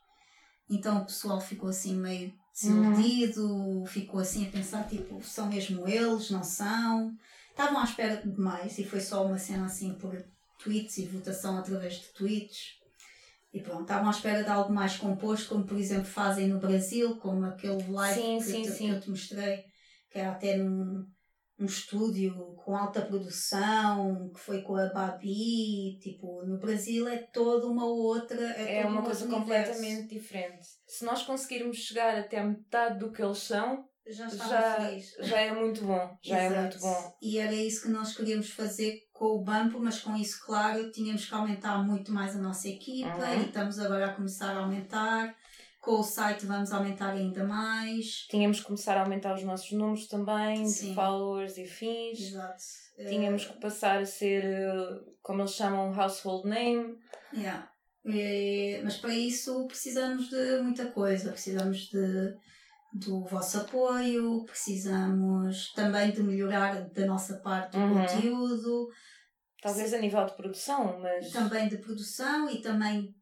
Então 0.69 1.03
o 1.03 1.07
pessoal 1.07 1.41
ficou 1.41 1.71
assim 1.71 1.97
meio 1.97 2.35
desiludido, 2.53 3.85
ficou 3.87 4.21
assim 4.21 4.47
a 4.47 4.51
pensar, 4.51 4.87
tipo, 4.89 5.23
são 5.23 5.49
mesmo 5.49 5.87
eles, 5.87 6.31
não 6.31 6.43
são? 6.43 7.15
Estavam 7.51 7.81
à 7.81 7.85
espera 7.85 8.17
de 8.17 8.39
mais 8.39 8.79
e 8.79 8.85
foi 8.85 9.01
só 9.01 9.25
uma 9.25 9.39
cena 9.39 9.67
assim 9.67 9.95
por 9.95 10.23
tweets 10.63 10.99
e 10.99 11.07
votação 11.07 11.57
através 11.57 11.95
de 11.95 12.09
tweets. 12.09 12.77
E 13.57 13.63
pronto, 13.63 13.83
estavam 13.83 14.09
à 14.09 14.11
espera 14.11 14.45
de 14.45 14.51
algo 14.51 14.71
mais 14.71 14.99
composto, 14.99 15.49
como 15.49 15.65
por 15.65 15.79
exemplo 15.79 16.05
fazem 16.05 16.47
no 16.47 16.59
Brasil, 16.61 17.17
como 17.17 17.43
aquele 17.47 17.83
live 17.89 18.21
Sim, 18.21 18.37
que, 18.39 18.45
sim, 18.45 18.63
te- 18.63 18.71
sim. 18.71 18.87
que 18.91 18.95
eu 18.97 19.01
te 19.01 19.09
mostrei, 19.11 19.65
que 20.11 20.19
era 20.19 20.33
até 20.33 20.59
num, 20.59 21.07
num 21.59 21.65
estúdio 21.65 22.35
com 22.63 22.77
alta 22.77 23.01
produção, 23.01 24.31
que 24.35 24.41
foi 24.41 24.61
com 24.61 24.77
a 24.77 24.91
Babi. 24.93 25.99
Tipo, 26.03 26.45
no 26.45 26.59
Brasil 26.59 27.09
é 27.09 27.17
toda 27.33 27.67
uma 27.67 27.87
outra. 27.87 28.43
É, 28.59 28.81
É 28.83 28.87
uma 28.87 29.01
um 29.01 29.05
coisa 29.05 29.25
universo. 29.25 29.41
completamente 29.73 30.15
diferente. 30.15 30.67
Se 30.87 31.03
nós 31.07 31.23
conseguirmos 31.23 31.79
chegar 31.79 32.15
até 32.19 32.39
a 32.41 32.45
metade 32.45 32.99
do 32.99 33.11
que 33.11 33.23
eles 33.23 33.39
são, 33.39 33.89
Já 34.07 34.29
já, 34.29 34.91
já 35.21 35.41
é 35.41 35.51
muito 35.53 35.83
bom. 35.83 36.15
Já 36.23 36.39
é 36.43 36.47
Exato. 36.47 36.61
muito 36.61 36.79
bom. 36.81 37.13
E 37.23 37.39
era 37.39 37.55
isso 37.55 37.83
que 37.85 37.89
nós 37.89 38.15
queríamos 38.15 38.51
fazer 38.51 39.01
com 39.19 39.27
o 39.37 39.41
Bampo, 39.43 39.79
mas 39.81 40.01
com 40.01 40.15
isso, 40.15 40.45
claro, 40.45 40.91
tínhamos 40.91 41.25
que 41.27 41.35
aumentar 41.35 41.79
muito 41.83 42.13
mais 42.13 42.37
a 42.37 42.39
nossa 42.39 42.69
equipa 42.69 43.09
Uhum. 43.17 43.41
e 43.43 43.47
estamos 43.47 43.79
agora 43.79 44.07
a 44.07 44.13
começar 44.13 44.55
a 44.55 44.61
aumentar. 44.61 45.35
Com 45.81 46.01
o 46.01 46.03
site 46.03 46.45
vamos 46.45 46.73
aumentar 46.73 47.13
ainda 47.13 47.45
mais. 47.45 48.27
Tínhamos 48.29 48.59
que 48.61 48.67
começar 48.67 48.97
a 48.99 49.03
aumentar 49.03 49.35
os 49.35 49.43
nossos 49.45 49.71
números 49.73 50.07
também, 50.09 50.67
Sim. 50.69 50.89
de 50.91 50.95
followers 50.95 51.57
e 51.57 51.67
fins. 51.67 52.21
Exato. 52.21 52.63
Tínhamos 53.09 53.45
Eh, 53.45 53.47
que 53.53 53.61
passar 53.61 53.99
a 54.03 54.05
ser, 54.07 54.45
eh, 54.45 55.01
como 55.23 55.41
eles 55.43 55.53
chamam, 55.53 55.93
household 55.99 56.47
name. 56.49 56.99
Yeah. 57.33 57.71
E- 58.05 58.81
mas 58.85 58.97
para 58.97 59.15
isso 59.15 59.67
precisamos 59.67 60.29
de 60.29 60.61
muita 60.63 60.87
coisa. 60.87 61.31
Precisamos 61.33 61.89
de, 61.91 62.35
do 62.99 63.25
vosso 63.25 63.59
apoio, 63.59 64.45
precisamos 64.45 65.73
também 65.73 66.11
de 66.13 66.23
melhorar 66.23 66.89
da 66.91 67.07
nossa 67.07 67.37
parte 67.39 67.77
o 67.77 67.81
Uhum. 67.81 67.95
conteúdo, 68.07 68.89
Talvez 69.63 69.93
a 69.95 69.99
nível 69.99 70.25
de 70.27 70.37
produção, 70.37 71.01
mas. 71.01 71.31
também 71.33 71.69
de 71.69 71.79
produção 71.79 72.49
e 72.49 72.61
também 72.61 73.15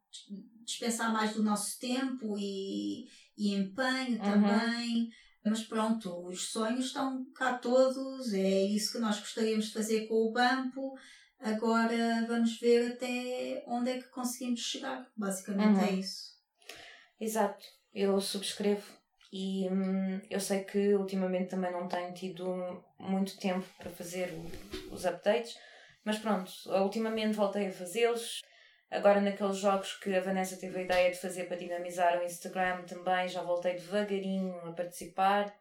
dispensar 0.65 1.13
mais 1.13 1.33
do 1.33 1.43
nosso 1.43 1.79
tempo 1.79 2.37
e, 2.39 3.07
e 3.39 3.55
empenho 3.55 4.19
Uhum. 4.19 4.23
também. 4.23 5.09
Mas 5.45 5.63
pronto, 5.63 6.27
os 6.27 6.51
sonhos 6.51 6.87
estão 6.87 7.25
cá 7.35 7.59
todos, 7.59 8.33
é 8.33 8.63
isso 8.65 8.93
que 8.93 8.99
nós 8.99 9.19
gostaríamos 9.21 9.67
de 9.67 9.73
fazer 9.75 10.07
com 10.07 10.15
o 10.15 10.33
Bampo. 10.33 10.95
Agora 11.39 12.25
vamos 12.27 12.59
ver 12.59 12.93
até 12.93 13.63
onde 13.67 13.91
é 13.91 13.99
que 14.01 14.09
conseguimos 14.09 14.61
chegar. 14.61 15.07
Basicamente 15.17 15.79
Uhum. 15.79 15.85
é 15.85 15.93
isso. 15.93 16.35
Exato, 17.21 17.65
eu 17.93 18.21
subscrevo. 18.21 18.85
E 19.37 19.69
hum, 19.69 20.21
eu 20.31 20.39
sei 20.39 20.63
que 20.63 20.95
ultimamente 20.95 21.49
também 21.51 21.73
não 21.73 21.89
tenho 21.89 22.15
tido 22.15 22.85
muito 23.01 23.37
tempo 23.37 23.67
para 23.77 23.91
fazer 23.91 24.33
o- 24.33 24.95
os 24.95 25.05
updates, 25.05 25.59
mas 26.05 26.21
pronto, 26.21 26.53
ultimamente 26.69 27.35
voltei 27.35 27.67
a 27.67 27.73
fazê-los. 27.73 28.41
Agora, 28.89 29.21
naqueles 29.21 29.57
jogos 29.57 29.95
que 29.95 30.15
a 30.15 30.21
Vanessa 30.21 30.57
teve 30.57 30.79
a 30.79 30.83
ideia 30.83 31.11
de 31.11 31.19
fazer 31.19 31.49
para 31.49 31.57
dinamizar 31.57 32.17
o 32.17 32.23
Instagram 32.23 32.85
também, 32.85 33.27
já 33.27 33.43
voltei 33.43 33.75
devagarinho 33.75 34.55
a 34.69 34.73
participar. 34.73 35.53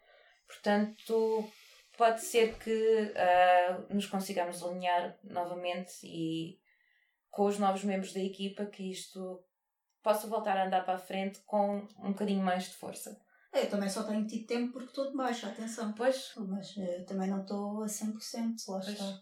Portanto, 0.46 1.50
pode 1.98 2.22
ser 2.22 2.54
que 2.60 3.12
ah, 3.16 3.86
nos 3.90 4.06
consigamos 4.06 4.62
alinhar 4.62 5.18
novamente 5.24 5.94
e 6.04 6.60
com 7.32 7.46
os 7.46 7.58
novos 7.58 7.84
membros 7.84 8.14
da 8.14 8.20
equipa 8.20 8.68
que 8.68 8.92
isto 8.92 9.44
possa 10.04 10.28
voltar 10.28 10.56
a 10.58 10.68
andar 10.68 10.86
para 10.86 10.94
a 10.94 11.00
frente 11.00 11.40
com 11.48 11.88
um 11.98 12.12
bocadinho 12.12 12.44
mais 12.44 12.66
de 12.66 12.76
força. 12.76 13.20
Eu 13.54 13.70
também 13.70 13.90
só 13.90 14.04
tenho 14.04 14.26
tido 14.26 14.48
tempo 14.48 14.74
porque 14.74 14.90
estou 14.90 15.12
de 15.12 15.16
baixa, 15.18 15.48
atenção. 15.48 15.94
Pois, 15.94 16.34
Mas 16.38 16.76
eh, 16.78 17.04
também 17.08 17.30
não 17.30 17.42
estou 17.42 17.84
a 17.84 17.86
100%, 17.88 18.56
lá 18.68 18.80
Pois. 18.80 18.88
está. 18.90 19.20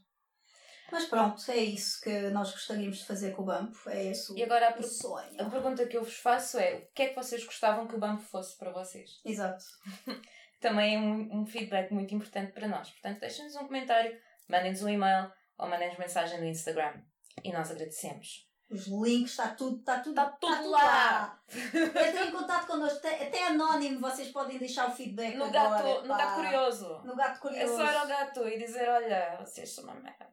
Mas 0.92 1.06
pronto, 1.06 1.50
é 1.52 1.58
isso 1.58 2.02
que 2.02 2.30
nós 2.32 2.52
gostaríamos 2.52 2.98
de 2.98 3.06
fazer 3.06 3.32
com 3.34 3.44
o 3.44 3.46
Bampo. 3.46 3.78
É 3.90 4.08
esse 4.08 4.32
o, 4.32 4.38
e 4.38 4.44
agora 4.44 4.68
a, 4.70 4.72
per- 4.74 4.84
sonho. 4.84 5.42
a 5.42 5.50
pergunta 5.50 5.86
que 5.86 5.96
eu 5.98 6.04
vos 6.04 6.16
faço 6.18 6.58
é: 6.60 6.76
o 6.76 6.88
que 6.94 7.04
é 7.04 7.08
que 7.10 7.16
vocês 7.16 7.44
gostavam 7.46 7.88
que 7.88 7.96
o 7.96 8.00
banco 8.00 8.22
fosse 8.24 8.58
para 8.58 8.72
vocês? 8.72 9.22
Exato. 9.24 9.64
Também 10.60 10.96
é 10.96 11.00
um, 11.00 11.42
um 11.42 11.46
feedback 11.46 11.92
muito 11.94 12.14
importante 12.14 12.52
para 12.52 12.68
nós. 12.68 12.90
Portanto, 12.92 13.20
deixem-nos 13.22 13.56
um 13.56 13.66
comentário, 13.66 14.16
mandem-nos 14.50 14.82
um 14.84 14.90
e-mail 14.90 15.32
ou 15.58 15.68
mandem-nos 15.70 15.98
mensagem 15.98 16.40
no 16.40 16.46
Instagram. 16.46 17.02
E 17.44 17.52
nós 17.54 17.72
agradecemos. 17.72 18.48
Os 18.72 18.88
links, 18.88 19.32
está 19.32 19.50
tudo, 19.50 19.80
está 19.80 20.00
tudo, 20.00 20.12
Está 20.20 20.38
tudo 20.40 20.70
lá. 20.70 21.42
Entrem 21.50 22.30
em 22.30 22.32
contato 22.32 22.68
connosco, 22.68 23.00
até, 23.00 23.28
até 23.28 23.48
anónimo 23.48 24.00
vocês 24.00 24.30
podem 24.30 24.58
deixar 24.58 24.88
o 24.88 24.92
feedback 24.92 25.36
No 25.36 25.44
agora, 25.46 25.84
gato, 25.84 26.08
no 26.08 26.18
gato 26.18 26.36
curioso. 26.36 27.02
No 27.04 27.16
gato 27.16 27.36
É 27.36 27.40
curioso. 27.40 27.76
só 27.76 27.84
ir 27.92 27.96
ao 27.98 28.08
gato 28.08 28.48
e 28.48 28.58
dizer: 28.58 28.88
olha, 28.88 29.38
vocês 29.42 29.70
são 29.70 29.84
uma 29.84 29.96
merda. 29.96 30.30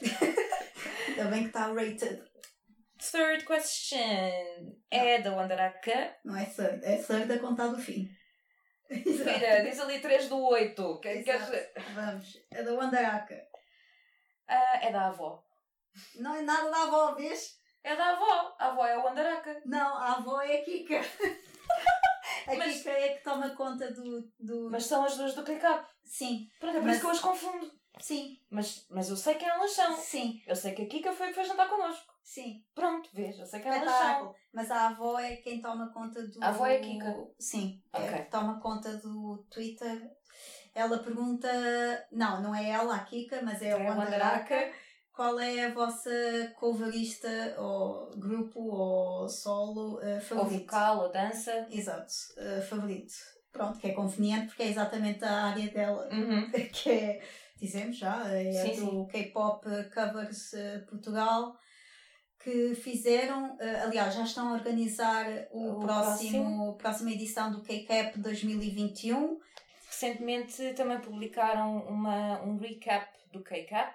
Ainda 1.08 1.24
bem 1.24 1.42
que 1.42 1.46
está 1.48 1.66
rated. 1.72 2.22
Third 2.98 3.44
question 3.44 3.98
é 4.90 5.20
da 5.20 5.32
Wandaraka. 5.34 6.16
Não 6.24 6.36
é 6.36 6.44
third, 6.44 6.84
é 6.84 6.96
third 6.98 7.32
a 7.32 7.38
contar 7.40 7.68
do 7.68 7.78
fim. 7.78 8.08
Filha, 8.88 9.64
diz 9.64 9.80
ali 9.80 9.98
3 10.00 10.28
do 10.28 10.38
8. 10.38 11.00
Que, 11.00 11.08
Exato. 11.08 11.52
Vamos, 11.94 12.38
é 12.52 12.62
da 12.62 12.72
Wandaraca. 12.72 13.36
Ah, 14.46 14.78
é 14.80 14.92
da 14.92 15.08
avó. 15.08 15.42
Não 16.16 16.34
é 16.34 16.42
nada 16.42 16.70
da 16.70 16.82
avó, 16.82 17.14
vês? 17.14 17.56
É 17.82 17.94
da 17.96 18.10
avó. 18.10 18.54
A 18.58 18.66
avó 18.68 18.84
é 18.86 18.94
a 18.94 18.98
Wandaraka. 19.04 19.62
Não, 19.64 19.96
a 19.96 20.12
avó 20.16 20.40
é 20.40 20.56
a 20.56 20.64
Kika. 20.64 21.00
a 22.48 22.54
Mas- 22.56 22.78
Kika 22.78 22.90
é 22.90 23.08
que 23.16 23.24
toma 23.24 23.50
conta 23.50 23.92
do. 23.92 24.22
do... 24.38 24.68
Mas 24.70 24.84
são 24.86 25.04
as 25.04 25.16
duas 25.16 25.34
do 25.34 25.42
K-Cup. 25.44 25.84
Sim, 26.04 26.48
Pronto, 26.60 26.76
é 26.76 26.80
por 26.80 26.86
Mas- 26.86 26.96
isso 26.96 27.00
que 27.00 27.06
eu 27.06 27.10
as 27.12 27.20
confundo. 27.20 27.70
sim, 28.00 28.38
Mas, 28.50 28.86
mas 28.90 29.08
eu 29.08 29.16
sei 29.16 29.34
quem 29.34 29.48
elas 29.48 29.72
são. 29.72 29.96
sim, 29.96 30.40
Eu 30.46 30.54
sei 30.54 30.72
que 30.74 30.82
a 30.82 30.86
Kika 30.86 31.12
foi 31.12 31.28
que 31.28 31.34
foi 31.34 31.44
jantar 31.44 31.68
connosco. 31.68 32.12
sim. 32.22 32.64
Pronto, 32.74 33.08
vês, 33.12 33.38
eu 33.38 33.46
sei 33.46 33.60
quem 33.60 33.70
elas 33.72 33.84
são. 33.84 33.92
Espetáculo. 33.94 34.34
Mas 34.52 34.70
a 34.70 34.88
avó 34.88 35.18
é 35.18 35.36
quem 35.36 35.60
toma 35.60 35.92
conta 35.92 36.22
do. 36.26 36.42
A 36.42 36.48
avó 36.48 36.66
é 36.66 36.76
a 36.76 36.80
Kika? 36.80 37.16
Sim, 37.40 37.82
Ok. 37.92 38.04
é, 38.08 38.18
toma 38.22 38.60
conta 38.60 38.96
do 38.98 39.44
Twitter. 39.50 40.10
Ela 40.74 40.98
pergunta. 40.98 41.48
Não, 42.12 42.40
não 42.42 42.54
é 42.54 42.68
ela, 42.70 42.96
a 42.96 43.04
Kika, 43.04 43.40
mas 43.42 43.62
é, 43.62 43.68
É 43.68 43.72
a 43.72 43.76
a 43.76 43.78
Wanderaka. 43.78 44.54
Wanderaka. 44.54 44.85
Qual 45.16 45.40
é 45.40 45.64
a 45.64 45.72
vossa 45.72 46.10
coverista 46.60 47.56
ou 47.58 48.10
grupo 48.18 48.60
ou 48.60 49.26
solo 49.30 49.98
eh, 50.02 50.16
Ou 50.16 50.20
favorito? 50.20 50.60
vocal, 50.60 50.98
ou 51.04 51.10
dança. 51.10 51.66
Exato, 51.70 52.12
eh, 52.36 52.60
favorito. 52.60 53.14
Pronto, 53.50 53.78
que 53.78 53.86
é 53.86 53.92
conveniente 53.94 54.48
porque 54.48 54.64
é 54.64 54.68
exatamente 54.68 55.24
a 55.24 55.44
área 55.46 55.70
dela, 55.70 56.06
Uhum. 56.12 56.50
que 56.70 56.90
é, 56.90 57.22
dizemos 57.58 57.96
já, 57.96 58.28
é 58.28 58.52
Sim, 58.52 58.84
do 58.84 59.06
K-pop 59.06 59.64
Covers 59.94 60.52
eh, 60.52 60.80
Portugal, 60.80 61.56
que 62.38 62.74
fizeram, 62.74 63.56
eh, 63.58 63.80
aliás, 63.80 64.14
já 64.14 64.22
estão 64.24 64.50
a 64.50 64.52
organizar 64.52 65.24
o, 65.50 65.78
O 65.78 65.80
próximo, 65.80 66.76
próxima 66.76 67.10
edição 67.10 67.50
do 67.50 67.62
K-Cap 67.62 68.18
2021. 68.18 69.40
Recentemente 69.88 70.74
também 70.74 71.00
publicaram 71.00 71.78
uma, 71.86 72.42
um 72.42 72.58
recap 72.58 73.08
do 73.32 73.42
K-Cup 73.42 73.94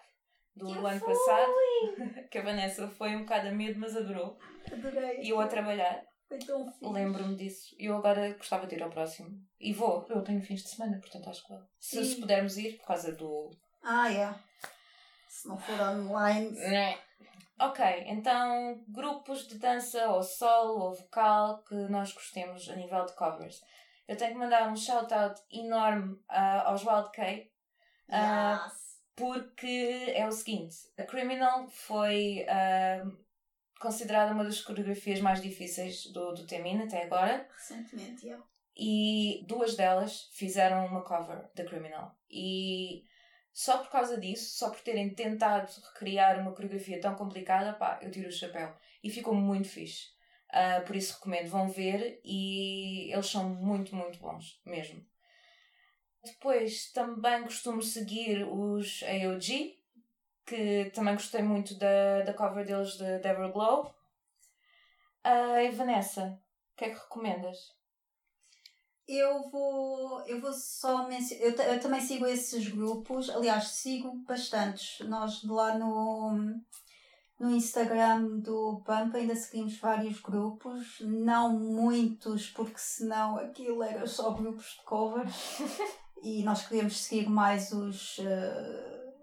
do 0.56 0.66
Que 0.68 0.74
ano 0.74 1.00
foi? 1.00 1.14
passado. 1.14 1.52
que 2.32 2.38
a 2.38 2.42
Vanessa 2.44 2.88
foi 2.88 3.16
um 3.16 3.22
bocado 3.22 3.48
a 3.48 3.52
medo, 3.52 3.80
mas 3.80 3.96
adorou. 3.96 4.38
Adorei. 4.72 5.22
E 5.22 5.30
eu 5.30 5.40
a 5.40 5.48
trabalhar. 5.48 6.04
Foi 6.28 6.40
tão 6.40 6.66
fixe. 6.72 6.94
Lembro-me 6.94 7.36
disso. 7.36 7.76
Eu 7.78 7.98
agora 7.98 8.34
gostava 8.34 8.66
de 8.68 8.76
ir 8.76 8.84
ao 8.84 8.90
próximo. 8.90 9.30
E 9.60 9.74
vou. 9.74 10.06
Eu 10.10 10.24
tenho 10.24 10.42
fins 10.42 10.64
de 10.64 10.70
semana, 10.70 11.00
portanto 11.00 11.30
acho 11.30 11.44
que 11.44 11.50
vou. 11.54 11.62
Se, 11.80 12.06
se 12.06 12.20
pudermos 12.20 12.58
ir, 12.58 12.78
por 12.78 12.88
causa 12.88 13.12
do. 13.14 13.50
Ah, 13.84 14.12
é. 14.12 14.34
Se 15.28 15.48
não 15.48 15.58
for 15.58 15.80
online. 15.80 16.52
Né. 16.52 16.98
Ok, 17.60 17.86
então 18.08 18.84
grupos 18.88 19.48
de 19.48 19.60
dança 19.60 20.10
ou 20.10 20.24
solo 20.24 20.80
ou 20.86 20.96
vocal 20.96 21.64
que 21.64 21.76
nós 21.90 22.12
gostemos 22.14 22.68
a 22.70 22.76
nível 22.76 23.06
de 23.06 23.14
covers. 23.16 23.60
Eu 24.08 24.18
tenho 24.18 24.32
que 24.34 24.40
mandar 24.40 24.68
um 24.72 24.76
shout-out 24.76 25.40
enorme 25.52 26.16
ah, 26.28 26.64
aos 26.70 26.84
Wild 26.84 27.12
K. 27.12 27.48
Ah, 28.10 28.64
Yes. 28.66 28.81
Porque 29.16 30.14
é 30.16 30.26
o 30.28 30.32
seguinte: 30.32 30.76
a 30.98 31.04
Criminal 31.04 31.68
foi 31.68 32.46
ah, 32.48 33.06
considerada 33.80 34.34
uma 34.34 34.44
das 34.44 34.62
coreografias 34.62 35.20
mais 35.20 35.42
difíceis 35.42 36.06
do, 36.08 36.34
do 36.34 36.46
Temin 36.46 36.82
até 36.82 37.04
agora. 37.04 37.48
Recentemente, 37.54 38.26
yeah. 38.26 38.46
e 38.78 39.44
duas 39.48 39.76
delas 39.76 40.30
fizeram 40.34 40.86
uma 40.86 41.04
cover 41.04 41.50
da 41.56 41.66
Criminal. 41.66 42.16
E 42.30 43.04
só 43.54 43.80
por 43.80 43.92
causa 43.92 44.20
disso, 44.20 44.58
só 44.58 44.70
por 44.70 44.80
terem 44.82 45.14
tentado 45.14 45.72
recriar 45.94 46.40
uma 46.40 46.54
coreografia 46.54 47.02
tão 47.02 47.16
complicada, 47.16 47.74
pá, 47.74 48.00
eu 48.02 48.12
tiro 48.12 48.30
o 48.30 48.32
chapéu. 48.32 48.74
E 49.04 49.10
ficou 49.10 49.34
muito 49.34 49.68
fixe. 49.68 50.10
Ah, 50.50 50.82
por 50.86 50.96
isso 50.96 51.14
recomendo, 51.16 51.50
vão 51.50 51.68
ver 51.70 52.20
e 52.26 53.12
eles 53.12 53.28
são 53.28 53.50
muito, 53.50 53.96
muito 53.96 54.20
bons, 54.20 54.62
mesmo. 54.66 55.06
Depois 56.24 56.92
também 56.92 57.44
costumo 57.44 57.82
seguir 57.82 58.44
os 58.44 59.04
AOG, 59.04 59.80
que 60.46 60.92
também 60.94 61.16
gostei 61.16 61.42
muito 61.42 61.76
da, 61.76 62.22
da 62.22 62.34
cover 62.34 62.66
deles 62.66 62.98
de 62.98 63.06
Everglow. 63.06 63.94
Ah, 65.24 65.64
e 65.64 65.72
Vanessa, 65.72 66.40
o 66.74 66.76
que 66.78 66.86
é 66.86 66.90
que 66.90 67.00
recomendas? 67.00 67.76
Eu 69.08 69.50
vou, 69.50 70.22
eu 70.28 70.40
vou 70.40 70.54
só 70.54 71.08
mencionar. 71.08 71.44
Eu, 71.44 71.74
eu 71.74 71.80
também 71.80 72.02
sigo 72.02 72.26
esses 72.26 72.68
grupos, 72.68 73.30
aliás, 73.30 73.70
sigo 73.70 74.14
bastantes. 74.26 75.06
Nós 75.08 75.44
lá 75.44 75.78
no, 75.78 76.62
no 77.40 77.50
Instagram 77.50 78.40
do 78.40 78.82
Pump 78.86 79.16
ainda 79.16 79.36
seguimos 79.36 79.78
vários 79.80 80.22
grupos, 80.22 81.00
não 81.02 81.58
muitos, 81.60 82.50
porque 82.52 82.78
senão 82.78 83.38
aquilo 83.38 83.82
era 83.84 84.06
só 84.06 84.32
grupos 84.32 84.78
de 84.78 84.84
covers. 84.84 85.58
e 86.22 86.44
nós 86.44 86.68
queríamos 86.68 86.98
seguir 87.02 87.28
mais 87.30 87.72
os 87.72 88.20
eh, 88.20 89.14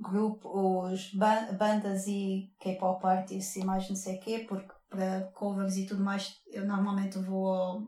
grupos, 0.00 0.50
os 0.92 1.14
ban- 1.14 1.52
bandas 1.56 2.06
e 2.06 2.52
K-pop 2.60 3.04
artists 3.06 3.56
e 3.56 3.64
mais 3.64 3.88
não 3.88 3.96
sei 3.96 4.16
o 4.16 4.20
quê, 4.20 4.44
porque 4.48 4.72
para 4.88 5.24
covers 5.34 5.76
e 5.76 5.86
tudo 5.86 6.02
mais 6.02 6.40
eu 6.46 6.64
normalmente 6.66 7.18
vou 7.18 7.48
ao- 7.48 7.86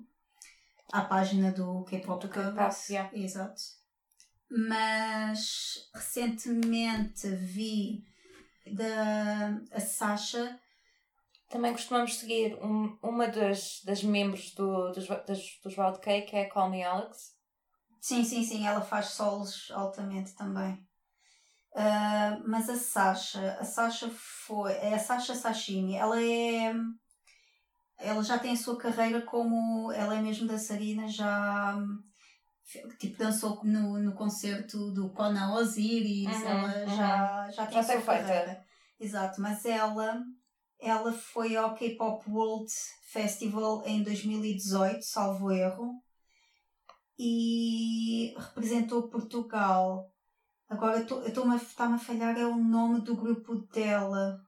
à 0.93 1.03
página 1.03 1.51
do 1.53 1.85
K-pop 1.85 2.29
covers. 2.29 2.89
yeah. 2.91 3.11
Exato. 3.17 3.61
Mas 4.69 5.89
recentemente 5.95 7.29
vi 7.29 8.05
da 8.75 9.57
a 9.73 9.81
Sasha 9.81 10.59
Também 11.49 11.73
costumamos 11.73 12.17
seguir 12.19 12.55
um- 12.63 12.97
uma 13.03 13.27
das, 13.27 13.83
das 13.85 14.05
membros 14.05 14.55
do, 14.55 14.93
dos, 14.93 15.09
das, 15.09 15.59
dos 15.65 15.77
Wild 15.77 15.99
Cake, 16.01 16.31
que 16.31 16.37
é 16.37 16.43
a 16.43 16.49
Call 16.49 16.71
Me 16.71 16.85
Alex. 16.85 17.33
Sim, 18.01 18.25
sim, 18.25 18.43
sim, 18.45 18.67
ela 18.67 18.81
faz 18.81 19.07
solos 19.07 19.71
altamente 19.73 20.35
também. 20.35 20.83
Ah, 21.75 22.39
mas 22.47 22.69
a 22.69 22.77
Sasha, 22.77 23.57
a 23.61 23.65
Sasha 23.65 24.11
foi, 24.11 24.73
é 24.73 24.95
a 24.95 24.99
Sasha 24.99 25.35
Sashimi, 25.35 25.95
ela 25.95 26.21
é, 26.21 26.73
ela 27.99 28.23
já 28.23 28.39
tem 28.39 28.53
a 28.53 28.57
sua 28.57 28.77
carreira 28.77 29.23
como, 29.23 29.93
ela 29.93 30.17
é 30.17 30.21
mesmo 30.21 30.49
dançarina, 30.49 31.07
já 31.09 31.77
tipo 32.99 33.19
dançou 33.19 33.65
no, 33.65 33.99
no 33.99 34.13
concerto 34.15 34.91
do 34.93 35.11
Kona 35.11 35.55
Osiris, 35.55 36.27
Uhum, 36.27 36.47
ela 36.47 36.73
uhum. 36.87 36.97
já, 36.97 37.51
já 37.51 37.67
tem 37.67 37.75
Já 37.75 37.81
a 37.81 37.85
sua 37.85 38.01
feita. 38.01 38.23
carreira. 38.23 38.65
Exato, 38.99 39.41
mas 39.41 39.65
ela, 39.65 40.23
ela 40.79 41.13
foi 41.13 41.57
ao 41.57 41.75
K-Pop 41.75 42.29
World 42.31 42.71
Festival 43.13 43.83
em 43.87 44.03
2018, 44.03 45.03
salvo 45.05 45.51
erro 45.51 46.03
e 47.23 48.35
representou 48.35 49.11
Portugal. 49.11 50.11
Agora 50.67 51.01
estou-me 51.01 51.55
a, 51.55 51.95
a 51.95 51.99
falhar 51.99 52.39
é 52.39 52.47
o 52.47 52.57
nome 52.57 53.03
do 53.03 53.15
grupo 53.15 53.57
dela. 53.57 54.43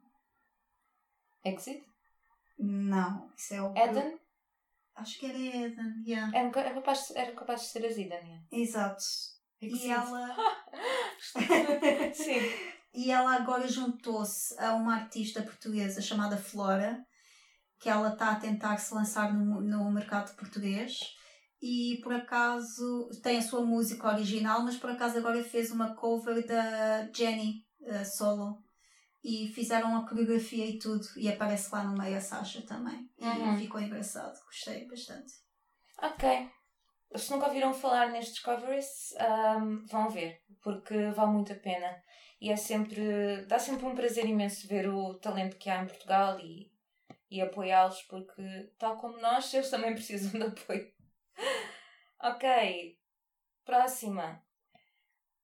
Exit? 1.45 1.85
Não, 2.59 3.31
isso 3.37 3.53
é 3.53 3.61
o. 3.61 3.77
Eden? 3.77 4.19
Acho 4.95 5.19
que 5.19 5.27
era 5.27 5.39
Eden, 5.39 6.03
yeah. 6.07 6.35
Era, 6.35 6.61
era, 6.61 6.75
capaz, 6.75 7.09
de- 7.09 7.19
era 7.19 7.33
capaz 7.33 7.61
de 7.61 7.67
ser 7.67 7.85
a 7.85 7.93
Zidane. 7.93 8.47
Exato. 8.51 9.05
E 9.61 9.91
ela, 9.91 10.35
Sim. 12.15 12.41
e 12.95 13.11
ela 13.11 13.35
agora 13.35 13.69
juntou-se 13.69 14.59
a 14.59 14.75
uma 14.75 14.95
artista 14.95 15.43
portuguesa 15.43 16.01
chamada 16.01 16.39
Flora, 16.39 17.05
que 17.79 17.91
ela 17.91 18.15
está 18.15 18.31
a 18.33 18.37
tentar 18.41 18.79
se 18.79 18.95
lançar 18.95 19.35
no, 19.35 19.61
no 19.61 19.93
mercado 19.93 20.35
português. 20.37 21.21
E 21.62 22.01
por 22.03 22.12
acaso 22.12 23.09
tem 23.22 23.38
a 23.38 23.42
sua 23.42 23.64
música 23.64 24.09
original, 24.09 24.62
mas 24.64 24.77
por 24.77 24.90
acaso 24.90 25.16
agora 25.16 25.44
fez 25.44 25.70
uma 25.70 25.94
cover 25.94 26.44
da 26.44 27.09
Jenny 27.12 27.64
eh, 27.85 28.05
solo. 28.05 28.61
E 29.22 29.46
fizeram 29.46 29.96
a 29.96 30.09
coreografia 30.09 30.66
e 30.66 30.81
tudo. 30.81 31.07
E 31.16 31.29
aparece 31.29 31.72
lá 31.72 31.85
no 31.85 31.96
meio 31.96 32.16
a 32.16 32.20
Sasha 32.20 32.62
também. 32.62 33.09
Uhum. 33.16 33.55
E 33.55 33.61
ficou 33.61 33.81
engraçado. 33.81 34.37
Gostei 34.44 34.88
bastante. 34.88 35.33
Ok. 36.03 36.51
Se 37.14 37.31
nunca 37.31 37.46
ouviram 37.46 37.72
falar 37.72 38.11
nestes 38.11 38.40
covers, 38.40 39.14
ahm, 39.20 39.85
vão 39.87 40.11
ver, 40.11 40.40
porque 40.62 41.11
vale 41.11 41.31
muito 41.31 41.53
a 41.53 41.57
pena. 41.57 41.94
E 42.40 42.51
é 42.51 42.57
sempre. 42.57 43.44
dá 43.46 43.61
sempre 43.61 43.87
um 43.87 43.94
prazer 43.94 44.27
imenso 44.27 44.66
ver 44.66 44.88
o 44.88 45.14
talento 45.20 45.57
que 45.59 45.70
há 45.70 45.81
em 45.81 45.87
Portugal 45.87 46.40
e, 46.40 46.72
e 47.31 47.40
apoiá-los, 47.40 48.03
porque, 48.03 48.42
tal 48.81 48.96
como 48.96 49.20
nós, 49.20 49.53
eles 49.55 49.70
também 49.70 49.94
precisam 49.94 50.33
de 50.33 50.46
apoio. 50.46 51.02
Ok. 52.21 52.99
Próxima. 53.64 54.45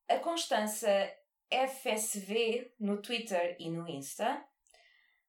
A 0.08 0.18
Constança 0.18 0.88
FSV 1.50 2.74
no 2.78 3.00
Twitter 3.00 3.56
e 3.58 3.70
no 3.70 3.88
Insta 3.88 4.44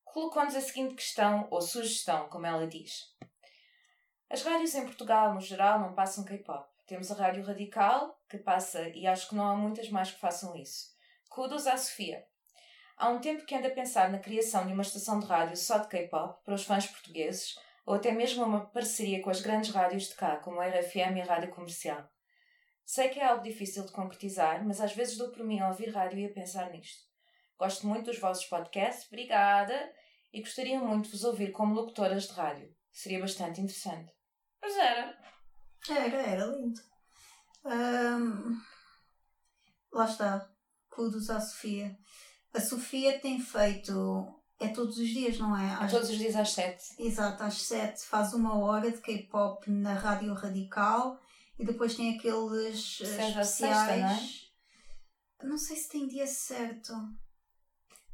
colocou-nos 0.05 0.55
a 0.55 0.61
seguinte 0.61 0.95
questão 0.95 1.47
ou 1.51 1.61
sugestão, 1.61 2.27
como 2.29 2.45
ela 2.45 2.67
diz. 2.67 3.15
As 4.29 4.43
rádios 4.43 4.75
em 4.75 4.85
Portugal, 4.85 5.33
no 5.33 5.41
geral, 5.41 5.79
não 5.79 5.93
passam 5.93 6.23
K-pop. 6.23 6.67
Temos 6.85 7.11
a 7.11 7.15
Rádio 7.15 7.43
Radical, 7.43 8.19
que 8.27 8.37
passa, 8.37 8.89
e 8.89 9.07
acho 9.07 9.29
que 9.29 9.35
não 9.35 9.47
há 9.47 9.55
muitas 9.55 9.89
mais 9.89 10.11
que 10.11 10.19
façam 10.19 10.55
isso. 10.55 10.95
Kudos 11.29 11.67
à 11.67 11.77
Sofia. 11.77 12.25
Há 12.97 13.09
um 13.09 13.19
tempo 13.21 13.45
que 13.45 13.55
anda 13.55 13.69
a 13.69 13.73
pensar 13.73 14.11
na 14.11 14.19
criação 14.19 14.67
de 14.67 14.73
uma 14.73 14.81
estação 14.81 15.19
de 15.19 15.25
rádio 15.25 15.55
só 15.55 15.77
de 15.77 15.87
K-pop 15.87 16.43
para 16.43 16.53
os 16.53 16.65
fãs 16.65 16.85
portugueses, 16.85 17.57
ou 17.89 17.95
até 17.95 18.11
mesmo 18.11 18.43
uma 18.43 18.67
parceria 18.67 19.19
com 19.19 19.31
as 19.31 19.41
grandes 19.41 19.71
rádios 19.71 20.09
de 20.09 20.13
cá, 20.13 20.37
como 20.37 20.61
a 20.61 20.67
RFM 20.67 21.17
e 21.17 21.21
a 21.21 21.25
Rádio 21.25 21.49
Comercial. 21.49 22.07
Sei 22.85 23.09
que 23.09 23.19
é 23.19 23.25
algo 23.25 23.41
difícil 23.41 23.83
de 23.83 23.91
concretizar, 23.91 24.63
mas 24.63 24.79
às 24.79 24.93
vezes 24.93 25.17
dou 25.17 25.31
por 25.31 25.43
mim 25.43 25.59
a 25.59 25.69
ouvir 25.69 25.89
rádio 25.89 26.19
e 26.19 26.27
a 26.27 26.31
pensar 26.31 26.69
nisto. 26.69 27.01
Gosto 27.57 27.87
muito 27.87 28.05
dos 28.05 28.19
vossos 28.19 28.45
podcasts, 28.45 29.07
obrigada, 29.07 29.91
e 30.31 30.39
gostaria 30.39 30.79
muito 30.79 31.05
de 31.05 31.13
vos 31.13 31.23
ouvir 31.23 31.51
como 31.51 31.73
locutoras 31.73 32.27
de 32.27 32.33
rádio. 32.33 32.71
Seria 32.91 33.19
bastante 33.19 33.59
interessante. 33.59 34.13
Mas 34.61 34.77
era. 34.77 35.17
Era, 35.89 36.21
era 36.21 36.45
lindo. 36.45 36.79
Ahm, 37.65 38.61
lá 39.91 40.05
está. 40.05 40.47
Kudos 40.91 41.27
à 41.31 41.41
Sofia. 41.41 41.97
A 42.53 42.61
Sofia 42.61 43.19
tem 43.19 43.41
feito. 43.41 44.38
É 44.59 44.67
todos 44.67 44.97
os 44.97 45.07
dias, 45.07 45.37
não 45.39 45.55
é? 45.55 45.73
Às- 45.75 45.91
Todos 45.91 46.09
os 46.09 46.17
dias 46.17 46.35
às 46.35 46.51
7. 46.51 46.83
Exato, 46.99 47.41
às 47.43 47.61
7 47.61 48.01
faz 48.05 48.33
uma 48.33 48.57
hora 48.59 48.91
de 48.91 48.97
K-pop 48.99 49.69
na 49.71 49.93
Rádio 49.93 50.33
Radical 50.33 51.17
e 51.57 51.65
depois 51.65 51.95
tem 51.95 52.17
aqueles 52.17 52.99
eh, 53.01 53.05
Seja 53.05 53.41
especiais. 53.41 53.49
sexta, 53.49 53.97
não 53.97 54.09
é? 54.09 55.49
Não 55.51 55.57
sei 55.57 55.77
se 55.77 55.87
tem 55.87 56.07
dia 56.07 56.27
certo, 56.27 56.91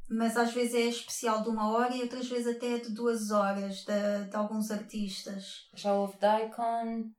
mas 0.08 0.36
às 0.36 0.52
vezes 0.52 0.74
é 0.74 0.82
especial 0.86 1.42
de 1.42 1.48
uma 1.48 1.68
hora 1.72 1.94
e 1.96 2.02
outras 2.02 2.28
vezes 2.28 2.46
até 2.56 2.74
é 2.76 2.78
de 2.78 2.90
duas 2.90 3.32
horas 3.32 3.78
de, 3.84 4.24
de 4.30 4.36
alguns 4.36 4.70
artistas. 4.70 5.68
Já 5.74 5.92
houve 5.94 6.16
Daikon. 6.18 7.10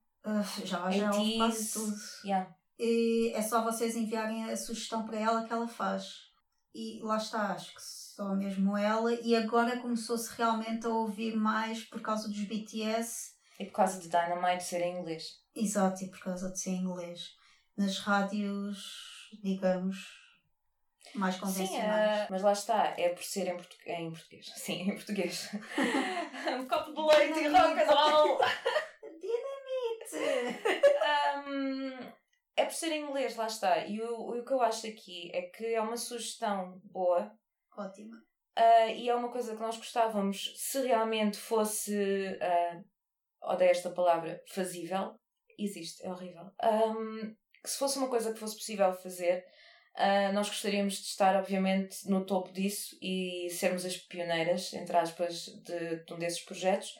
Já 0.63 0.89
já 0.91 1.11
houve 1.13 1.37
quase 1.37 1.63
80s. 1.65 1.73
tudo. 1.73 1.95
Yeah. 2.23 2.55
E 2.79 3.31
é 3.35 3.41
só 3.41 3.61
vocês 3.63 3.95
enviarem 3.97 4.49
a 4.49 4.55
sugestão 4.55 5.05
para 5.05 5.19
ela 5.19 5.45
que 5.45 5.51
ela 5.51 5.67
faz. 5.67 6.05
E 6.73 7.01
lá 7.03 7.17
está, 7.17 7.51
acho 7.51 7.73
que 7.75 7.81
só 8.17 8.33
mesmo 8.33 8.75
ela. 8.75 9.13
E 9.13 9.35
agora 9.35 9.77
começou-se 9.79 10.35
realmente 10.35 10.87
a 10.87 10.89
ouvir 10.89 11.35
mais 11.35 11.83
por 11.85 12.01
causa 12.01 12.27
dos 12.27 12.43
BTS. 12.43 13.35
E 13.59 13.65
por 13.65 13.73
causa 13.73 13.99
de 13.99 14.09
Dynamite 14.09 14.63
ser 14.63 14.81
em 14.81 14.97
inglês. 14.99 15.39
Exato, 15.55 16.03
e 16.03 16.09
por 16.09 16.19
causa 16.19 16.51
de 16.51 16.59
ser 16.59 16.71
inglês. 16.71 17.35
Nas 17.77 17.99
rádios, 17.99 19.29
digamos, 19.43 19.97
mais 21.13 21.35
Sim, 21.35 21.41
convencionais. 21.41 22.19
é, 22.21 22.27
mas 22.29 22.41
lá 22.41 22.51
está, 22.53 22.93
é 22.97 23.09
por 23.09 23.23
ser 23.23 23.47
em, 23.47 23.55
portu- 23.55 23.77
em 23.85 24.09
português. 24.11 24.45
Sim, 24.57 24.81
em 24.89 24.95
português. 24.95 25.49
um 26.59 26.67
copo 26.67 26.91
de 26.91 27.17
leite 27.17 27.39
e 27.39 27.47
rock 27.49 27.79
and 27.79 27.85
roll. 27.85 28.39
Dinamite! 29.21 30.57
Um, 31.47 32.11
é 32.55 32.65
por 32.65 32.73
ser 32.73 32.91
em 32.91 33.03
inglês, 33.03 33.35
lá 33.35 33.45
está. 33.45 33.85
E 33.85 34.01
o, 34.01 34.39
o 34.39 34.43
que 34.43 34.53
eu 34.53 34.61
acho 34.61 34.87
aqui 34.87 35.31
é 35.35 35.43
que 35.43 35.65
é 35.65 35.81
uma 35.81 35.97
sugestão 35.97 36.79
boa 36.85 37.31
Ótima. 37.77 38.17
uh, 38.57 38.89
e 38.89 39.09
é 39.09 39.15
uma 39.15 39.31
coisa 39.31 39.55
que 39.55 39.61
nós 39.61 39.77
gostávamos 39.77 40.53
se 40.57 40.81
realmente 40.81 41.37
fosse. 41.37 41.93
Uh, 41.95 42.83
odeio 43.41 43.71
esta 43.71 43.91
palavra, 43.91 44.41
fazível. 44.47 45.15
Existe, 45.57 46.05
é 46.05 46.11
horrível. 46.11 46.51
Um, 46.63 47.35
que 47.63 47.69
se 47.69 47.77
fosse 47.77 47.97
uma 47.97 48.07
coisa 48.07 48.33
que 48.33 48.39
fosse 48.39 48.55
possível 48.55 48.93
fazer, 48.93 49.43
uh, 49.95 50.33
nós 50.33 50.47
gostaríamos 50.47 50.95
de 50.95 51.07
estar, 51.07 51.35
obviamente, 51.35 52.07
no 52.09 52.25
topo 52.25 52.51
disso 52.51 52.97
e 53.01 53.49
sermos 53.51 53.85
as 53.85 53.97
pioneiras, 53.97 54.73
entre 54.73 54.95
aspas, 54.97 55.45
de, 55.63 56.03
de 56.03 56.13
um 56.13 56.19
desses 56.19 56.43
projetos. 56.43 56.95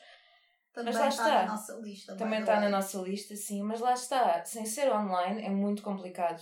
Também 0.72 0.94
lá 0.94 1.08
está, 1.08 1.24
está. 1.24 1.42
na 1.42 1.48
nossa 1.48 1.72
lista. 1.74 2.16
Também 2.16 2.40
está 2.40 2.60
na 2.60 2.68
nossa 2.68 2.98
lista, 2.98 3.36
sim, 3.36 3.62
mas 3.62 3.80
lá 3.80 3.94
está. 3.94 4.44
Sem 4.44 4.64
ser 4.64 4.92
online 4.92 5.44
é 5.44 5.50
muito 5.50 5.82
complicado. 5.82 6.40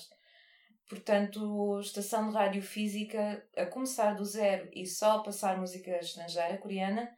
Portanto, 0.89 1.81
estação 1.81 2.29
de 2.29 2.35
rádio 2.35 2.63
física 2.63 3.45
a 3.57 3.67
começar 3.67 4.15
do 4.15 4.25
zero 4.25 4.69
e 4.73 4.87
só 4.87 5.19
a 5.19 5.23
passar 5.23 5.59
música 5.59 5.99
estrangeira, 5.99 6.59
coreana, 6.59 7.11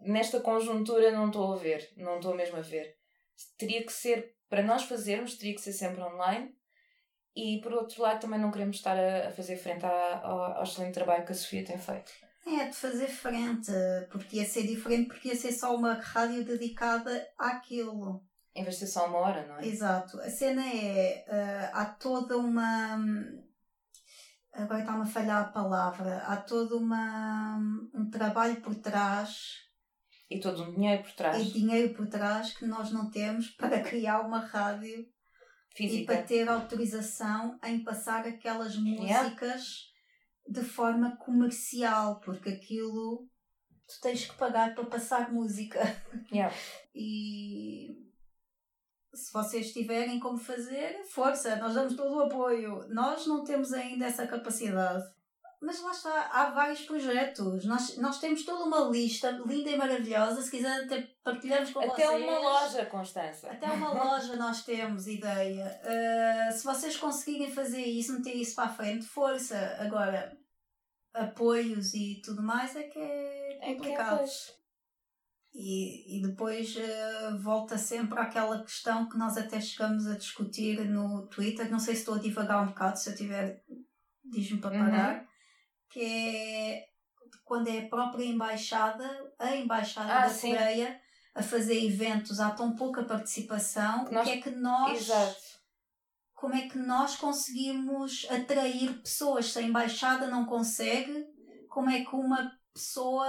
nesta 0.00 0.40
conjuntura 0.40 1.12
não 1.12 1.28
estou 1.28 1.52
a 1.52 1.56
ver, 1.56 1.88
não 1.96 2.16
estou 2.16 2.34
mesmo 2.34 2.56
a 2.56 2.62
ver. 2.62 2.96
Teria 3.56 3.84
que 3.84 3.92
ser, 3.92 4.34
para 4.48 4.62
nós 4.62 4.82
fazermos, 4.84 5.36
teria 5.36 5.54
que 5.54 5.60
ser 5.60 5.72
sempre 5.72 6.02
online. 6.02 6.52
E 7.34 7.60
por 7.62 7.72
outro 7.72 8.02
lado, 8.02 8.20
também 8.20 8.40
não 8.40 8.50
queremos 8.50 8.76
estar 8.76 8.98
a, 8.98 9.28
a 9.28 9.30
fazer 9.30 9.56
frente 9.56 9.86
à- 9.86 10.20
ao, 10.24 10.40
ao 10.56 10.62
excelente 10.64 10.94
trabalho 10.94 11.24
que 11.24 11.30
a 11.32 11.34
Sofia 11.34 11.64
tem 11.64 11.78
feito. 11.78 12.10
É, 12.44 12.66
de 12.66 12.74
fazer 12.74 13.06
frente, 13.06 13.70
porque 14.10 14.38
ia 14.38 14.44
ser 14.44 14.66
diferente, 14.66 15.06
porque 15.08 15.28
ia 15.28 15.36
ser 15.36 15.52
só 15.52 15.76
uma 15.76 15.94
rádio 15.94 16.44
dedicada 16.44 17.24
àquilo. 17.38 18.24
Em 18.60 18.64
vez 18.64 18.74
de 18.76 18.80
ser 18.80 18.92
só 18.92 19.06
uma 19.08 19.18
hora, 19.18 19.46
não 19.46 19.58
é? 19.58 19.66
Exato. 19.66 20.20
A 20.20 20.28
cena 20.30 20.62
é. 20.66 21.24
ah, 21.28 21.70
há 21.74 21.84
toda 21.86 22.36
uma. 22.36 22.98
Agora 24.52 24.80
está-me 24.80 25.02
a 25.02 25.06
falhar 25.06 25.42
a 25.42 25.48
palavra. 25.52 26.18
Há 26.26 26.36
todo 26.36 26.76
uma, 26.78 27.56
um 27.94 28.10
trabalho 28.10 28.60
por 28.60 28.74
trás 28.74 29.54
E 30.28 30.40
todo 30.40 30.62
um 30.64 30.74
dinheiro 30.74 31.02
por 31.04 31.12
trás. 31.12 31.40
e 31.40 31.52
dinheiro 31.52 31.94
por 31.94 32.06
trás 32.08 32.52
que 32.56 32.66
nós 32.66 32.90
não 32.90 33.10
temos 33.10 33.50
para 33.56 33.80
criar 33.82 34.20
uma 34.22 34.40
rádio 34.40 34.98
e 34.98 35.76
Física. 35.76 36.12
para 36.14 36.22
ter 36.24 36.48
autorização 36.48 37.58
em 37.64 37.82
passar 37.84 38.26
aquelas 38.26 38.74
Yeah. 38.74 39.22
músicas 39.22 39.88
de 40.48 40.62
forma 40.62 41.16
comercial, 41.18 42.18
porque 42.20 42.48
aquilo 42.50 43.28
tu 43.86 44.00
tens 44.02 44.26
que 44.28 44.36
pagar 44.36 44.74
para 44.74 44.84
passar 44.86 45.32
música. 45.32 45.78
Yeah. 46.32 46.52
E 46.92 48.09
se 49.14 49.32
vocês 49.32 49.72
tiverem 49.72 50.20
como 50.20 50.38
fazer, 50.38 51.02
força, 51.10 51.56
nós 51.56 51.74
damos 51.74 51.94
todo 51.96 52.16
o 52.16 52.20
apoio. 52.20 52.86
Nós 52.88 53.26
não 53.26 53.44
temos 53.44 53.72
ainda 53.72 54.06
essa 54.06 54.26
capacidade. 54.26 55.04
Mas 55.62 55.78
lá 55.82 55.90
está, 55.90 56.30
há 56.32 56.50
vários 56.50 56.80
projetos. 56.82 57.66
Nós, 57.66 57.98
nós 57.98 58.18
temos 58.18 58.44
toda 58.44 58.64
uma 58.64 58.88
lista 58.88 59.30
linda 59.46 59.68
e 59.70 59.76
maravilhosa. 59.76 60.40
Se 60.40 60.50
quiserem, 60.50 60.86
até 60.86 61.02
partilhamos 61.22 61.70
com 61.70 61.80
Até 61.80 62.06
vocês. 62.06 62.22
uma 62.22 62.38
loja, 62.38 62.86
Constança. 62.86 63.50
Até 63.50 63.66
uma 63.66 63.92
loja 64.04 64.36
nós 64.36 64.64
temos 64.64 65.06
ideia. 65.06 65.78
Uh, 65.84 66.52
se 66.52 66.64
vocês 66.64 66.96
conseguirem 66.96 67.52
fazer 67.52 67.82
isso, 67.82 68.14
meter 68.14 68.34
isso 68.36 68.54
para 68.54 68.70
a 68.70 68.72
frente, 68.72 69.04
força. 69.04 69.76
Agora, 69.78 70.34
apoios 71.12 71.92
e 71.92 72.22
tudo 72.24 72.42
mais 72.42 72.74
é 72.74 72.84
que 72.84 72.98
é 72.98 73.48
É 73.52 73.58
que 73.58 73.64
é, 73.64 73.74
complicado. 73.74 74.24
E, 75.52 76.18
e 76.18 76.22
depois 76.22 76.76
eh, 76.76 77.30
volta 77.40 77.76
sempre 77.76 78.18
àquela 78.20 78.62
questão 78.62 79.08
que 79.08 79.18
nós 79.18 79.36
até 79.36 79.60
chegamos 79.60 80.06
a 80.06 80.16
discutir 80.16 80.84
no 80.88 81.26
Twitter. 81.26 81.68
Não 81.70 81.78
sei 81.80 81.94
se 81.94 82.00
estou 82.02 82.14
a 82.14 82.18
divagar 82.20 82.62
um 82.62 82.68
bocado, 82.68 82.98
se 82.98 83.10
eu 83.10 83.16
tiver, 83.16 83.64
diz-me 84.24 84.60
para 84.60 84.76
Uhum. 84.78 84.84
parar. 84.90 85.26
Que 85.90 86.00
é 86.04 86.84
quando 87.44 87.66
é 87.68 87.80
a 87.80 87.88
própria 87.88 88.24
embaixada, 88.24 89.04
a 89.40 89.56
embaixada 89.56 90.12
Ah, 90.12 90.20
da 90.22 90.28
sim. 90.28 90.50
Coreia, 90.52 91.00
a 91.34 91.42
fazer 91.42 91.84
eventos, 91.84 92.38
há 92.38 92.50
tão 92.50 92.76
pouca 92.76 93.02
participação. 93.04 94.04
Que 94.04 94.14
nós- 94.14 94.24
que 94.24 94.30
é 94.34 94.40
que 94.40 94.50
nós. 94.50 95.00
Exato. 95.00 95.50
Como 96.32 96.54
é 96.54 96.68
que 96.68 96.78
nós 96.78 97.16
conseguimos 97.16 98.24
atrair 98.30 99.00
pessoas? 99.02 99.46
Se 99.52 99.58
a 99.58 99.62
embaixada 99.62 100.28
não 100.28 100.44
consegue, 100.46 101.26
como 101.68 101.90
é 101.90 102.04
que 102.04 102.14
uma 102.14 102.50
pessoa 102.72 103.26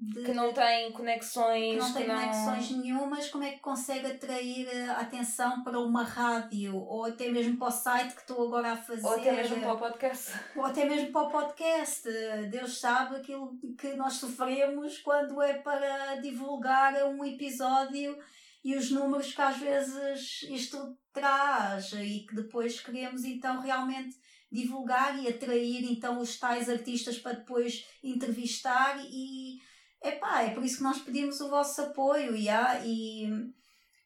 de 0.00 0.22
Que 0.24 0.32
não 0.34 0.52
tem 0.52 0.90
conexões. 0.92 1.74
que 1.74 1.80
não 1.80 1.92
tem 1.92 2.02
que 2.02 2.08
não- 2.08 2.20
conexões 2.20 2.70
nenhumas, 2.70 3.28
como 3.28 3.44
é 3.44 3.52
que 3.52 3.60
consegue 3.60 4.06
atrair 4.06 4.68
a 4.90 5.00
atenção 5.00 5.62
para 5.62 5.78
uma 5.78 6.02
rádio 6.04 6.76
ou 6.76 7.04
até 7.04 7.30
mesmo 7.30 7.56
para 7.56 7.68
o 7.68 7.70
site 7.70 8.14
que 8.14 8.20
estou 8.20 8.46
agora 8.48 8.72
a 8.72 8.76
fazer 8.76 9.06
Ou 9.06 9.12
até 9.14 9.32
mesmo 9.32 9.60
para 9.60 9.72
o 9.74 9.78
podcast. 9.78 10.32
ou 10.56 10.64
até 10.64 10.84
mesmo 10.84 11.12
para 11.12 11.22
o 11.22 11.30
podcast. 11.30 12.08
Deus 12.50 12.78
sabe 12.78 13.16
aquilo 13.16 13.56
que 13.78 13.94
nós 13.94 14.14
sofremos 14.14 14.98
quando 14.98 15.40
é 15.40 15.54
para 15.54 16.16
divulgar 16.16 16.94
um 17.06 17.24
episódio 17.24 18.18
e 18.62 18.76
os 18.76 18.90
números 18.90 19.32
que 19.32 19.40
às 19.40 19.56
vezes 19.56 20.42
isto 20.50 20.96
traz 21.12 21.92
e 21.94 22.26
que 22.28 22.34
depois 22.34 22.78
queremos 22.80 23.24
então 23.24 23.58
realmente 23.60 24.16
divulgar 24.50 25.18
e 25.22 25.28
atrair 25.28 25.84
então 25.90 26.18
os 26.20 26.38
tais 26.38 26.68
artistas 26.68 27.18
para 27.18 27.34
depois 27.38 27.84
entrevistar 28.02 29.00
e 29.08 29.60
epá, 30.02 30.42
é 30.42 30.50
por 30.50 30.64
isso 30.64 30.78
que 30.78 30.82
nós 30.82 30.98
pedimos 30.98 31.40
o 31.40 31.48
vosso 31.48 31.80
apoio 31.82 32.34
e, 32.34 32.48
há, 32.48 32.80
e 32.84 33.28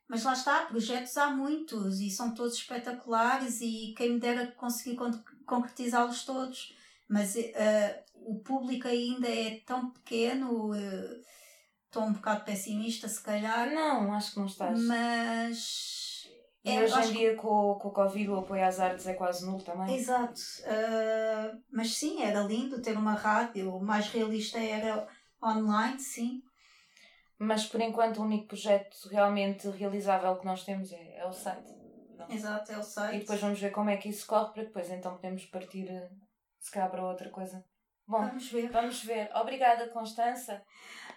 mas 0.08 0.22
lá 0.24 0.32
está, 0.34 0.66
projetos 0.66 1.16
há 1.16 1.30
muitos 1.30 2.00
e 2.00 2.10
são 2.10 2.34
todos 2.34 2.54
espetaculares 2.56 3.60
e 3.62 3.94
quem 3.96 4.14
me 4.14 4.20
dera 4.20 4.46
conseguir 4.48 4.96
con- 4.96 5.22
concretizá-los 5.46 6.24
todos. 6.24 6.74
Mas 7.08 7.36
eh, 7.36 8.04
o 8.14 8.38
público 8.40 8.88
ainda 8.88 9.28
é 9.28 9.60
tão 9.66 9.90
pequeno, 9.90 10.74
eh, 10.74 11.20
estou 11.86 12.02
um 12.04 12.12
bocado 12.12 12.44
pessimista 12.44 13.08
se 13.08 13.22
calhar, 13.22 13.70
Não, 13.72 14.12
acho 14.14 14.32
que 14.32 14.38
não 14.40 14.46
estás. 14.46 14.78
mas 14.80 16.03
E 16.64 16.70
é, 16.70 16.82
hoje 16.82 16.98
em 16.98 17.02
que- 17.08 17.12
dia, 17.18 17.36
com, 17.36 17.74
com 17.74 17.88
o 17.88 17.92
Covid, 17.92 18.30
o 18.30 18.38
apoio 18.38 18.64
às 18.64 18.80
artes 18.80 19.06
é 19.06 19.12
quase 19.14 19.44
nulo 19.44 19.62
também. 19.62 19.94
Exato. 19.96 20.40
Eh, 20.64 21.52
mas 21.70 21.94
sim, 21.94 22.22
era 22.22 22.40
lindo 22.40 22.80
ter 22.80 22.96
uma 22.96 23.12
rádio. 23.14 23.74
O 23.74 23.84
mais 23.84 24.08
realista 24.08 24.58
era 24.58 25.06
online, 25.42 26.00
sim. 26.00 26.42
Mas 27.38 27.66
por 27.66 27.80
enquanto, 27.82 28.18
o 28.18 28.22
único 28.22 28.46
projeto 28.48 28.96
realmente 29.10 29.68
realizável 29.68 30.36
que 30.36 30.46
nós 30.46 30.64
temos 30.64 30.90
é, 30.92 31.16
é 31.18 31.26
o 31.26 31.32
site. 31.32 31.70
Não. 32.16 32.30
Exato, 32.30 32.72
é 32.72 32.78
o 32.78 32.82
site. 32.82 33.16
E 33.16 33.18
depois 33.20 33.40
vamos 33.40 33.60
ver 33.60 33.70
como 33.70 33.90
é 33.90 33.96
que 33.98 34.08
isso 34.08 34.26
corre, 34.26 34.52
para 34.54 34.62
depois 34.64 34.88
então 34.90 35.16
podemos 35.16 35.44
partir, 35.46 35.86
eh, 35.90 36.10
se 36.60 36.70
calhar, 36.70 36.90
para 36.90 37.04
outra 37.04 37.28
coisa. 37.28 37.62
Bom, 38.06 38.20
Vamos 38.20 38.50
ver. 38.50 38.70
vamos 38.70 39.02
ver. 39.04 39.30
Obrigada, 39.34 39.88
Constança. 39.88 40.62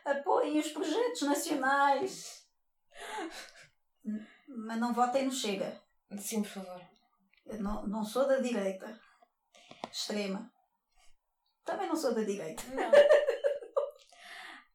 Apoiem 0.04 0.60
os 0.60 0.72
projetos 0.72 1.22
nacionais. 1.22 2.45
Mas 4.66 4.80
não 4.80 4.93
votem 4.93 5.26
no 5.26 5.32
Chega. 5.32 5.80
Sim, 6.18 6.41
por 6.41 6.49
favor. 6.49 6.82
Eu 7.45 7.60
não, 7.62 7.86
não 7.88 8.03
sou 8.03 8.28
da 8.28 8.39
direita. 8.39 8.99
Extrema. 9.91 10.51
Também 11.64 11.88
não 11.88 11.95
sou 11.95 12.14
da 12.16 12.24
direita. 12.24 12.64
Não. 12.74 12.91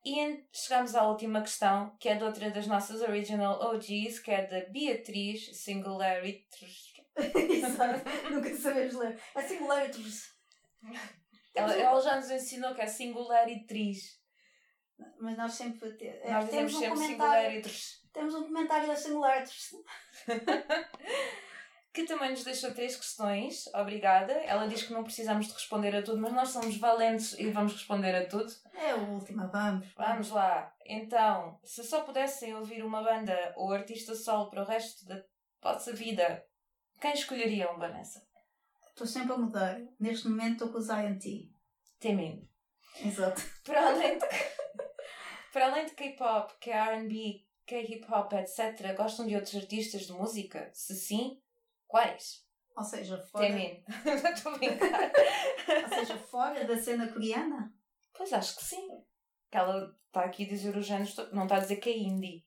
E 0.05 0.45
chegamos 0.53 0.97
à 0.97 1.07
última 1.07 1.41
questão, 1.43 1.97
que 2.01 2.09
é 2.09 2.16
de 2.16 2.24
outra 2.24 2.51
das 2.51 2.66
nossas 2.66 3.01
original 3.03 3.61
OGs, 3.72 4.18
que 4.18 4.33
é 4.33 4.45
da 4.49 4.68
Beatriz 4.68 5.57
Singularity. 5.62 6.66
Exato. 7.16 8.03
Nunca 8.33 8.53
sabemos 8.57 8.95
ler. 8.97 9.16
É 9.37 9.43
singularities. 9.43 10.33
Ela, 11.55 11.72
ela 11.76 12.01
já 12.01 12.16
nos 12.16 12.28
ensinou 12.33 12.74
que 12.74 12.80
é 12.80 12.87
Singularitriz. 12.89 14.18
Mas 15.20 15.37
nós 15.37 15.53
sempre 15.55 15.93
te- 15.97 16.09
é, 16.09 16.33
Nós 16.33 16.51
temos 16.51 16.72
dizemos 16.72 16.74
um 16.74 16.97
sempre 16.97 17.16
comentário. 17.16 17.62
Temos 18.13 18.35
um 18.35 18.45
comentário 18.45 18.87
das 18.87 19.01
singularities. 19.01 19.71
Que 21.93 22.05
também 22.05 22.31
nos 22.31 22.43
deixou 22.43 22.73
três 22.73 22.97
questões. 22.97 23.67
Obrigada. 23.75 24.33
Ela 24.33 24.67
diz 24.67 24.83
que 24.83 24.95
não 24.95 25.05
precisamos 25.05 25.47
de 25.47 25.53
responder 25.53 25.95
a 25.95 26.03
tudo, 26.03 26.23
mas 26.23 26.33
nós 26.33 26.49
somos 26.49 26.79
valentes 26.79 27.39
e 27.39 27.51
vamos 27.51 27.75
responder 27.75 28.15
a 28.15 28.27
tudo. 28.27 28.51
É 28.75 28.95
o 28.95 29.11
último, 29.11 29.47
vamos. 29.49 29.93
Vamos 29.95 30.31
lá. 30.31 30.75
Então, 30.87 31.61
se 31.63 31.85
só 31.85 32.01
pudessem 32.01 32.55
ouvir 32.55 32.83
uma 32.83 33.03
banda 33.03 33.53
ou 33.57 33.71
artista 33.75 34.15
solo 34.15 34.49
para 34.49 34.63
o 34.63 34.67
resto 34.67 35.05
da 35.05 35.23
vossa 35.63 35.93
vida, 35.93 36.43
quem 36.99 37.13
escolheriam, 37.13 37.79
Vanessa? 37.79 38.27
Estou 38.89 39.07
sempre 39.07 39.35
a 39.35 39.37
mudar. 39.37 39.79
Neste 40.01 40.29
momento 40.29 40.65
estou 40.65 40.69
com 40.69 40.79
os 40.79 40.89
INT. 40.89 41.53
Temin. 42.01 42.49
Exato. 43.05 43.43
Para 43.65 43.89
além 43.89 44.17
de, 44.17 44.27
para 45.53 45.67
além 45.67 45.85
de 45.85 45.93
K-pop, 45.93 46.55
K-R&B, 47.67 47.99
K-hip-hop, 47.99 48.33
etc., 48.35 48.97
gostam 48.97 49.27
de 49.27 49.35
outros 49.35 49.55
artistas 49.55 50.03
de 50.03 50.13
música? 50.13 50.71
Se 50.73 50.95
sim, 50.95 51.41
quais? 51.87 52.45
Ou 52.77 52.85
seja, 52.85 53.19
fora, 53.19 53.47
Temin. 53.47 53.85
Estou 54.35 54.53
a 54.53 54.59
brincar. 54.59 55.13
ou 55.83 55.89
seja, 55.89 56.17
fora 56.19 56.65
da 56.65 56.81
cena 56.81 57.13
coreana. 57.13 57.75
Pois 58.15 58.33
acho 58.33 58.57
que 58.57 58.65
sim. 58.65 58.89
Que 59.51 59.59
ela 59.59 59.95
está 60.07 60.25
aqui 60.25 60.45
a 60.45 60.49
dizer 60.49 60.77
os 60.77 60.87
géneros, 60.87 61.17
não 61.33 61.45
está 61.45 61.57
a 61.57 61.61
dizer 61.61 61.77
que 61.77 61.91
é 61.91 61.99
indie. 61.99 62.47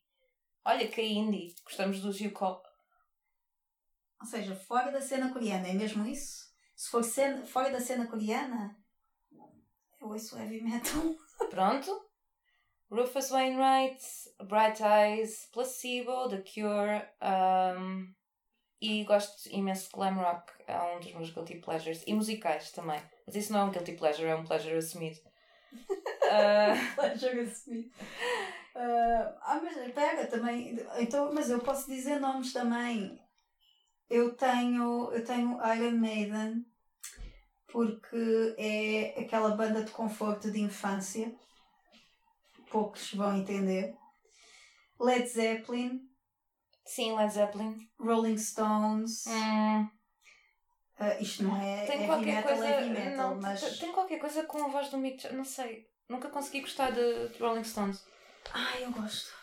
Olha 0.63 0.88
que 0.88 1.01
é 1.01 1.05
indie. 1.05 1.55
Gostamos 1.63 2.01
dos 2.01 2.20
Yuko. 2.20 2.61
Ou 4.20 4.26
seja, 4.26 4.55
fora 4.55 4.91
da 4.91 5.01
cena 5.01 5.32
coreana. 5.32 5.68
É 5.68 5.74
mesmo 5.74 6.05
isso? 6.07 6.45
Se 6.76 6.89
for 6.89 7.03
cena, 7.03 7.45
fora 7.45 7.70
da 7.70 7.80
cena 7.80 8.07
coreana, 8.07 8.76
eu 10.01 10.07
ouço 10.07 10.38
heavy 10.38 10.61
metal. 10.61 11.16
Pronto. 11.49 12.04
Rufus 12.89 13.31
Wainwright, 13.31 13.99
Bright 14.43 14.81
Eyes, 14.81 15.49
Placebo, 15.51 16.29
The 16.29 16.41
Cure. 16.41 17.01
um, 17.21 18.13
e 18.81 19.03
gosto 19.03 19.49
imenso 19.49 19.86
de 19.86 19.95
glam 19.95 20.15
rock. 20.15 20.51
É 20.67 20.79
um 20.79 20.99
dos 20.99 21.13
meus 21.13 21.31
guilty 21.31 21.55
pleasures. 21.55 22.03
E 22.05 22.13
musicais 22.13 22.71
também. 22.71 23.01
Mas 23.25 23.36
isso 23.36 23.51
não 23.51 23.61
é 23.61 23.63
um 23.63 23.71
guilty 23.71 23.93
pleasure, 23.93 24.27
é 24.27 24.36
um 24.36 24.43
pleasure 24.43 24.75
assumido. 24.75 25.19
Ah, 26.27 26.73
Pleasure 26.95 27.43
Smith. 27.43 27.93
Ah, 28.75 29.38
ah, 29.43 29.61
mas 29.63 29.75
pega 29.93 30.25
também. 30.25 30.75
Então, 30.97 31.31
mas 31.31 31.51
eu 31.51 31.59
posso 31.59 31.88
dizer 31.88 32.19
nomes 32.19 32.51
também. 32.51 33.21
Eu 34.09 34.36
tenho, 34.36 35.11
eu 35.11 35.23
tenho 35.23 35.59
Iron 35.75 35.97
Maiden 35.99 36.65
porque 37.67 38.55
é 38.57 39.21
aquela 39.21 39.55
banda 39.55 39.83
de 39.83 39.91
conforto 39.91 40.49
de 40.51 40.59
infância. 40.59 41.31
Poucos 42.76 43.13
vão 43.13 43.38
entender. 43.38 43.95
Led 44.99 45.26
Zeppelin, 45.30 46.01
sim, 46.86 47.15
Led 47.15 47.32
Zeppelin. 47.34 47.78
Rolling 47.97 48.38
Stones. 48.38 49.26
Hum, 49.28 49.89
Ah, 50.99 51.15
isto 51.21 51.43
não 51.43 51.55
é 51.61 51.86
tem 51.86 51.95
heavy 51.95 52.05
qualquer 52.07 52.36
metal, 52.36 52.51
coisa. 52.57 52.67
heavy 52.69 52.89
metal, 52.89 53.30
não, 53.36 53.41
mas. 53.41 53.80
tem- 53.80 53.91
qualquer 53.93 54.19
coisa 54.19 54.43
com 54.43 54.63
a 54.65 54.67
voz 54.67 54.89
do 54.89 54.97
Mick. 54.97 55.34
Não 55.34 55.45
sei. 55.45 55.86
Nunca 56.09 56.30
consegui 56.30 56.61
gostar 56.61 56.91
de, 56.91 57.30
de 57.30 57.39
Rolling 57.39 57.63
Stones. 57.63 58.03
Ah, 58.53 58.78
eu 58.82 58.91
gosto. 58.91 59.34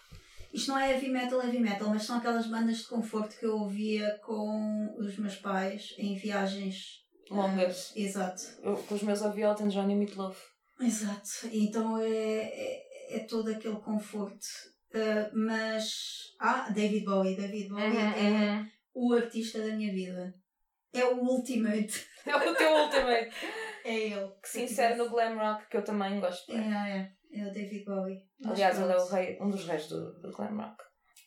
Isto 0.53 0.69
não 0.71 0.79
é 0.79 0.93
heavy 0.93 1.09
metal, 1.09 1.41
heavy 1.43 1.59
metal, 1.59 1.89
mas 1.89 2.03
são 2.05 2.19
aquelas 2.19 2.47
bandas 2.47 2.79
de 2.79 2.87
conforto 2.89 3.39
que 3.39 3.47
eu 3.47 3.57
ouvia 3.59 4.19
com 4.25 4.95
os 4.99 5.17
meus 5.17 5.37
pais 5.37 5.95
em 5.97 6.15
viagens 6.17 7.01
Longas. 7.31 7.93
Ah, 7.97 7.99
exato, 7.99 8.43
Eu, 8.63 8.77
com 8.77 8.95
os 8.95 9.03
meus 9.03 9.23
ouvi 9.23 9.41
Elton 9.41 9.69
John 9.69 9.89
e 9.89 9.95
Meatloaf. 9.95 10.39
exato. 10.81 11.31
Então 11.51 11.97
é, 11.99 12.07
é, 12.11 12.83
é 13.13 13.21
todo 13.21 13.51
aquele 13.51 13.77
conforto. 13.77 14.47
Ah, 14.95 15.31
mas. 15.35 16.35
Ah, 16.41 16.69
David 16.71 17.05
Bowie. 17.05 17.37
David 17.37 17.69
Bowie 17.69 17.85
é 17.97 18.31
Uhum. 18.31 18.69
o 18.95 19.13
artista 19.15 19.59
da 19.61 19.75
minha 19.75 19.93
vida. 19.93 20.35
É 20.93 21.05
o 21.05 21.19
ultimate. 21.23 22.07
É 22.25 22.37
o 22.37 22.55
teu 22.55 22.73
ultimate. 22.85 23.31
É 23.85 23.99
ele. 24.11 24.31
Que 24.41 24.49
sincero 24.49 24.97
no 24.97 25.11
glam 25.11 25.37
rock, 25.37 25.69
que 25.69 25.77
eu 25.77 25.83
também 25.83 26.21
gosto. 26.21 26.53
É, 26.53 26.57
é, 27.33 27.41
é 27.41 27.49
o 27.49 27.53
David 27.53 27.85
Bowie. 27.85 28.23
Aliás, 28.45 28.79
ele 28.79 28.93
é 28.93 28.97
o 28.97 29.07
rei, 29.09 29.39
um 29.41 29.51
dos 29.51 29.65
reis 29.67 29.89
do, 29.89 30.21
do 30.21 30.31
glam 30.31 30.57
rock. 30.57 30.77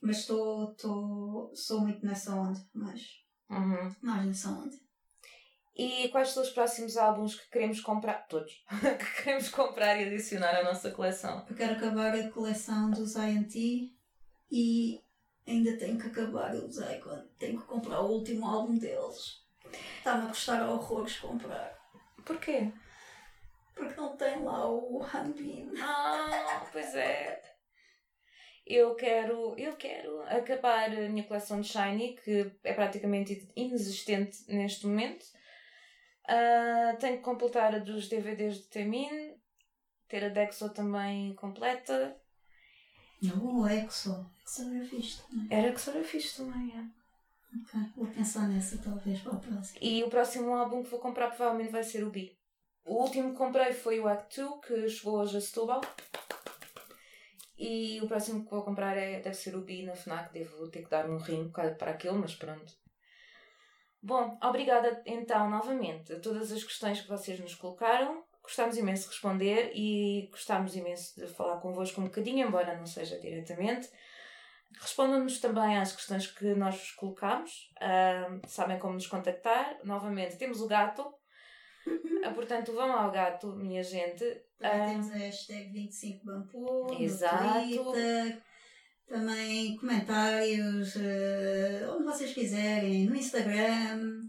Mas 0.02 0.20
estou, 0.20 0.72
estou, 0.72 1.52
sou 1.54 1.82
muito 1.82 2.06
nessa 2.06 2.34
onda. 2.34 2.58
Mas 2.74 3.02
Uhum. 3.50 3.94
mais 4.02 4.26
nessa 4.26 4.50
onda. 4.52 4.76
E 5.76 6.08
quais 6.08 6.30
são 6.30 6.42
os 6.42 6.50
próximos 6.50 6.96
álbuns 6.96 7.36
que 7.36 7.50
queremos 7.50 7.82
comprar? 7.82 8.26
Todos. 8.28 8.64
que 8.80 9.24
queremos 9.24 9.50
comprar 9.50 10.00
e 10.00 10.06
adicionar 10.06 10.56
à 10.56 10.64
nossa 10.64 10.90
coleção. 10.92 11.46
Eu 11.50 11.56
quero 11.56 11.74
acabar 11.74 12.16
a 12.16 12.30
coleção 12.30 12.90
dos 12.92 13.16
INT 13.18 13.92
e 14.50 15.04
ainda 15.46 15.78
tenho 15.78 16.00
que 16.00 16.08
acabar 16.08 16.56
os 16.56 16.78
Icon. 16.78 17.28
Tenho 17.38 17.60
que 17.60 17.68
comprar 17.68 18.00
o 18.00 18.12
último 18.12 18.48
álbum 18.48 18.78
deles. 18.78 19.44
Está-me 19.98 20.26
a 20.26 20.30
custar 20.30 20.70
horrores 20.70 21.18
comprar. 21.20 21.78
Porquê? 22.24 22.72
Porque 23.76 24.00
não 24.00 24.16
tem 24.16 24.44
lá 24.44 24.72
o 24.72 25.04
Hanbin. 25.04 25.74
Ah, 25.82 26.66
pois 26.72 26.96
é. 26.96 27.44
Eu 28.66 28.96
quero, 28.96 29.54
eu 29.60 29.76
quero 29.76 30.22
acabar 30.22 30.90
a 30.90 31.10
minha 31.10 31.26
coleção 31.26 31.60
de 31.62 31.68
Shiny, 31.68 32.16
que 32.16 32.52
é 32.64 32.74
praticamente 32.74 33.52
inexistente 33.56 34.44
neste 34.48 34.88
momento. 34.88 35.26
Ah, 36.28 36.96
tenho 37.00 37.18
que 37.18 37.24
completar 37.24 37.76
a 37.76 37.80
dos 37.80 38.08
DVDs 38.08 38.58
de 38.58 38.64
Temin, 38.64 39.36
ter 40.08 40.26
a 40.26 40.30
Dexo 40.30 40.70
também 40.70 41.34
completa. 41.36 42.16
Não, 43.22 43.62
o 43.62 43.68
Exo. 43.68 44.30
Exo 44.44 44.76
era 44.76 44.86
fixe 44.86 45.22
também. 45.24 45.48
Era 45.50 45.72
que 45.72 45.82
só 45.82 45.92
era 45.92 46.04
fixe 46.04 46.38
também, 46.38 46.78
é. 46.78 47.06
Ok, 47.58 47.92
vou 47.96 48.08
pensar 48.08 48.48
nessa 48.50 48.78
talvez 48.78 49.22
para 49.22 49.34
o 49.34 49.40
próximo. 49.40 49.80
E 49.82 50.04
o 50.04 50.10
próximo 50.10 50.54
álbum 50.54 50.84
que 50.84 50.90
vou 50.90 51.00
comprar 51.00 51.28
provavelmente 51.30 51.72
vai 51.72 51.84
ser 51.84 52.04
o 52.04 52.10
B. 52.10 52.36
O 52.84 53.02
último 53.02 53.32
que 53.32 53.38
comprei 53.38 53.74
foi 53.74 54.00
o 54.00 54.08
Act 54.08 54.42
2, 54.42 54.66
que 54.66 54.90
chegou 54.90 55.20
hoje 55.20 55.38
a 55.38 55.42
Setúbal. 55.42 55.82
E 57.58 58.00
o 58.02 58.08
próximo 58.08 58.44
que 58.44 58.52
vou 58.52 58.64
comprar 58.64 58.98
é, 58.98 59.22
deve 59.22 59.36
ser 59.36 59.56
o 59.56 59.62
B 59.62 59.84
na 59.84 59.96
FNAC. 59.96 60.34
Devo 60.34 60.68
ter 60.70 60.84
que 60.84 60.90
dar 60.90 61.10
um 61.10 61.18
rim 61.18 61.50
para 61.50 61.92
aquilo, 61.92 62.20
mas 62.20 62.36
pronto. 62.36 62.74
Bom, 64.06 64.38
obrigada 64.40 65.02
então 65.04 65.50
novamente 65.50 66.14
a 66.14 66.20
todas 66.20 66.52
as 66.52 66.64
questões 66.64 67.02
que 67.02 67.08
vocês 67.08 67.40
nos 67.40 67.56
colocaram. 67.56 68.24
Gostámos 68.44 68.78
imenso 68.78 69.06
de 69.06 69.10
responder 69.10 69.72
e 69.74 70.28
gostámos 70.30 70.76
imenso 70.76 71.20
de 71.20 71.26
falar 71.34 71.60
convosco 71.60 72.00
um 72.00 72.04
bocadinho, 72.04 72.48
embora 72.48 72.78
não 72.78 72.86
seja 72.86 73.20
diretamente. 73.20 73.90
Respondam-nos 74.80 75.40
também 75.40 75.80
às 75.80 75.92
questões 75.92 76.28
que 76.28 76.54
nós 76.54 76.76
vos 76.76 76.92
colocámos. 76.92 77.74
Ah, 77.82 78.40
sabem 78.48 78.78
como 78.78 78.94
nos 78.94 79.08
contactar. 79.08 79.80
Novamente, 79.84 80.38
temos 80.38 80.62
o 80.62 80.68
gato. 80.68 81.12
Ah, 82.24 82.30
portanto, 82.30 82.74
vão 82.74 82.92
ao 82.92 83.10
gato, 83.10 83.56
minha 83.56 83.82
gente. 83.82 84.24
Ah, 84.62 84.86
temos 84.86 85.10
a 85.10 85.16
hashtag 85.16 85.72
25Bampu 85.74 87.02
Exato. 87.02 87.44
no 87.44 87.92
Twitter. 87.94 88.44
Também 89.08 89.76
comentários 89.78 90.96
eh, 90.98 91.86
onde 91.92 92.04
vocês 92.06 92.34
quiserem, 92.34 93.06
no 93.06 93.16
Instagram. 93.16 94.22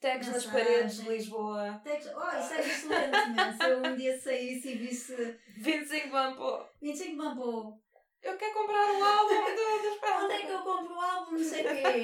tags 0.00 0.28
nas 0.28 0.46
paredes 0.46 1.02
de 1.02 1.08
Lisboa. 1.10 1.80
Tags- 1.84 2.10
Oh, 2.14 2.38
isso 2.40 2.54
é 2.54 2.60
excelente, 2.60 3.30
man. 3.36 3.52
Se 3.56 3.70
eu 3.70 3.78
um 3.84 3.96
dia 3.96 4.18
saísse 4.18 4.72
e 4.72 4.78
visse 4.78 5.36
25 5.58 6.10
Bampo. 6.10 6.64
25 6.80 7.16
Bambu, 7.16 7.80
Eu 8.22 8.36
quero 8.38 8.54
comprar 8.54 8.86
o 8.98 9.04
álbum 9.04 9.44
do- 9.44 9.82
dos 9.82 10.00
onde 10.24 10.32
é 10.34 10.38
que 10.46 10.52
eu 10.52 10.62
compro 10.62 10.94
o 10.94 11.00
álbum? 11.00 11.32
Não 11.32 11.44
sei 11.44 11.60
o 11.66 11.68
quê. 11.68 12.02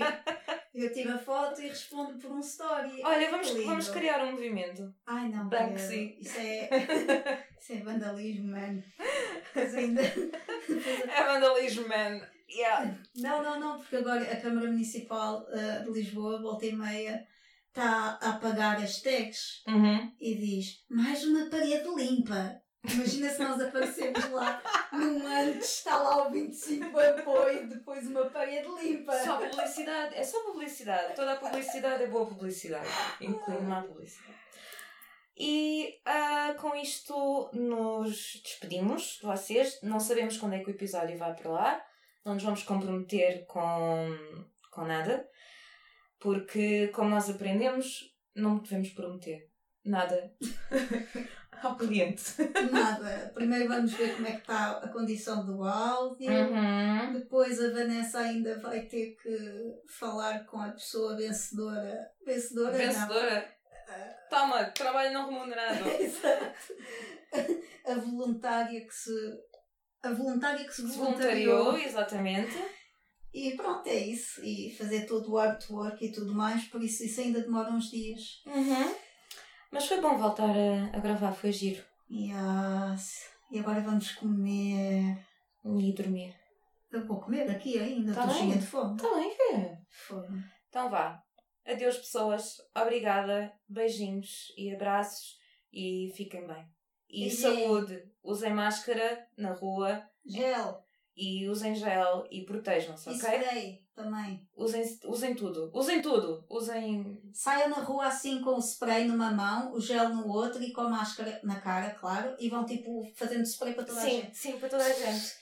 Eu 0.74 0.92
tiro 0.92 1.12
a 1.14 1.18
foto 1.18 1.60
e 1.62 1.68
respondo 1.68 2.18
por 2.18 2.30
um 2.32 2.40
story. 2.40 3.00
Olha, 3.02 3.30
vamos, 3.30 3.50
vamos 3.64 3.88
criar 3.88 4.22
um 4.24 4.32
movimento. 4.32 4.94
Ai 5.06 5.28
não, 5.30 5.48
Banksy. 5.48 6.16
Isso 6.20 6.38
é, 6.38 6.68
isso 7.58 7.72
é 7.72 7.76
vandalismo, 7.76 8.52
mano. 8.52 8.82
Mas 9.54 9.74
ainda. 9.74 10.02
É 11.14 11.24
vandalismo, 11.24 11.88
man. 11.88 12.20
Yeah. 12.48 12.96
Não, 13.16 13.42
não, 13.42 13.60
não, 13.60 13.78
porque 13.78 13.96
agora 13.96 14.22
a 14.22 14.40
Câmara 14.40 14.66
Municipal 14.68 15.46
eh, 15.50 15.82
de 15.84 15.90
Lisboa, 15.90 16.40
volta 16.40 16.66
e 16.66 16.72
meia, 16.72 17.26
está 17.68 18.18
a 18.20 18.30
apagar 18.30 18.76
as 18.82 19.00
tags 19.00 19.62
Uhum. 19.68 20.12
e 20.20 20.34
diz 20.34 20.84
mais 20.88 21.24
uma 21.24 21.48
parede 21.50 21.88
limpa. 21.96 22.60
Imagina 22.82 23.28
se 23.28 23.42
nós 23.42 23.60
aparecemos 23.60 24.30
lá 24.30 24.62
num 24.92 25.26
antes, 25.26 25.68
está 25.78 25.96
lá 25.98 26.26
o 26.26 26.30
25 26.30 26.98
apoio 26.98 27.62
e 27.64 27.66
depois 27.66 28.06
uma 28.06 28.24
parede 28.30 28.68
limpa. 28.82 29.12
Só 29.22 29.36
publicidade. 29.36 30.14
É 30.14 30.24
só 30.24 30.40
publicidade. 30.44 31.14
Toda 31.14 31.32
a 31.32 31.36
publicidade 31.36 32.02
é 32.04 32.06
boa 32.06 32.26
publicidade. 32.26 32.88
Incluindo 33.20 33.62
má 33.64 33.82
publicidade. 33.82 34.39
E 35.36 36.00
ah, 36.04 36.54
com 36.58 36.74
isto 36.74 37.50
nos 37.52 38.40
despedimos 38.42 39.18
de 39.20 39.26
vocês. 39.26 39.78
Não 39.82 39.98
sabemos 39.98 40.36
quando 40.36 40.54
é 40.54 40.60
que 40.60 40.70
o 40.70 40.74
episódio 40.74 41.16
vai 41.16 41.34
para 41.34 41.50
lá. 41.50 41.84
Não 42.24 42.34
nos 42.34 42.42
vamos 42.42 42.62
comprometer 42.62 43.46
com, 43.46 44.08
com 44.70 44.84
nada. 44.84 45.26
Porque, 46.18 46.88
como 46.88 47.08
nós 47.08 47.30
aprendemos, 47.30 48.14
não 48.34 48.58
devemos 48.58 48.90
prometer 48.90 49.48
nada 49.84 50.34
ao 51.62 51.76
cliente. 51.76 52.22
Nada. 52.70 53.30
Primeiro 53.34 53.68
vamos 53.68 53.92
ver 53.94 54.14
como 54.14 54.26
é 54.26 54.32
que 54.32 54.40
está 54.40 54.72
a 54.72 54.88
condição 54.88 55.46
do 55.46 55.62
áudio. 55.64 56.30
Uhum. 56.30 57.12
Depois 57.14 57.62
a 57.62 57.70
Vanessa 57.70 58.20
ainda 58.20 58.58
vai 58.60 58.82
ter 58.82 59.16
que 59.16 59.38
falar 59.98 60.44
com 60.44 60.60
a 60.60 60.70
pessoa 60.72 61.16
vencedora. 61.16 62.10
Vencedora? 62.24 62.76
Vencedora. 62.76 63.59
Toma, 64.28 64.64
trabalho 64.66 65.12
não 65.12 65.28
remunerado. 65.28 65.88
Exato. 66.00 66.74
A 67.86 67.94
voluntária 67.94 68.80
que 68.86 68.94
se. 68.94 69.10
A 70.02 70.12
voluntária 70.12 70.64
que 70.64 70.72
se 70.72 70.82
voluntariou. 70.82 71.58
voluntariou, 71.64 71.88
exatamente. 71.88 72.64
E 73.32 73.56
pronto, 73.56 73.86
é 73.86 73.94
isso. 73.94 74.44
E 74.44 74.74
fazer 74.76 75.06
todo 75.06 75.32
o 75.32 75.38
artwork 75.38 76.04
e 76.04 76.12
tudo 76.12 76.34
mais, 76.34 76.64
por 76.64 76.82
isso 76.82 77.04
isso 77.04 77.20
ainda 77.20 77.40
demora 77.40 77.70
uns 77.70 77.90
dias. 77.90 78.42
Uhum. 78.46 78.94
Mas 79.70 79.86
foi 79.86 80.00
bom 80.00 80.16
voltar 80.16 80.50
a, 80.50 80.96
a 80.96 81.00
gravar, 81.00 81.32
foi 81.32 81.52
giro. 81.52 81.84
Yes. 82.10 83.28
E 83.50 83.58
agora 83.58 83.80
vamos 83.80 84.12
comer. 84.12 85.16
E 85.64 85.92
dormir. 85.92 86.34
Eu 86.90 87.06
vou 87.06 87.20
comer 87.20 87.48
aqui 87.48 87.78
ainda, 87.78 88.12
Tá 88.12 88.24
estou 88.26 88.36
cheia 88.36 88.56
de 88.56 88.66
fome. 88.66 88.96
Está 88.96 89.14
bem. 89.14 89.78
Fome. 89.88 90.44
Então 90.68 90.90
vá. 90.90 91.19
Adeus, 91.72 91.96
pessoas. 91.98 92.56
Obrigada. 92.74 93.52
Beijinhos 93.68 94.52
e 94.56 94.72
abraços. 94.74 95.38
E 95.72 96.12
fiquem 96.16 96.46
bem. 96.46 96.66
E 97.08 97.20
Beijinho. 97.22 97.40
saúde. 97.40 98.04
Usem 98.22 98.52
máscara 98.52 99.26
na 99.36 99.52
rua. 99.52 100.02
Gel. 100.24 100.84
E 101.16 101.48
usem 101.48 101.74
gel. 101.74 102.26
E 102.30 102.44
protejam-se, 102.44 103.08
E 103.10 103.14
ok? 103.14 103.18
spray 103.38 103.84
também. 103.94 104.48
Usem, 104.56 104.82
usem 105.04 105.34
tudo. 105.34 105.70
Usem 105.74 106.00
tudo. 106.00 106.44
Usem. 106.48 107.20
Saiam 107.34 107.68
na 107.68 107.80
rua 107.80 108.06
assim 108.06 108.40
com 108.40 108.54
o 108.54 108.58
spray 108.60 109.04
numa 109.04 109.30
mão, 109.30 109.72
o 109.72 109.80
gel 109.80 110.08
no 110.10 110.28
outro 110.28 110.62
e 110.62 110.72
com 110.72 110.80
a 110.82 110.88
máscara 110.88 111.38
na 111.42 111.60
cara, 111.60 111.90
claro. 111.90 112.34
E 112.38 112.48
vão 112.48 112.64
tipo 112.64 113.10
fazendo 113.14 113.42
spray 113.44 113.74
para 113.74 113.84
toda 113.84 114.00
a 114.00 114.04
Sim, 114.04 114.22
gente. 114.22 114.36
sim, 114.36 114.58
para 114.58 114.68
toda 114.68 114.84
a 114.84 114.92
gente. 114.92 115.34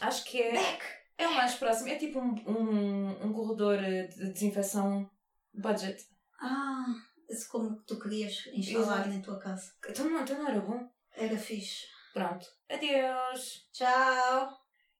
Acho 0.00 0.24
que 0.24 0.40
é. 0.42 0.52
Back! 0.52 0.84
É 1.18 1.26
o 1.26 1.34
mais 1.34 1.54
próximo. 1.54 1.88
É 1.88 1.96
tipo 1.96 2.18
um, 2.18 2.34
um, 2.46 3.26
um 3.26 3.32
corredor 3.32 3.78
de 3.78 4.32
desinfecção 4.32 5.10
budget. 5.54 6.04
Ah, 6.40 6.94
isso 7.28 7.48
como 7.48 7.76
tu 7.82 7.98
querias 7.98 8.46
instalar 8.52 9.08
na 9.08 9.20
tua 9.20 9.38
casa. 9.38 9.72
Então 9.88 10.08
não, 10.08 10.22
então 10.22 10.38
não 10.38 10.48
era 10.48 10.60
bom. 10.60 10.88
Era 11.12 11.36
fixe. 11.38 11.86
Pronto. 12.12 12.46
Adeus. 12.68 13.68
Tchau! 13.72 14.65